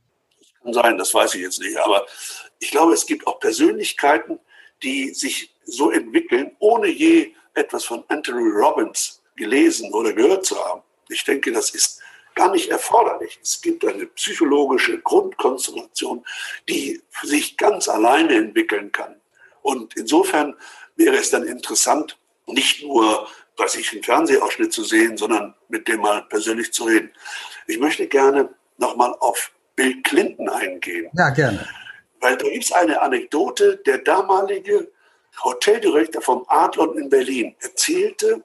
Kann 0.64 0.72
sein, 0.72 0.98
das 0.98 1.14
weiß 1.14 1.36
ich 1.36 1.42
jetzt 1.42 1.60
nicht. 1.60 1.76
Aber 1.78 2.04
ich 2.58 2.72
glaube, 2.72 2.92
es 2.92 3.06
gibt 3.06 3.24
auch 3.28 3.38
Persönlichkeiten, 3.38 4.40
die 4.82 5.14
sich 5.14 5.54
so 5.64 5.92
entwickeln, 5.92 6.50
ohne 6.58 6.88
je 6.88 7.34
etwas 7.54 7.84
von 7.84 8.02
Anthony 8.08 8.50
Robbins 8.50 9.22
gelesen 9.36 9.92
oder 9.92 10.12
gehört 10.12 10.44
zu 10.44 10.56
haben. 10.56 10.82
Ich 11.08 11.22
denke, 11.22 11.52
das 11.52 11.70
ist 11.70 12.00
gar 12.34 12.50
nicht 12.50 12.68
erforderlich. 12.68 13.38
Es 13.40 13.60
gibt 13.60 13.84
eine 13.84 14.06
psychologische 14.06 14.98
Grundkonstellation, 14.98 16.26
die 16.68 17.00
sich 17.22 17.56
ganz 17.56 17.88
alleine 17.88 18.34
entwickeln 18.34 18.90
kann. 18.90 19.14
Und 19.62 19.96
insofern 19.96 20.54
wäre 20.96 21.16
es 21.16 21.30
dann 21.30 21.44
interessant, 21.46 22.18
nicht 22.46 22.82
nur, 22.82 23.28
weiß 23.56 23.76
ich, 23.76 23.92
einen 23.92 24.02
Fernsehausschnitt 24.02 24.72
zu 24.72 24.84
sehen, 24.84 25.16
sondern 25.16 25.54
mit 25.68 25.88
dem 25.88 26.00
mal 26.00 26.22
persönlich 26.22 26.72
zu 26.72 26.84
reden. 26.84 27.10
Ich 27.66 27.78
möchte 27.78 28.06
gerne 28.06 28.48
nochmal 28.78 29.14
auf 29.20 29.52
Bill 29.76 30.02
Clinton 30.02 30.48
eingehen. 30.48 31.10
Ja, 31.14 31.30
gerne. 31.30 31.68
Weil 32.20 32.36
da 32.36 32.48
gibt 32.48 32.64
es 32.64 32.72
eine 32.72 33.00
Anekdote, 33.00 33.76
der 33.76 33.98
damalige 33.98 34.90
Hoteldirektor 35.44 36.22
vom 36.22 36.44
Adlon 36.48 36.98
in 36.98 37.08
Berlin 37.08 37.54
erzählte, 37.60 38.42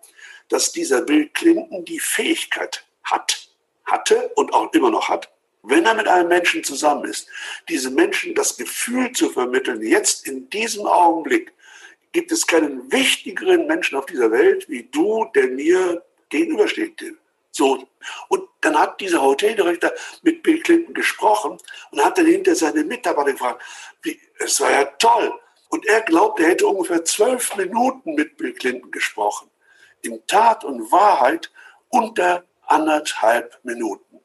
dass 0.49 0.71
dieser 0.71 1.01
Bill 1.01 1.29
Clinton 1.29 1.83
die 1.85 1.99
Fähigkeit 1.99 2.85
hat, 3.03 3.49
hatte 3.85 4.29
und 4.35 4.53
auch 4.53 4.71
immer 4.73 4.91
noch 4.91 5.09
hat, 5.09 5.32
wenn 5.63 5.85
er 5.85 5.93
mit 5.93 6.07
einem 6.07 6.27
Menschen 6.27 6.63
zusammen 6.63 7.05
ist, 7.05 7.27
diesem 7.69 7.95
Menschen 7.95 8.35
das 8.35 8.57
Gefühl 8.57 9.11
zu 9.13 9.29
vermitteln, 9.29 9.81
jetzt 9.81 10.27
in 10.27 10.49
diesem 10.49 10.85
Augenblick 10.85 11.53
gibt 12.11 12.31
es 12.31 12.45
keinen 12.45 12.91
wichtigeren 12.91 13.65
Menschen 13.65 13.97
auf 13.97 14.05
dieser 14.05 14.31
Welt 14.31 14.69
wie 14.69 14.83
du, 14.83 15.25
der 15.33 15.47
mir 15.47 16.03
gegenübersteht. 16.29 17.01
So. 17.51 17.87
Und 18.27 18.49
dann 18.61 18.77
hat 18.77 18.99
dieser 18.99 19.21
Hoteldirektor 19.21 19.91
mit 20.21 20.43
Bill 20.43 20.61
Clinton 20.61 20.93
gesprochen 20.93 21.57
und 21.91 22.03
hat 22.03 22.17
dann 22.17 22.25
hinter 22.25 22.55
seine 22.55 22.83
Mitarbeiter 22.83 23.31
gefragt, 23.31 23.63
wie, 24.01 24.19
es 24.39 24.59
war 24.59 24.71
ja 24.71 24.85
toll. 24.85 25.31
Und 25.69 25.85
er 25.85 26.01
glaubt, 26.01 26.39
er 26.39 26.49
hätte 26.49 26.67
ungefähr 26.67 27.03
zwölf 27.05 27.55
Minuten 27.55 28.15
mit 28.15 28.37
Bill 28.37 28.53
Clinton 28.53 28.91
gesprochen. 28.91 29.49
In 30.01 30.25
Tat 30.27 30.63
und 30.63 30.91
Wahrheit 30.91 31.51
unter 31.89 32.43
anderthalb 32.67 33.59
Minuten. 33.63 34.19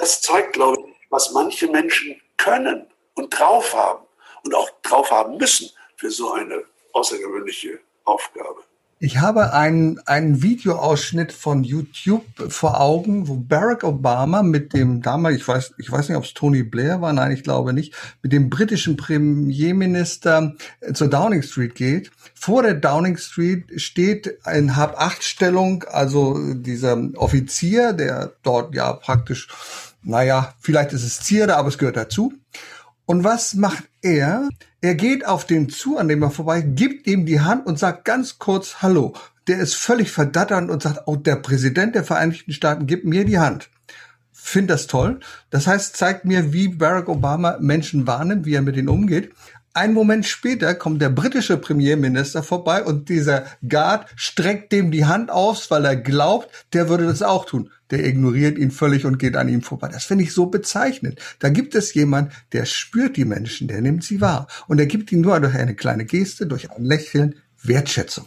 Das 0.00 0.22
zeigt, 0.22 0.54
glaube 0.54 0.78
ich, 0.80 0.94
was 1.10 1.32
manche 1.32 1.68
Menschen 1.68 2.18
können 2.38 2.86
und 3.16 3.38
drauf 3.38 3.74
haben 3.74 4.06
und 4.44 4.54
auch 4.54 4.70
drauf 4.80 5.10
haben 5.10 5.36
müssen 5.36 5.68
für 5.96 6.10
so 6.10 6.32
eine 6.32 6.64
außergewöhnliche 6.94 7.80
Aufgabe. 8.04 8.62
Ich 9.02 9.18
habe 9.18 9.54
einen, 9.54 9.98
einen 10.06 10.42
Videoausschnitt 10.42 11.32
von 11.32 11.64
YouTube 11.64 12.24
vor 12.48 12.80
Augen, 12.80 13.28
wo 13.28 13.36
Barack 13.36 13.82
Obama 13.82 14.42
mit 14.42 14.74
dem 14.74 15.00
damals, 15.00 15.36
ich 15.36 15.48
weiß, 15.48 15.74
ich 15.78 15.90
weiß 15.90 16.08
nicht, 16.08 16.18
ob 16.18 16.24
es 16.24 16.34
Tony 16.34 16.62
Blair 16.62 17.00
war, 17.00 17.12
nein, 17.14 17.32
ich 17.32 17.42
glaube 17.42 17.72
nicht, 17.72 17.94
mit 18.22 18.32
dem 18.32 18.50
britischen 18.50 18.98
Premierminister 18.98 20.54
äh, 20.80 20.92
zur 20.92 21.08
Downing 21.08 21.42
Street 21.42 21.74
geht. 21.74 22.10
Vor 22.34 22.62
der 22.62 22.74
Downing 22.74 23.16
Street 23.16 23.80
steht 23.80 24.38
in 24.52 24.76
Hab-Acht-Stellung, 24.76 25.84
also 25.84 26.38
dieser 26.52 26.98
Offizier, 27.16 27.94
der 27.94 28.34
dort 28.42 28.74
ja 28.74 28.92
praktisch, 28.92 29.48
naja, 30.02 30.54
vielleicht 30.60 30.92
ist 30.92 31.04
es 31.04 31.20
Zierde, 31.20 31.56
aber 31.56 31.68
es 31.68 31.78
gehört 31.78 31.96
dazu. 31.96 32.32
Und 33.06 33.24
was 33.24 33.54
macht 33.54 33.84
er? 34.02 34.48
Er 34.80 34.94
geht 34.94 35.26
auf 35.26 35.44
den 35.44 35.68
zu, 35.68 35.98
an 35.98 36.08
dem 36.08 36.22
er 36.22 36.30
vorbei, 36.30 36.60
gibt 36.62 37.06
ihm 37.06 37.26
die 37.26 37.40
Hand 37.40 37.66
und 37.66 37.78
sagt 37.78 38.04
ganz 38.04 38.38
kurz 38.38 38.82
Hallo. 38.82 39.14
Der 39.46 39.58
ist 39.58 39.74
völlig 39.74 40.10
verdatternd 40.10 40.70
und 40.70 40.82
sagt, 40.82 41.02
oh, 41.06 41.16
der 41.16 41.36
Präsident 41.36 41.94
der 41.94 42.04
Vereinigten 42.04 42.52
Staaten 42.52 42.86
gibt 42.86 43.04
mir 43.04 43.24
die 43.24 43.38
Hand. 43.38 43.68
Find 44.32 44.70
das 44.70 44.86
toll. 44.86 45.20
Das 45.50 45.66
heißt, 45.66 45.96
zeigt 45.96 46.24
mir, 46.24 46.52
wie 46.52 46.68
Barack 46.68 47.08
Obama 47.08 47.58
Menschen 47.60 48.06
wahrnimmt, 48.06 48.46
wie 48.46 48.54
er 48.54 48.62
mit 48.62 48.76
ihnen 48.76 48.88
umgeht. 48.88 49.32
Ein 49.72 49.94
Moment 49.94 50.26
später 50.26 50.74
kommt 50.74 51.00
der 51.00 51.10
britische 51.10 51.56
Premierminister 51.56 52.42
vorbei 52.42 52.82
und 52.82 53.08
dieser 53.08 53.46
Guard 53.66 54.08
streckt 54.16 54.72
dem 54.72 54.90
die 54.90 55.04
Hand 55.04 55.30
aus, 55.30 55.70
weil 55.70 55.84
er 55.84 55.94
glaubt, 55.94 56.48
der 56.72 56.88
würde 56.88 57.06
das 57.06 57.22
auch 57.22 57.44
tun. 57.44 57.70
Der 57.92 58.04
ignoriert 58.04 58.58
ihn 58.58 58.72
völlig 58.72 59.04
und 59.04 59.18
geht 59.18 59.36
an 59.36 59.48
ihm 59.48 59.62
vorbei. 59.62 59.88
Das 59.88 60.04
finde 60.04 60.24
ich 60.24 60.32
so 60.32 60.46
bezeichnend. 60.46 61.20
Da 61.38 61.50
gibt 61.50 61.76
es 61.76 61.94
jemand, 61.94 62.32
der 62.52 62.64
spürt 62.64 63.16
die 63.16 63.24
Menschen, 63.24 63.68
der 63.68 63.80
nimmt 63.80 64.02
sie 64.02 64.20
wahr. 64.20 64.48
Und 64.66 64.80
er 64.80 64.86
gibt 64.86 65.12
ihnen 65.12 65.22
nur 65.22 65.38
durch 65.38 65.54
eine 65.54 65.76
kleine 65.76 66.04
Geste, 66.04 66.46
durch 66.46 66.70
ein 66.70 66.84
Lächeln 66.84 67.36
Wertschätzung. 67.62 68.26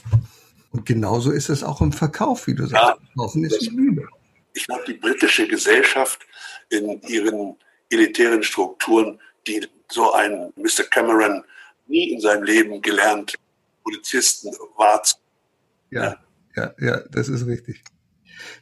Und 0.71 0.85
genauso 0.85 1.31
ist 1.31 1.49
es 1.49 1.63
auch 1.63 1.81
im 1.81 1.91
Verkauf, 1.91 2.47
wie 2.47 2.55
du 2.55 2.67
sagst. 2.67 3.01
Ja, 3.15 3.25
ist 3.45 3.61
Liebe. 3.71 4.07
Ich 4.53 4.65
glaube, 4.65 4.83
die 4.87 4.93
britische 4.93 5.47
Gesellschaft 5.47 6.19
in 6.69 7.01
ihren 7.01 7.55
elitären 7.89 8.43
Strukturen, 8.43 9.19
die 9.47 9.67
so 9.93 10.11
ein 10.13 10.51
Mr. 10.55 10.83
Cameron 10.89 11.43
nie 11.87 12.11
in 12.11 12.19
seinem 12.19 12.43
Leben 12.43 12.81
gelernt, 12.81 13.35
Polizisten 13.83 14.51
war. 14.77 15.01
Ja, 15.91 16.17
ja, 16.55 16.73
ja, 16.79 17.01
das 17.11 17.29
ist 17.29 17.45
richtig. 17.45 17.83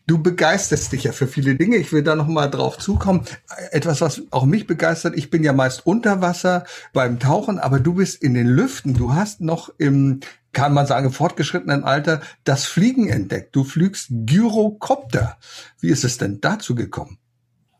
Du 0.05 0.21
begeisterst 0.21 0.91
dich 0.91 1.05
ja 1.05 1.11
für 1.11 1.27
viele 1.27 1.55
Dinge. 1.55 1.77
Ich 1.77 1.91
will 1.91 2.03
da 2.03 2.15
noch 2.15 2.27
mal 2.27 2.47
drauf 2.47 2.77
zukommen. 2.77 3.25
Etwas, 3.71 4.01
was 4.01 4.21
auch 4.31 4.45
mich 4.45 4.67
begeistert. 4.67 5.15
Ich 5.15 5.29
bin 5.29 5.43
ja 5.43 5.53
meist 5.53 5.85
unter 5.85 6.21
Wasser 6.21 6.65
beim 6.93 7.19
Tauchen, 7.19 7.57
aber 7.59 7.79
du 7.79 7.95
bist 7.95 8.21
in 8.21 8.33
den 8.33 8.47
Lüften. 8.47 8.93
Du 8.93 9.13
hast 9.13 9.41
noch 9.41 9.73
im, 9.77 10.19
kann 10.51 10.73
man 10.73 10.85
sagen, 10.85 11.11
fortgeschrittenen 11.11 11.83
Alter 11.83 12.21
das 12.43 12.65
Fliegen 12.65 13.07
entdeckt. 13.09 13.55
Du 13.55 13.63
flügst 13.63 14.09
Gyrocopter. 14.11 15.37
Wie 15.79 15.89
ist 15.89 16.03
es 16.03 16.17
denn 16.17 16.41
dazu 16.41 16.75
gekommen? 16.75 17.17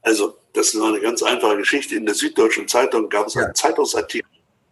Also 0.01 0.40
das 0.53 0.73
ist 0.73 0.81
eine 0.81 0.99
ganz 0.99 1.23
einfache 1.23 1.57
Geschichte. 1.57 1.95
In 1.95 2.05
der 2.05 2.15
Süddeutschen 2.15 2.67
Zeitung 2.67 3.09
gab 3.09 3.27
es 3.27 3.35
ja. 3.35 3.43
einen 3.43 3.55
Zeitungsartikel 3.55 4.29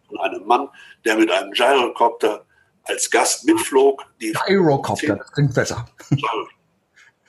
von 0.08 0.18
einem 0.18 0.44
Mann, 0.46 0.68
der 1.04 1.16
mit 1.16 1.30
einem 1.30 1.52
Gyrocopter 1.52 2.44
als 2.84 3.10
Gast 3.10 3.44
mitflog. 3.44 4.04
Die 4.20 4.32
Gyrocopter, 4.46 5.16
das 5.16 5.32
klingt 5.32 5.54
besser. 5.54 5.86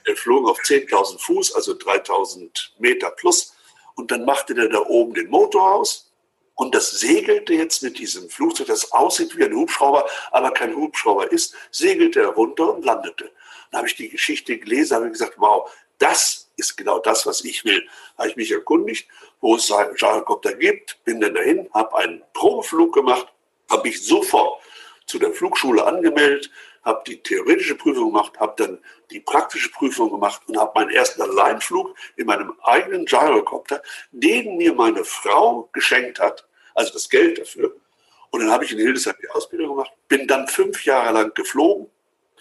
Er 0.04 0.16
flog 0.16 0.50
auf 0.50 0.58
10.000 0.60 1.20
Fuß, 1.20 1.54
also 1.54 1.74
3.000 1.74 2.72
Meter 2.80 3.12
plus. 3.12 3.56
Und 3.94 4.10
dann 4.10 4.26
machte 4.26 4.56
der 4.56 4.68
da 4.68 4.80
oben 4.80 5.14
den 5.14 5.30
Motor 5.30 5.76
aus. 5.76 6.12
Und 6.56 6.76
das 6.76 6.92
segelte 7.00 7.54
jetzt 7.54 7.82
mit 7.84 7.98
diesem 7.98 8.30
Flugzeug, 8.30 8.68
das 8.68 8.92
aussieht 8.92 9.38
wie 9.38 9.44
ein 9.44 9.54
Hubschrauber, 9.56 10.06
aber 10.32 10.52
kein 10.52 10.76
Hubschrauber 10.76 11.32
ist, 11.32 11.56
segelte 11.72 12.22
er 12.22 12.30
runter 12.30 12.74
und 12.74 12.86
landete. 12.86 13.32
Dann 13.72 13.80
habe 13.80 13.88
ich 13.88 13.96
die 13.96 14.10
Geschichte 14.10 14.58
gelesen, 14.58 14.96
habe 14.96 15.10
gesagt, 15.10 15.36
wow, 15.38 15.72
das 15.98 16.51
ist 16.62 16.78
genau 16.78 17.00
das, 17.00 17.26
was 17.26 17.44
ich 17.44 17.66
will. 17.66 17.86
Habe 18.18 18.30
ich 18.30 18.36
mich 18.36 18.52
erkundigt, 18.52 19.08
wo 19.42 19.56
es 19.56 19.68
Gyrocopter 19.68 20.54
gibt, 20.54 21.04
bin 21.04 21.20
dann 21.20 21.34
dahin, 21.34 21.68
habe 21.74 21.98
einen 21.98 22.22
Probeflug 22.34 22.94
gemacht, 22.94 23.28
habe 23.70 23.88
mich 23.88 24.06
sofort 24.06 24.62
zu 25.08 25.20
der 25.20 25.34
Flugschule 25.34 25.84
angemeldet, 25.86 26.50
habe 26.84 27.04
die 27.06 27.22
theoretische 27.22 27.76
Prüfung 27.76 28.14
gemacht, 28.14 28.40
habe 28.40 28.54
dann 28.58 28.80
die 29.10 29.20
praktische 29.20 29.70
Prüfung 29.72 30.10
gemacht 30.12 30.42
und 30.48 30.58
habe 30.58 30.72
meinen 30.76 30.92
ersten 30.92 31.22
Alleinflug 31.22 31.96
in 32.16 32.28
meinem 32.28 32.54
eigenen 32.64 33.06
Gyrocopter, 33.06 33.82
den 34.12 34.58
mir 34.58 34.74
meine 34.74 35.04
Frau 35.04 35.70
geschenkt 35.74 36.20
hat, 36.20 36.48
also 36.76 36.94
das 36.94 37.10
Geld 37.10 37.40
dafür. 37.40 37.76
Und 38.30 38.42
dann 38.42 38.52
habe 38.52 38.64
ich 38.64 38.72
in 38.72 38.80
Hildesheim 38.80 39.16
die 39.22 39.30
Ausbildung 39.30 39.70
gemacht, 39.70 39.92
bin 40.08 40.28
dann 40.28 40.48
fünf 40.48 40.86
Jahre 40.86 41.14
lang 41.14 41.34
geflogen, 41.34 41.88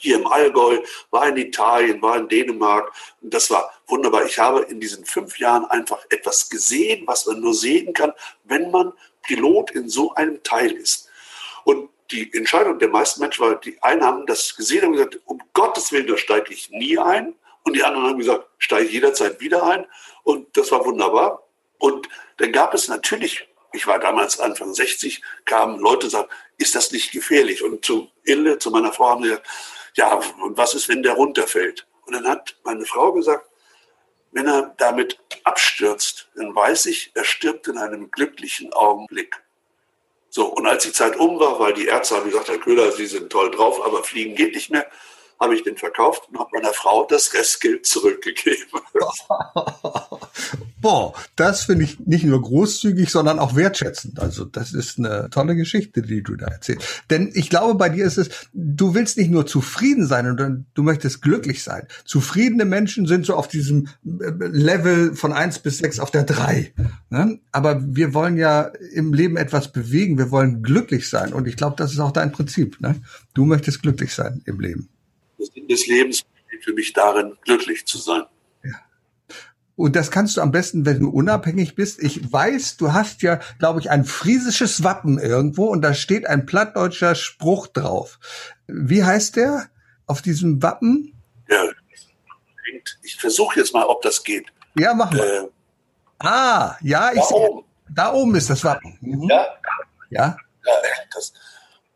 hier 0.01 0.17
im 0.17 0.27
Allgäu, 0.27 0.79
war 1.11 1.29
in 1.29 1.37
Italien, 1.37 2.01
war 2.01 2.17
in 2.17 2.29
Dänemark. 2.29 2.93
Und 3.21 3.35
das 3.35 3.51
war 3.51 3.71
wunderbar. 3.91 4.25
Ich 4.25 4.39
habe 4.39 4.63
in 4.63 4.81
diesen 4.81 5.05
fünf 5.05 5.39
Jahren 5.39 5.65
einfach 5.67 6.05
etwas 6.11 6.49
gesehen, 6.49 7.07
was 7.07 7.27
man 7.27 7.41
nur 7.41 7.55
sehen 7.55 7.93
kann, 7.93 8.13
wenn 8.45 8.71
man 8.71 8.93
Pilot 9.23 9.73
in 9.73 9.89
so 9.89 10.15
einem 10.15 10.43
Teil 10.43 10.73
ist. 10.73 11.09
Und 11.65 11.91
die 12.11 12.33
Entscheidung 12.35 12.79
der 12.79 12.89
meisten 12.89 13.21
Menschen 13.21 13.45
war, 13.45 13.57
die 13.57 13.81
einen 13.83 14.03
haben 14.03 14.27
das 14.27 14.57
gesehen 14.57 14.87
und 14.87 14.93
gesagt, 14.93 15.21
um 15.27 15.41
Gottes 15.53 15.93
Willen, 15.93 16.07
da 16.07 16.17
steige 16.17 16.53
ich 16.53 16.71
nie 16.71 16.99
ein. 16.99 17.35
Und 17.63 17.77
die 17.77 17.85
anderen 17.85 18.09
haben 18.09 18.19
gesagt, 18.19 18.47
steige 18.59 18.87
ich 18.87 18.93
jederzeit 18.93 19.41
wieder 19.41 19.63
ein. 19.63 19.87
Und 20.25 20.57
das 20.57 20.73
war 20.73 20.85
wunderbar. 20.85 21.47
Und 21.79 22.09
dann 22.39 22.53
gab 22.53 22.75
es 22.75 22.89
natürlich, 22.89 23.49
ich 23.73 23.87
war 23.87 23.99
damals 23.99 24.41
Anfang 24.41 24.75
60, 24.75 25.23
kamen 25.45 25.79
Leute 25.79 26.07
und 26.07 26.11
sagten, 26.11 26.35
ist 26.59 26.75
das 26.75 26.91
nicht 26.93 27.13
gefährlich? 27.13 27.63
Und 27.63 27.85
zu 27.85 28.11
Ille, 28.25 28.59
zu 28.59 28.71
meiner 28.71 28.93
Frau 28.93 29.11
haben 29.11 29.23
sie 29.23 29.31
gesagt, 29.31 29.49
ja, 29.95 30.21
und 30.43 30.57
was 30.57 30.75
ist, 30.75 30.89
wenn 30.89 31.03
der 31.03 31.15
runterfällt? 31.15 31.87
Und 32.07 32.15
dann 32.15 32.27
hat 32.27 32.57
meine 32.65 32.85
Frau 32.85 33.13
gesagt, 33.13 33.50
wenn 34.33 34.47
er 34.47 34.75
damit 34.77 35.19
abstürzt, 35.45 36.29
dann 36.35 36.55
weiß 36.55 36.87
ich, 36.87 37.11
er 37.15 37.25
stirbt 37.25 37.69
in 37.69 37.79
einem 37.79 38.11
glücklichen 38.11 38.73
Augenblick. 38.73 39.43
So, 40.29 40.47
und 40.47 40.67
als 40.67 40.85
die 40.85 40.93
Zeit 40.93 41.17
um 41.17 41.41
war, 41.41 41.59
weil 41.59 41.75
die 41.75 41.87
Ärzte 41.87 42.17
haben 42.17 42.31
gesagt, 42.31 42.49
Herr 42.49 42.59
Köhler, 42.59 42.93
Sie 42.93 43.07
sind 43.07 43.31
toll 43.31 43.51
drauf, 43.51 43.85
aber 43.85 44.05
fliegen 44.05 44.37
geht 44.37 44.55
nicht 44.55 44.71
mehr, 44.71 44.87
habe 45.41 45.55
ich 45.55 45.65
den 45.65 45.77
verkauft 45.77 46.29
und 46.31 46.39
habe 46.39 46.51
meiner 46.53 46.75
Frau 46.75 47.07
das 47.09 47.33
Restgeld 47.33 47.87
zurückgegeben. 47.87 48.81
Boah, 50.81 51.15
das 51.37 51.65
finde 51.65 51.85
ich 51.85 51.99
nicht 52.01 52.25
nur 52.25 52.41
großzügig, 52.41 53.11
sondern 53.11 53.39
auch 53.39 53.55
wertschätzend. 53.55 54.21
Also 54.21 54.45
das 54.45 54.73
ist 54.73 54.99
eine 54.99 55.29
tolle 55.31 55.57
Geschichte, 55.57 56.03
die 56.03 56.23
du 56.23 56.37
da 56.37 56.47
erzählst. 56.47 56.87
Denn 57.11 57.31
ich 57.35 57.51
glaube, 57.51 57.75
bei 57.75 57.89
dir 57.89 58.05
ist 58.05 58.19
es, 58.19 58.49
du 58.53 58.95
willst 58.95 59.17
nicht 59.17 59.31
nur 59.31 59.47
zufrieden 59.47 60.07
sein, 60.07 60.27
sondern 60.27 60.67
du 60.75 60.83
möchtest 60.83 61.23
glücklich 61.23 61.63
sein. 61.63 61.87
Zufriedene 62.05 62.65
Menschen 62.65 63.07
sind 63.07 63.25
so 63.27 63.35
auf 63.35 63.49
diesem 63.49 63.89
äh, 64.05 64.31
Level 64.39 65.15
von 65.15 65.33
eins 65.33 65.59
bis 65.59 65.79
sechs 65.79 66.01
auf 66.01 66.11
der 66.11 66.25
drei. 66.25 66.73
Ne? 67.09 67.41
Aber 67.53 67.83
wir 67.83 68.13
wollen 68.15 68.37
ja 68.37 68.71
im 68.93 69.15
Leben 69.15 69.37
etwas 69.37 69.73
bewegen. 69.73 70.19
Wir 70.19 70.31
wollen 70.31 70.63
glücklich 70.63 71.09
sein. 71.09 71.33
Und 71.33 71.47
ich 71.49 71.57
glaube, 71.57 71.77
das 71.77 71.93
ist 71.93 72.01
auch 72.01 72.13
dein 72.13 72.33
Prinzip. 72.33 72.81
Ne? 72.81 72.97
Du 73.35 73.45
möchtest 73.45 73.83
glücklich 73.83 74.15
sein 74.15 74.43
im 74.45 74.61
Leben. 74.61 74.89
Das 75.41 75.49
Sinn 75.49 75.67
des 75.67 75.87
Lebens 75.87 76.23
besteht 76.23 76.65
für 76.65 76.73
mich 76.73 76.93
darin, 76.93 77.37
glücklich 77.45 77.87
zu 77.87 77.99
sein. 77.99 78.25
Und 79.81 79.97
das 79.97 80.11
kannst 80.11 80.37
du 80.37 80.43
am 80.43 80.51
besten, 80.51 80.85
wenn 80.85 81.01
du 81.01 81.09
unabhängig 81.09 81.75
bist. 81.75 82.03
Ich 82.03 82.31
weiß, 82.31 82.77
du 82.77 82.93
hast 82.93 83.23
ja, 83.23 83.41
glaube 83.59 83.81
ich, 83.81 83.89
ein 83.89 84.05
friesisches 84.05 84.85
Wappen 84.85 85.19
irgendwo 85.19 85.69
und 85.69 85.81
da 85.81 85.95
steht 85.95 86.27
ein 86.27 86.45
plattdeutscher 86.45 87.15
Spruch 87.15 87.67
drauf. 87.67 88.19
Wie 88.67 89.03
heißt 89.03 89.37
der 89.37 89.71
auf 90.05 90.21
diesem 90.21 90.63
Wappen? 90.63 91.15
Ja, 91.49 91.65
ich 93.03 93.17
versuche 93.17 93.59
jetzt 93.59 93.73
mal, 93.73 93.85
ob 93.87 94.03
das 94.03 94.23
geht. 94.23 94.49
Ja, 94.79 94.93
mach 94.93 95.13
mal. 95.13 95.21
Äh, 95.21 95.49
ah, 96.19 96.77
ja, 96.83 97.13
ich 97.15 97.23
sehe. 97.23 97.65
Da 97.89 98.13
oben 98.13 98.35
ist 98.35 98.51
das 98.51 98.63
Wappen. 98.63 98.99
Mhm. 99.01 99.31
Ja. 99.31 99.47
Ja. 100.11 100.37
ja 100.67 100.73
das, 101.15 101.33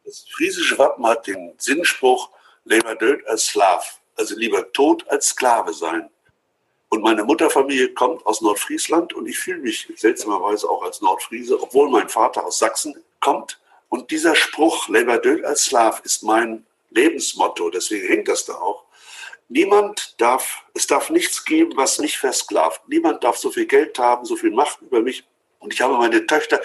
das 0.07 0.25
friesische 0.31 0.79
Wappen 0.79 1.07
hat 1.07 1.27
den 1.27 1.53
Sinnspruch, 1.59 2.31
lieber 2.65 2.95
död 2.95 3.27
als 3.27 3.47
Slav, 3.47 4.01
also 4.17 4.37
lieber 4.37 4.73
tot 4.73 5.07
als 5.09 5.29
Sklave 5.29 5.73
sein. 5.73 6.11
Und 6.89 7.03
meine 7.03 7.25
Mutterfamilie 7.25 7.93
kommt 7.93 8.25
aus 8.25 8.41
Nordfriesland 8.41 9.15
und 9.15 9.27
ich 9.27 9.39
fühle 9.39 9.59
mich 9.59 9.89
seltsamerweise 9.97 10.69
auch 10.69 10.83
als 10.83 11.01
Nordfriese, 11.01 11.61
obwohl 11.61 11.91
mein 11.91 12.09
Vater 12.09 12.45
aus 12.45 12.59
Sachsen 12.59 12.95
kommt. 13.21 13.61
Und 13.89 14.11
dieser 14.11 14.35
Spruch, 14.35 14.89
Leber 14.89 15.19
död 15.19 15.45
als 15.45 15.65
Slav, 15.65 16.01
ist 16.05 16.23
mein 16.23 16.65
Lebensmotto, 16.91 17.71
deswegen 17.71 18.07
hängt 18.07 18.29
das 18.29 18.45
da 18.45 18.55
auch. 18.55 18.85
Niemand 19.49 20.15
darf, 20.21 20.63
es 20.75 20.87
darf 20.87 21.11
nichts 21.11 21.45
geben, 21.45 21.77
was 21.77 21.99
nicht 21.99 22.17
versklavt. 22.17 22.89
Niemand 22.89 23.25
darf 23.25 23.37
so 23.37 23.51
viel 23.51 23.67
Geld 23.67 23.99
haben, 23.99 24.25
so 24.25 24.37
viel 24.37 24.51
Macht 24.51 24.81
über 24.81 25.01
mich. 25.01 25.25
Und 25.59 25.75
ich 25.75 25.81
habe 25.81 25.95
meine 25.95 26.27
Töchter 26.27 26.61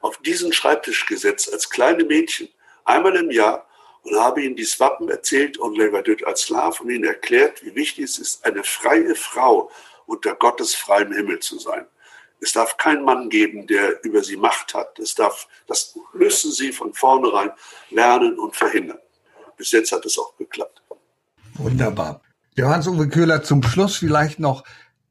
auf 0.00 0.16
diesen 0.18 0.52
Schreibtisch 0.52 1.06
gesetzt 1.06 1.52
als 1.52 1.70
kleine 1.70 2.04
Mädchen, 2.04 2.48
einmal 2.84 3.14
im 3.16 3.30
Jahr 3.30 3.65
und 4.06 4.18
habe 4.20 4.42
ihnen 4.42 4.56
dieses 4.56 4.78
Wappen 4.78 5.08
erzählt 5.08 5.58
und 5.58 5.76
Levadut 5.76 6.24
als 6.24 6.42
Slav 6.42 6.80
und 6.80 6.90
ihnen 6.90 7.04
erklärt, 7.04 7.64
wie 7.64 7.74
wichtig 7.74 8.04
es 8.04 8.18
ist, 8.18 8.44
eine 8.44 8.62
freie 8.62 9.14
Frau 9.14 9.70
unter 10.06 10.34
Gottes 10.34 10.74
freiem 10.74 11.12
Himmel 11.12 11.40
zu 11.40 11.58
sein. 11.58 11.86
Es 12.40 12.52
darf 12.52 12.76
keinen 12.76 13.04
Mann 13.04 13.28
geben, 13.28 13.66
der 13.66 14.04
über 14.04 14.22
sie 14.22 14.36
Macht 14.36 14.74
hat. 14.74 14.98
Es 14.98 15.14
darf, 15.14 15.48
das 15.66 15.98
müssen 16.12 16.52
sie 16.52 16.70
von 16.72 16.92
vornherein 16.92 17.50
lernen 17.90 18.38
und 18.38 18.54
verhindern. 18.54 18.98
Bis 19.56 19.72
jetzt 19.72 19.90
hat 19.90 20.04
es 20.04 20.18
auch 20.18 20.36
geklappt. 20.36 20.82
Wunderbar. 21.54 22.20
Der 22.56 22.68
Hans-Uwe 22.68 23.08
Köhler 23.08 23.42
zum 23.42 23.62
Schluss 23.62 23.96
vielleicht 23.96 24.38
noch. 24.38 24.64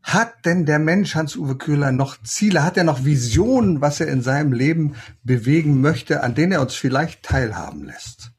Hat 0.04 0.46
denn 0.46 0.68
der 0.68 0.78
Mensch 0.78 1.16
Hans-Uwe 1.16 1.58
Köhler 1.58 1.92
noch 1.92 2.22
Ziele? 2.22 2.64
Hat 2.64 2.78
er 2.78 2.84
noch 2.84 3.04
Visionen, 3.04 3.82
was 3.82 4.00
er 4.00 4.08
in 4.08 4.22
seinem 4.22 4.54
Leben 4.54 4.96
bewegen 5.24 5.82
möchte, 5.82 6.22
an 6.22 6.36
denen 6.36 6.52
er 6.52 6.62
uns 6.62 6.76
vielleicht 6.76 7.24
teilhaben 7.24 7.86
lässt? 7.86 8.35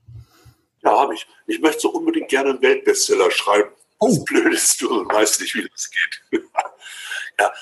Ja, 0.86 1.00
habe 1.00 1.14
ich. 1.14 1.26
Ich 1.46 1.60
möchte 1.60 1.80
so 1.80 1.90
unbedingt 1.90 2.28
gerne 2.28 2.50
einen 2.50 2.62
Weltbestseller 2.62 3.30
schreiben. 3.30 3.70
Oh. 3.98 4.08
Das 4.08 4.24
Blöde 4.24 4.54
ist, 4.54 4.80
du 4.80 4.88
weißt 5.06 5.40
nicht, 5.40 5.54
wie 5.54 5.68
das 5.68 5.90
geht. 5.90 6.42
ja, 7.40 7.52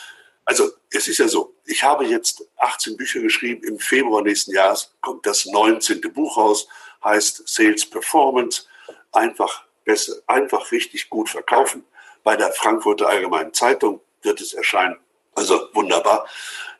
also 0.44 0.70
es 0.90 1.08
ist 1.08 1.18
ja 1.18 1.28
so, 1.28 1.54
ich 1.64 1.82
habe 1.82 2.04
jetzt 2.04 2.46
18 2.58 2.96
Bücher 2.96 3.20
geschrieben. 3.20 3.62
Im 3.64 3.78
Februar 3.78 4.22
nächsten 4.22 4.52
Jahres 4.52 4.94
kommt 5.00 5.24
das 5.24 5.46
19. 5.46 6.00
Buch 6.12 6.36
raus, 6.36 6.68
heißt 7.02 7.48
Sales 7.48 7.88
Performance. 7.88 8.66
Einfach 9.12 9.64
besser, 9.84 10.16
einfach 10.26 10.70
richtig 10.70 11.08
gut 11.08 11.30
verkaufen. 11.30 11.84
Bei 12.24 12.36
der 12.36 12.52
Frankfurter 12.52 13.08
Allgemeinen 13.08 13.54
Zeitung 13.54 14.00
wird 14.22 14.40
es 14.40 14.52
erscheinen. 14.52 14.98
Also 15.34 15.68
wunderbar. 15.72 16.26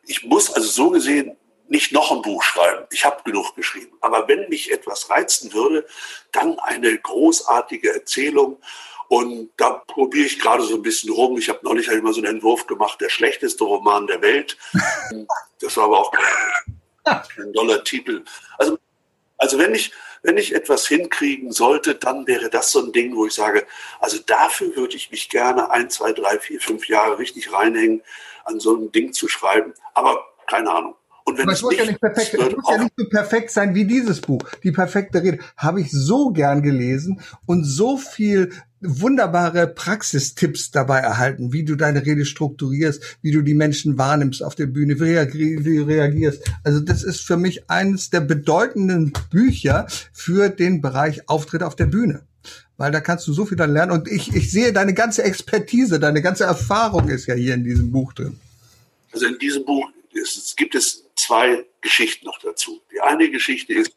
Ich 0.05 0.25
muss 0.25 0.53
also 0.53 0.69
so 0.69 0.91
gesehen 0.91 1.37
nicht 1.75 1.93
noch 1.93 2.13
ein 2.13 2.23
Buch 2.23 2.43
schreiben. 2.43 2.87
Ich 2.93 3.05
habe 3.05 3.23
genug 3.25 3.57
geschrieben. 3.57 3.97
Aber 4.01 4.29
wenn 4.29 4.49
mich 4.49 4.71
etwas 4.71 5.11
reizen 5.11 5.53
würde, 5.53 5.85
dann 6.31 6.59
eine 6.61 6.97
großartige 6.97 7.93
Erzählung. 7.93 8.59
Und 9.09 9.51
da 9.57 9.83
probiere 9.87 10.27
ich 10.27 10.39
gerade 10.39 10.63
so 10.63 10.77
ein 10.77 10.83
bisschen 10.83 11.13
rum. 11.13 11.37
Ich 11.37 11.49
habe 11.49 11.59
neulich 11.63 11.89
halt 11.89 11.99
immer 11.99 12.13
so 12.13 12.21
einen 12.21 12.37
Entwurf 12.37 12.67
gemacht, 12.69 13.01
der 13.01 13.09
schlechteste 13.09 13.65
Roman 13.65 14.07
der 14.07 14.23
Welt. 14.23 14.57
Das 15.61 15.79
war 15.79 15.85
aber 15.85 16.01
auch 16.01 16.13
ein 17.07 17.53
toller 17.55 17.83
Titel. 17.85 18.23
Also, 18.59 18.77
also 19.39 19.57
wenn 19.57 19.75
ich, 19.75 19.93
wenn 20.23 20.37
ich 20.37 20.55
etwas 20.55 20.87
hinkriegen 20.87 21.53
sollte, 21.53 21.95
dann 21.95 22.27
wäre 22.27 22.51
das 22.51 22.71
so 22.71 22.81
ein 22.81 22.93
Ding, 22.93 23.17
wo 23.17 23.25
ich 23.25 23.33
sage, 23.33 23.67
also 23.99 24.19
dafür 24.19 24.77
würde 24.77 24.97
ich 24.97 25.11
mich 25.11 25.31
gerne 25.31 25.71
ein, 25.71 25.89
zwei, 25.89 26.13
drei, 26.13 26.39
vier, 26.39 26.61
fünf 26.61 26.87
Jahre 26.87 27.19
richtig 27.19 27.51
reinhängen, 27.51 28.03
an 28.45 28.61
so 28.61 28.77
ein 28.77 28.93
Ding 28.93 29.15
zu 29.15 29.27
schreiben. 29.27 29.73
Aber 29.95 30.27
keine 30.47 30.71
Ahnung. 30.71 30.97
Und 31.25 31.39
wenn 31.39 31.45
Aber 31.45 31.53
es 31.53 31.63
muss 31.63 31.77
ja 31.77 31.87
nicht 31.87 32.01
perfekt, 32.01 32.35
es 32.35 32.57
muss 32.57 32.71
ja 32.71 32.83
nicht 32.83 32.95
so 32.97 33.09
perfekt 33.09 33.51
sein 33.51 33.75
wie 33.75 33.87
dieses 33.87 34.21
Buch. 34.21 34.43
Die 34.63 34.73
perfekte 34.73 35.23
Rede 35.23 35.39
habe 35.57 35.81
ich 35.81 35.91
so 35.91 36.31
gern 36.31 36.63
gelesen 36.63 37.21
und 37.47 37.65
so 37.65 37.97
viel 37.97 38.51
wunderbare 38.85 39.67
Praxistipps 39.67 40.71
dabei 40.71 40.99
erhalten, 40.99 41.55
wie 41.55 41.65
du 41.65 41.77
deine 41.77 42.05
Rede 42.05 42.27
strukturierst, 42.27 43.19
wie 43.23 43.33
du 43.33 43.41
die 43.41 43.55
Menschen 43.55 43.97
wahrnimmst 43.97 44.43
auf 44.43 44.55
der 44.55 44.67
Bühne, 44.67 45.01
wie 45.01 45.57
du 45.63 45.87
reagierst. 45.87 46.45
Also 46.63 46.81
das 46.81 47.03
ist 47.03 47.21
für 47.23 47.39
mich 47.39 47.71
eines 47.71 48.11
der 48.11 48.21
bedeutenden 48.21 49.15
Bücher 49.31 49.87
für 50.13 50.51
den 50.51 50.83
Bereich 50.83 51.27
Auftritt 51.29 51.63
auf 51.63 51.75
der 51.75 51.87
Bühne. 51.87 52.23
Weil 52.77 52.93
da 52.93 53.01
kannst 53.01 53.27
du 53.27 53.33
so 53.33 53.47
viel 53.47 53.57
dann 53.57 53.73
lernen. 53.73 53.93
Und 53.93 54.09
ich, 54.09 54.35
ich 54.35 54.51
sehe 54.51 54.75
deine 54.75 54.93
ganze 54.93 55.23
Expertise, 55.23 55.99
deine 55.99 56.21
ganze 56.21 56.45
Erfahrung 56.45 57.09
ist 57.09 57.27
ja 57.27 57.35
hier 57.35 57.55
in 57.55 57.65
diesem 57.65 57.91
Buch 57.91 58.13
drin. 58.13 58.39
Also 59.13 59.27
in 59.27 59.39
diesem 59.39 59.65
Buch 59.65 59.89
es 60.15 60.55
gibt 60.57 60.75
es 60.75 61.07
zwei 61.17 61.67
Geschichten 61.81 62.27
noch 62.27 62.39
dazu. 62.39 62.83
Die 62.93 63.01
eine 63.01 63.31
Geschichte 63.31 63.73
ist, 63.73 63.97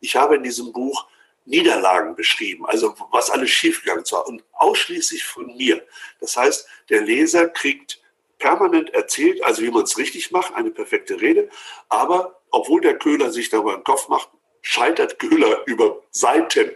ich 0.00 0.16
habe 0.16 0.36
in 0.36 0.42
diesem 0.42 0.72
Buch 0.72 1.06
Niederlagen 1.46 2.16
beschrieben, 2.16 2.64
also 2.66 2.94
was 3.10 3.30
alles 3.30 3.50
schiefgegangen 3.50 4.04
war 4.10 4.26
und 4.26 4.42
ausschließlich 4.52 5.24
von 5.24 5.56
mir. 5.56 5.86
Das 6.20 6.36
heißt, 6.36 6.66
der 6.88 7.02
Leser 7.02 7.48
kriegt 7.48 8.00
permanent 8.38 8.90
erzählt, 8.90 9.42
also 9.44 9.62
wie 9.62 9.70
man 9.70 9.84
es 9.84 9.98
richtig 9.98 10.30
macht, 10.30 10.54
eine 10.54 10.70
perfekte 10.70 11.20
Rede, 11.20 11.48
aber 11.88 12.40
obwohl 12.50 12.80
der 12.80 12.98
Köhler 12.98 13.30
sich 13.30 13.50
darüber 13.50 13.74
einen 13.74 13.84
Kopf 13.84 14.08
macht, 14.08 14.30
scheitert 14.62 15.18
Köhler 15.18 15.62
über 15.66 16.02
Seiten 16.10 16.70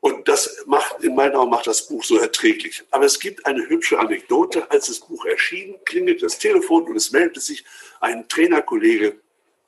und 0.00 0.28
das 0.28 0.64
macht, 0.66 1.02
in 1.04 1.14
meinen 1.14 1.36
Augen 1.36 1.50
macht 1.50 1.66
das 1.66 1.86
Buch 1.86 2.02
so 2.02 2.18
erträglich. 2.18 2.82
Aber 2.90 3.04
es 3.04 3.20
gibt 3.20 3.44
eine 3.44 3.68
hübsche 3.68 3.98
Anekdote. 3.98 4.70
Als 4.70 4.86
das 4.86 5.00
Buch 5.00 5.26
erschien, 5.26 5.76
klingelt 5.84 6.22
das 6.22 6.38
Telefon 6.38 6.84
und 6.84 6.96
es 6.96 7.12
meldet 7.12 7.42
sich 7.42 7.64
ein 8.00 8.26
Trainerkollege, 8.26 9.20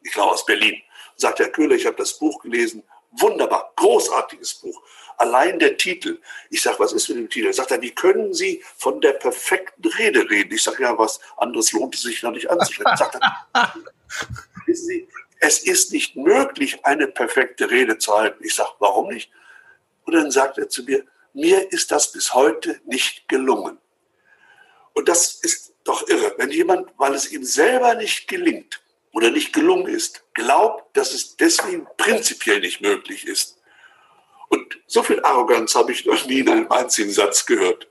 ich 0.02 0.12
glaube 0.12 0.32
aus 0.32 0.46
Berlin, 0.46 0.80
sagt, 1.16 1.38
Herr 1.38 1.50
Köhler, 1.50 1.74
ich 1.74 1.84
habe 1.86 1.96
das 1.96 2.18
Buch 2.18 2.42
gelesen. 2.42 2.82
Wunderbar, 3.12 3.72
großartiges 3.76 4.54
Buch. 4.54 4.82
Allein 5.18 5.58
der 5.58 5.76
Titel. 5.76 6.18
Ich 6.48 6.62
sage, 6.62 6.78
was 6.78 6.94
ist 6.94 7.10
mit 7.10 7.18
dem 7.18 7.28
Titel? 7.28 7.52
Sagt 7.52 7.70
er, 7.70 7.82
wie 7.82 7.94
können 7.94 8.32
Sie 8.32 8.62
von 8.78 9.02
der 9.02 9.12
perfekten 9.12 9.86
Rede 9.86 10.28
reden? 10.30 10.54
Ich 10.54 10.62
sage, 10.62 10.82
ja, 10.82 10.96
was 10.98 11.20
anderes 11.36 11.72
lohnt 11.72 11.94
es 11.94 12.02
sich 12.02 12.22
noch 12.22 12.30
nicht 12.32 12.50
anzuschauen. 12.50 12.96
Sagt 12.96 13.16
er, 13.16 13.44
wissen 14.66 14.86
Sie, 14.86 15.08
es 15.40 15.58
ist 15.58 15.92
nicht 15.92 16.16
möglich, 16.16 16.84
eine 16.84 17.06
perfekte 17.06 17.70
Rede 17.70 17.98
zu 17.98 18.16
halten. 18.16 18.42
Ich 18.42 18.54
sage, 18.54 18.70
warum 18.78 19.08
nicht? 19.08 19.30
Und 20.05 20.14
dann 20.14 20.30
sagt 20.30 20.59
er 20.59 20.68
zu 20.68 20.82
mir, 20.84 21.05
mir 21.34 21.72
ist 21.72 21.90
das 21.90 22.12
bis 22.12 22.34
heute 22.34 22.80
nicht 22.84 23.28
gelungen. 23.28 23.78
Und 24.94 25.09
das 25.09 25.34
ist 25.42 25.74
doch 25.84 26.07
irre, 26.09 26.34
wenn 26.38 26.50
jemand, 26.50 26.88
weil 26.98 27.14
es 27.14 27.32
ihm 27.32 27.44
selber 27.44 27.94
nicht 27.94 28.28
gelingt 28.28 28.80
oder 29.12 29.30
nicht 29.30 29.53
gelungen 29.53 29.86
ist, 29.86 30.24
glaubt, 30.34 30.96
dass 30.96 31.12
es 31.12 31.36
deswegen 31.36 31.86
prinzipiell 31.96 32.61
nicht 32.61 32.80
möglich 32.80 33.26
ist. 33.26 33.59
Und 34.48 34.78
so 34.86 35.03
viel 35.03 35.22
Arroganz 35.22 35.74
habe 35.74 35.92
ich 35.92 36.05
noch 36.05 36.26
nie 36.26 36.40
in 36.40 36.48
einem 36.48 36.70
einzigen 36.70 37.11
Satz 37.11 37.46
gehört. 37.46 37.88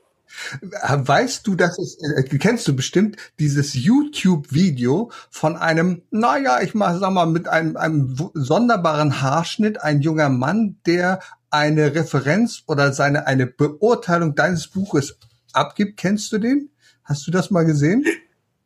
Weißt 0.70 1.46
du, 1.46 1.54
dass 1.54 1.78
es, 1.78 1.98
äh, 2.00 2.38
kennst 2.38 2.66
du 2.66 2.74
bestimmt 2.74 3.16
dieses 3.38 3.74
YouTube-Video 3.74 5.10
von 5.30 5.56
einem, 5.56 6.02
naja, 6.10 6.62
ich 6.62 6.74
mal, 6.74 6.98
sag 6.98 7.10
mal, 7.10 7.26
mit 7.26 7.48
einem, 7.48 7.76
einem 7.76 8.16
sonderbaren 8.32 9.20
Haarschnitt, 9.20 9.82
ein 9.82 10.00
junger 10.00 10.30
Mann, 10.30 10.80
der 10.86 11.20
eine 11.52 11.94
Referenz 11.94 12.62
oder 12.66 12.92
seine, 12.92 13.26
eine 13.26 13.46
Beurteilung 13.46 14.34
deines 14.34 14.68
Buches 14.68 15.18
abgibt. 15.52 15.98
Kennst 15.98 16.32
du 16.32 16.38
den? 16.38 16.70
Hast 17.04 17.26
du 17.26 17.30
das 17.30 17.50
mal 17.50 17.64
gesehen? 17.64 18.04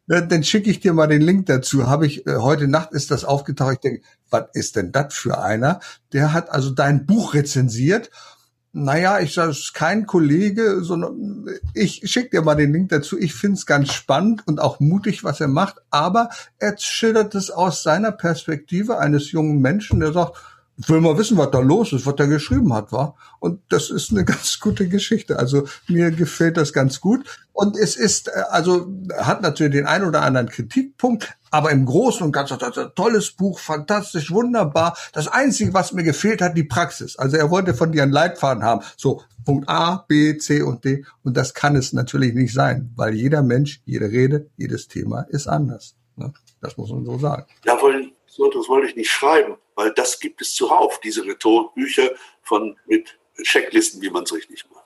Dann 0.07 0.45
schicke 0.45 0.70
ich 0.70 0.78
dir 0.78 0.93
mal 0.93 1.09
den 1.09 1.20
Link 1.20 1.47
dazu. 1.47 1.89
Habe 1.89 2.07
ich 2.07 2.26
äh, 2.28 2.37
heute 2.37 2.68
Nacht 2.68 2.93
ist 2.93 3.11
das 3.11 3.24
aufgetaucht. 3.24 3.72
Ich 3.72 3.80
denke, 3.80 4.03
was 4.30 4.45
ist 4.55 4.76
denn 4.76 4.93
das 4.93 5.12
für 5.14 5.43
einer? 5.43 5.80
Der 6.12 6.32
hat 6.32 6.51
also 6.51 6.70
dein 6.70 7.07
Buch 7.07 7.34
rezensiert 7.34 8.11
Naja, 8.72 9.18
ich 9.18 9.34
sage, 9.34 9.51
es 9.51 9.72
kein 9.72 10.07
Kollege, 10.07 10.84
sondern 10.84 11.49
ich 11.74 12.03
schicke 12.05 12.30
dir 12.30 12.43
mal 12.43 12.55
den 12.55 12.72
Link 12.72 12.91
dazu. 12.91 13.18
Ich 13.18 13.34
finde 13.34 13.57
es 13.57 13.66
ganz 13.66 13.93
spannend 13.93 14.47
und 14.47 14.61
auch 14.61 14.78
mutig, 14.78 15.24
was 15.24 15.41
er 15.41 15.49
macht, 15.49 15.78
aber 15.91 16.28
er 16.59 16.78
schildert 16.78 17.34
es 17.34 17.51
aus 17.51 17.82
seiner 17.82 18.12
Perspektive 18.12 18.99
eines 18.99 19.32
jungen 19.32 19.61
Menschen, 19.61 19.99
der 19.99 20.12
sagt, 20.12 20.37
will 20.76 21.00
mal 21.00 21.16
wissen, 21.16 21.38
was 21.38 21.50
da 21.50 21.58
los 21.60 21.92
ist, 21.92 22.06
was 22.06 22.14
er 22.18 22.26
geschrieben 22.26 22.72
hat, 22.72 22.92
war. 22.92 23.16
Und 23.40 23.60
das 23.70 23.90
ist 23.90 24.10
eine 24.10 24.24
ganz 24.26 24.60
gute 24.60 24.88
Geschichte. 24.88 25.38
Also 25.38 25.66
mir 25.88 26.10
gefällt 26.10 26.56
das 26.56 26.72
ganz 26.72 27.00
gut. 27.00 27.24
Und 27.52 27.76
es 27.76 27.96
ist, 27.96 28.28
äh, 28.28 28.42
also 28.50 28.86
hat 29.18 29.42
natürlich 29.42 29.72
den 29.72 29.86
einen 29.86 30.04
oder 30.04 30.22
anderen 30.22 30.48
Kritikpunkt, 30.48 31.36
aber 31.50 31.70
im 31.70 31.86
Großen 31.86 32.24
und 32.24 32.32
Ganzen 32.32 32.58
tolles 32.94 33.30
Buch, 33.32 33.58
fantastisch, 33.58 34.30
wunderbar. 34.30 34.96
Das 35.12 35.28
Einzige, 35.28 35.72
was 35.72 35.92
mir 35.92 36.02
gefehlt 36.02 36.42
hat, 36.42 36.56
die 36.56 36.64
Praxis. 36.64 37.16
Also 37.16 37.36
er 37.36 37.50
wollte 37.50 37.72
von 37.72 37.92
dir 37.92 38.02
einen 38.02 38.12
Leitfaden 38.12 38.62
haben. 38.62 38.84
So 38.96 39.22
Punkt 39.44 39.68
A, 39.68 40.04
B, 40.08 40.36
C 40.36 40.60
und 40.60 40.84
D. 40.84 41.04
Und 41.22 41.36
das 41.36 41.54
kann 41.54 41.76
es 41.76 41.92
natürlich 41.92 42.34
nicht 42.34 42.52
sein, 42.52 42.92
weil 42.96 43.14
jeder 43.14 43.42
Mensch, 43.42 43.80
jede 43.86 44.10
Rede, 44.10 44.50
jedes 44.56 44.88
Thema 44.88 45.22
ist 45.30 45.46
anders. 45.46 45.96
Ne? 46.16 46.32
Das 46.60 46.76
muss 46.76 46.90
man 46.90 47.04
so 47.04 47.18
sagen. 47.18 47.46
Ja, 47.64 47.74
weil 47.80 48.10
so 48.37 48.47
etwas 48.47 48.68
wollte 48.68 48.89
ich 48.89 48.97
nicht 48.97 49.11
schreiben, 49.11 49.57
weil 49.74 49.93
das 49.95 50.20
gibt 50.20 50.43
es 50.43 50.55
zuhauf, 50.55 51.01
diese 51.01 51.24
Rhetorik-Bücher 51.24 52.11
von, 52.43 52.76
mit 52.87 53.18
Checklisten, 53.43 54.03
wie 54.03 54.11
man 54.11 54.24
es 54.24 54.32
richtig 54.32 54.64
macht. 54.70 54.84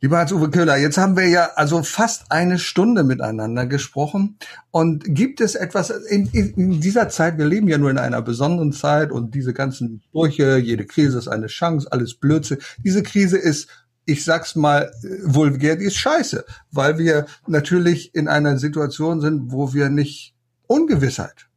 Lieber 0.00 0.18
Hans-Uwe 0.18 0.50
Köhler, 0.50 0.76
jetzt 0.76 0.96
haben 0.96 1.16
wir 1.16 1.26
ja 1.26 1.50
also 1.56 1.82
fast 1.82 2.30
eine 2.30 2.58
Stunde 2.58 3.02
miteinander 3.02 3.66
gesprochen. 3.66 4.38
Und 4.70 5.04
gibt 5.08 5.40
es 5.40 5.56
etwas 5.56 5.90
in, 5.90 6.28
in, 6.28 6.80
dieser 6.80 7.08
Zeit, 7.08 7.36
wir 7.36 7.46
leben 7.46 7.68
ja 7.68 7.78
nur 7.78 7.90
in 7.90 7.98
einer 7.98 8.22
besonderen 8.22 8.72
Zeit 8.72 9.10
und 9.10 9.34
diese 9.34 9.52
ganzen 9.52 10.02
Brüche, 10.12 10.56
jede 10.58 10.86
Krise 10.86 11.18
ist 11.18 11.26
eine 11.26 11.48
Chance, 11.48 11.88
alles 11.90 12.14
Blödsinn. 12.14 12.58
Diese 12.84 13.02
Krise 13.02 13.38
ist, 13.38 13.68
ich 14.06 14.24
sag's 14.24 14.54
mal 14.54 14.90
vulgär, 15.24 15.74
die 15.74 15.86
ist 15.86 15.96
scheiße, 15.96 16.44
weil 16.70 16.98
wir 16.98 17.26
natürlich 17.48 18.14
in 18.14 18.28
einer 18.28 18.56
Situation 18.56 19.20
sind, 19.20 19.50
wo 19.50 19.74
wir 19.74 19.90
nicht 19.90 20.34
Ungewissheit 20.68 21.47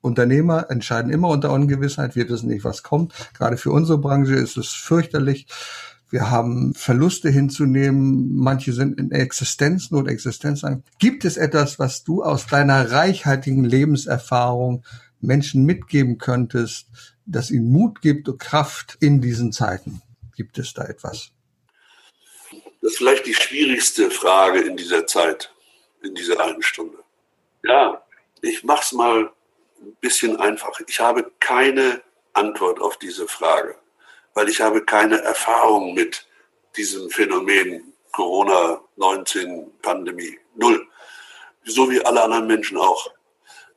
Unternehmer 0.00 0.70
entscheiden 0.70 1.12
immer 1.12 1.28
unter 1.28 1.52
Ungewissheit. 1.52 2.16
Wir 2.16 2.28
wissen 2.28 2.48
nicht, 2.48 2.64
was 2.64 2.82
kommt. 2.82 3.12
Gerade 3.36 3.56
für 3.56 3.70
unsere 3.70 3.98
Branche 3.98 4.34
ist 4.34 4.56
es 4.56 4.68
fürchterlich. 4.68 5.46
Wir 6.08 6.30
haben 6.30 6.74
Verluste 6.74 7.30
hinzunehmen. 7.30 8.34
Manche 8.34 8.72
sind 8.72 8.98
in 8.98 9.12
Existenznot, 9.12 10.08
Existenzangst. 10.08 10.84
Gibt 10.98 11.24
es 11.24 11.36
etwas, 11.36 11.78
was 11.78 12.02
du 12.02 12.22
aus 12.22 12.46
deiner 12.46 12.90
reichhaltigen 12.90 13.64
Lebenserfahrung 13.64 14.84
Menschen 15.20 15.64
mitgeben 15.64 16.18
könntest, 16.18 16.88
das 17.26 17.50
ihnen 17.50 17.70
Mut 17.70 18.00
gibt 18.00 18.28
und 18.28 18.40
Kraft 18.40 18.96
in 19.00 19.20
diesen 19.20 19.52
Zeiten? 19.52 20.02
Gibt 20.34 20.58
es 20.58 20.72
da 20.72 20.84
etwas? 20.84 21.30
Das 22.80 22.92
ist 22.92 22.98
vielleicht 22.98 23.26
die 23.26 23.34
schwierigste 23.34 24.10
Frage 24.10 24.60
in 24.60 24.76
dieser 24.76 25.06
Zeit, 25.06 25.52
in 26.02 26.14
dieser 26.14 26.40
einen 26.40 26.62
Stunde. 26.62 26.96
Ja, 27.62 28.02
ich 28.40 28.64
mach's 28.64 28.92
mal 28.92 29.30
ein 29.80 29.96
bisschen 29.96 30.38
einfach. 30.38 30.78
Ich 30.86 31.00
habe 31.00 31.32
keine 31.40 32.02
Antwort 32.32 32.80
auf 32.80 32.96
diese 32.98 33.26
Frage, 33.26 33.74
weil 34.34 34.48
ich 34.48 34.60
habe 34.60 34.84
keine 34.84 35.20
Erfahrung 35.20 35.94
mit 35.94 36.28
diesem 36.76 37.10
Phänomen 37.10 37.92
Corona-19-Pandemie. 38.12 40.38
Null. 40.54 40.86
So 41.64 41.90
wie 41.90 42.04
alle 42.04 42.22
anderen 42.22 42.46
Menschen 42.46 42.78
auch. 42.78 43.12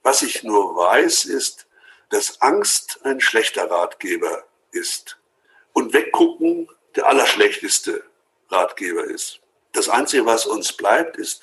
Was 0.03 0.21
ich 0.21 0.43
nur 0.43 0.75
weiß, 0.75 1.25
ist, 1.25 1.65
dass 2.09 2.39
Angst 2.41 2.99
ein 3.03 3.19
schlechter 3.21 3.69
Ratgeber 3.69 4.45
ist 4.71 5.19
und 5.73 5.93
weggucken 5.93 6.69
der 6.95 7.07
allerschlechteste 7.07 8.03
Ratgeber 8.49 9.03
ist. 9.05 9.39
Das 9.71 9.89
Einzige, 9.89 10.25
was 10.25 10.45
uns 10.45 10.73
bleibt, 10.73 11.17
ist 11.17 11.41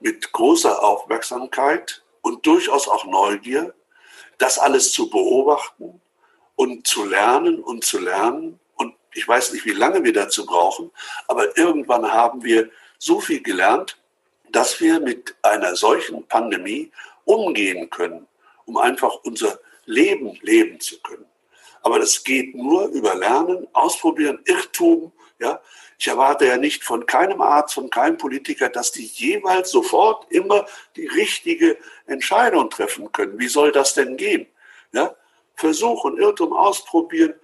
mit 0.00 0.32
großer 0.32 0.82
Aufmerksamkeit 0.82 2.02
und 2.20 2.46
durchaus 2.46 2.88
auch 2.88 3.04
Neugier 3.04 3.74
das 4.38 4.58
alles 4.58 4.92
zu 4.92 5.10
beobachten 5.10 6.00
und 6.56 6.86
zu 6.86 7.04
lernen 7.04 7.60
und 7.62 7.84
zu 7.84 7.98
lernen. 7.98 8.58
Und 8.76 8.94
ich 9.12 9.26
weiß 9.26 9.52
nicht, 9.52 9.64
wie 9.64 9.72
lange 9.72 10.04
wir 10.04 10.12
dazu 10.12 10.46
brauchen, 10.46 10.90
aber 11.28 11.56
irgendwann 11.56 12.10
haben 12.10 12.42
wir 12.44 12.70
so 12.98 13.20
viel 13.20 13.42
gelernt, 13.42 13.98
dass 14.50 14.80
wir 14.80 15.00
mit 15.00 15.34
einer 15.42 15.74
solchen 15.76 16.26
Pandemie 16.26 16.90
umgehen 17.24 17.90
können, 17.90 18.26
um 18.66 18.76
einfach 18.76 19.14
unser 19.24 19.58
Leben 19.86 20.38
leben 20.42 20.80
zu 20.80 21.00
können. 21.00 21.26
Aber 21.84 21.98
das 21.98 22.24
geht 22.24 22.54
nur 22.54 22.86
über 22.86 23.14
Lernen, 23.14 23.68
Ausprobieren, 23.74 24.40
Irrtum. 24.46 25.12
Ja, 25.38 25.60
ich 25.98 26.08
erwarte 26.08 26.46
ja 26.46 26.56
nicht 26.56 26.82
von 26.82 27.04
keinem 27.04 27.42
Arzt, 27.42 27.74
von 27.74 27.90
keinem 27.90 28.16
Politiker, 28.16 28.70
dass 28.70 28.90
die 28.90 29.04
jeweils 29.04 29.70
sofort 29.70 30.26
immer 30.32 30.64
die 30.96 31.06
richtige 31.06 31.76
Entscheidung 32.06 32.70
treffen 32.70 33.12
können. 33.12 33.38
Wie 33.38 33.48
soll 33.48 33.70
das 33.70 33.92
denn 33.92 34.16
gehen? 34.16 34.46
Ja, 34.92 35.14
versuchen, 35.56 36.16
Irrtum 36.16 36.54
ausprobieren 36.54 37.34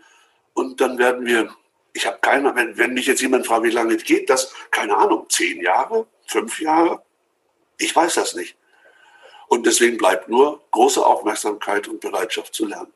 und 0.55 0.80
dann 0.80 0.97
werden 0.97 1.26
wir, 1.26 1.55
ich 1.93 2.07
habe 2.07 2.18
keine, 2.22 2.55
wenn, 2.57 2.78
wenn 2.78 2.95
mich 2.95 3.07
jetzt 3.07 3.20
jemand 3.20 3.47
fragt, 3.47 3.64
wie 3.64 3.70
lange 3.70 3.99
geht 3.99 4.30
das, 4.30 4.55
keine 4.70 4.97
Ahnung, 4.97 5.26
zehn 5.28 5.61
Jahre, 5.61 6.07
fünf 6.26 6.61
Jahre, 6.61 7.03
ich 7.76 7.95
weiß 7.95 8.14
das 8.14 8.34
nicht. 8.34 8.57
Und 9.49 9.66
deswegen 9.66 9.99
bleibt 9.99 10.28
nur 10.28 10.62
große 10.70 11.05
Aufmerksamkeit 11.05 11.88
und 11.88 12.01
Bereitschaft 12.01 12.55
zu 12.55 12.66
lernen. 12.66 12.93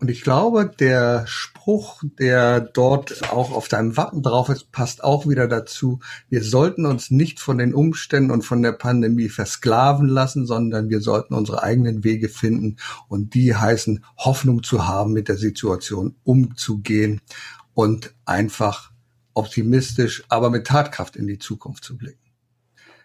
Und 0.00 0.10
ich 0.10 0.22
glaube, 0.22 0.70
der 0.78 1.26
Spruch, 1.26 2.04
der 2.20 2.60
dort 2.60 3.32
auch 3.32 3.50
auf 3.50 3.66
deinem 3.66 3.96
Wappen 3.96 4.22
drauf 4.22 4.48
ist, 4.48 4.70
passt 4.70 5.02
auch 5.02 5.26
wieder 5.26 5.48
dazu. 5.48 5.98
Wir 6.28 6.44
sollten 6.44 6.86
uns 6.86 7.10
nicht 7.10 7.40
von 7.40 7.58
den 7.58 7.74
Umständen 7.74 8.30
und 8.30 8.42
von 8.42 8.62
der 8.62 8.72
Pandemie 8.72 9.28
versklaven 9.28 10.08
lassen, 10.08 10.46
sondern 10.46 10.88
wir 10.88 11.00
sollten 11.00 11.34
unsere 11.34 11.64
eigenen 11.64 12.04
Wege 12.04 12.28
finden. 12.28 12.76
Und 13.08 13.34
die 13.34 13.56
heißen, 13.56 14.04
Hoffnung 14.16 14.62
zu 14.62 14.86
haben, 14.86 15.12
mit 15.12 15.26
der 15.26 15.36
Situation 15.36 16.14
umzugehen 16.22 17.20
und 17.74 18.14
einfach 18.24 18.92
optimistisch, 19.34 20.22
aber 20.28 20.48
mit 20.48 20.68
Tatkraft 20.68 21.16
in 21.16 21.26
die 21.26 21.40
Zukunft 21.40 21.82
zu 21.82 21.98
blicken. 21.98 22.30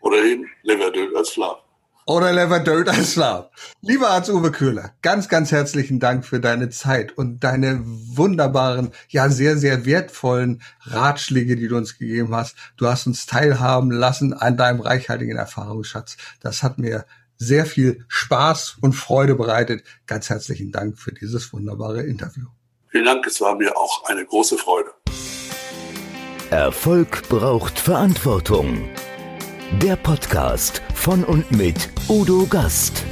Oder 0.02 0.24
eben, 0.24 0.46
never 0.64 0.91
do 0.91 1.18
als 1.18 1.32
Schlaf. 1.32 1.62
Oder 2.06 2.34
Never 2.34 2.60
Dirt 2.60 2.89
als 2.89 3.16
Love. 3.16 3.49
Lieber 3.82 4.12
Hans-Uwe 4.12 4.51
Köhler, 4.51 4.91
ganz, 5.01 5.30
ganz 5.30 5.51
herzlichen 5.51 6.01
Dank 6.01 6.26
für 6.26 6.41
deine 6.41 6.70
Zeit 6.70 7.18
und 7.18 7.43
deine 7.45 7.82
wunderbaren, 7.86 8.91
ja 9.08 9.30
sehr, 9.30 9.58
sehr 9.58 9.86
wertvollen 9.86 10.62
Ratschläge, 10.82 11.56
die 11.56 11.70
du 11.70 11.78
uns 11.78 11.97
gegeben 11.97 12.36
hast. 12.36 12.58
Du 12.76 12.88
hast 12.88 13.08
uns 13.08 13.26
teilhaben 13.26 13.89
lassen 13.89 14.34
an 14.34 14.58
deinem 14.58 14.82
reichhaltigen 14.82 15.38
Erfahrungsschatz. 15.38 16.18
Das 16.41 16.62
hat 16.62 16.78
mir 16.78 17.06
sehr 17.38 17.66
viel 17.66 18.04
Spaß 18.10 18.78
und 18.82 18.93
Freude 18.93 19.36
bereitet. 19.36 19.84
Ganz 20.06 20.30
herzlichen 20.30 20.74
Dank 20.74 20.97
für 20.99 21.14
dieses 21.14 21.54
wunderbare 21.54 22.04
Interview. 22.04 22.47
Vielen 22.89 23.06
Dank, 23.06 23.26
es 23.26 23.39
war 23.39 23.56
mir 23.56 23.76
auch 23.78 24.04
eine 24.06 24.26
große 24.26 24.58
Freude. 24.58 24.91
Erfolg 26.51 27.30
braucht 27.30 27.80
Verantwortung. 27.80 28.89
Der 29.82 29.96
Podcast 29.96 30.82
von 30.94 31.24
und 31.24 31.52
mit 31.52 31.90
Udo 32.08 32.46
Gast. 32.46 33.04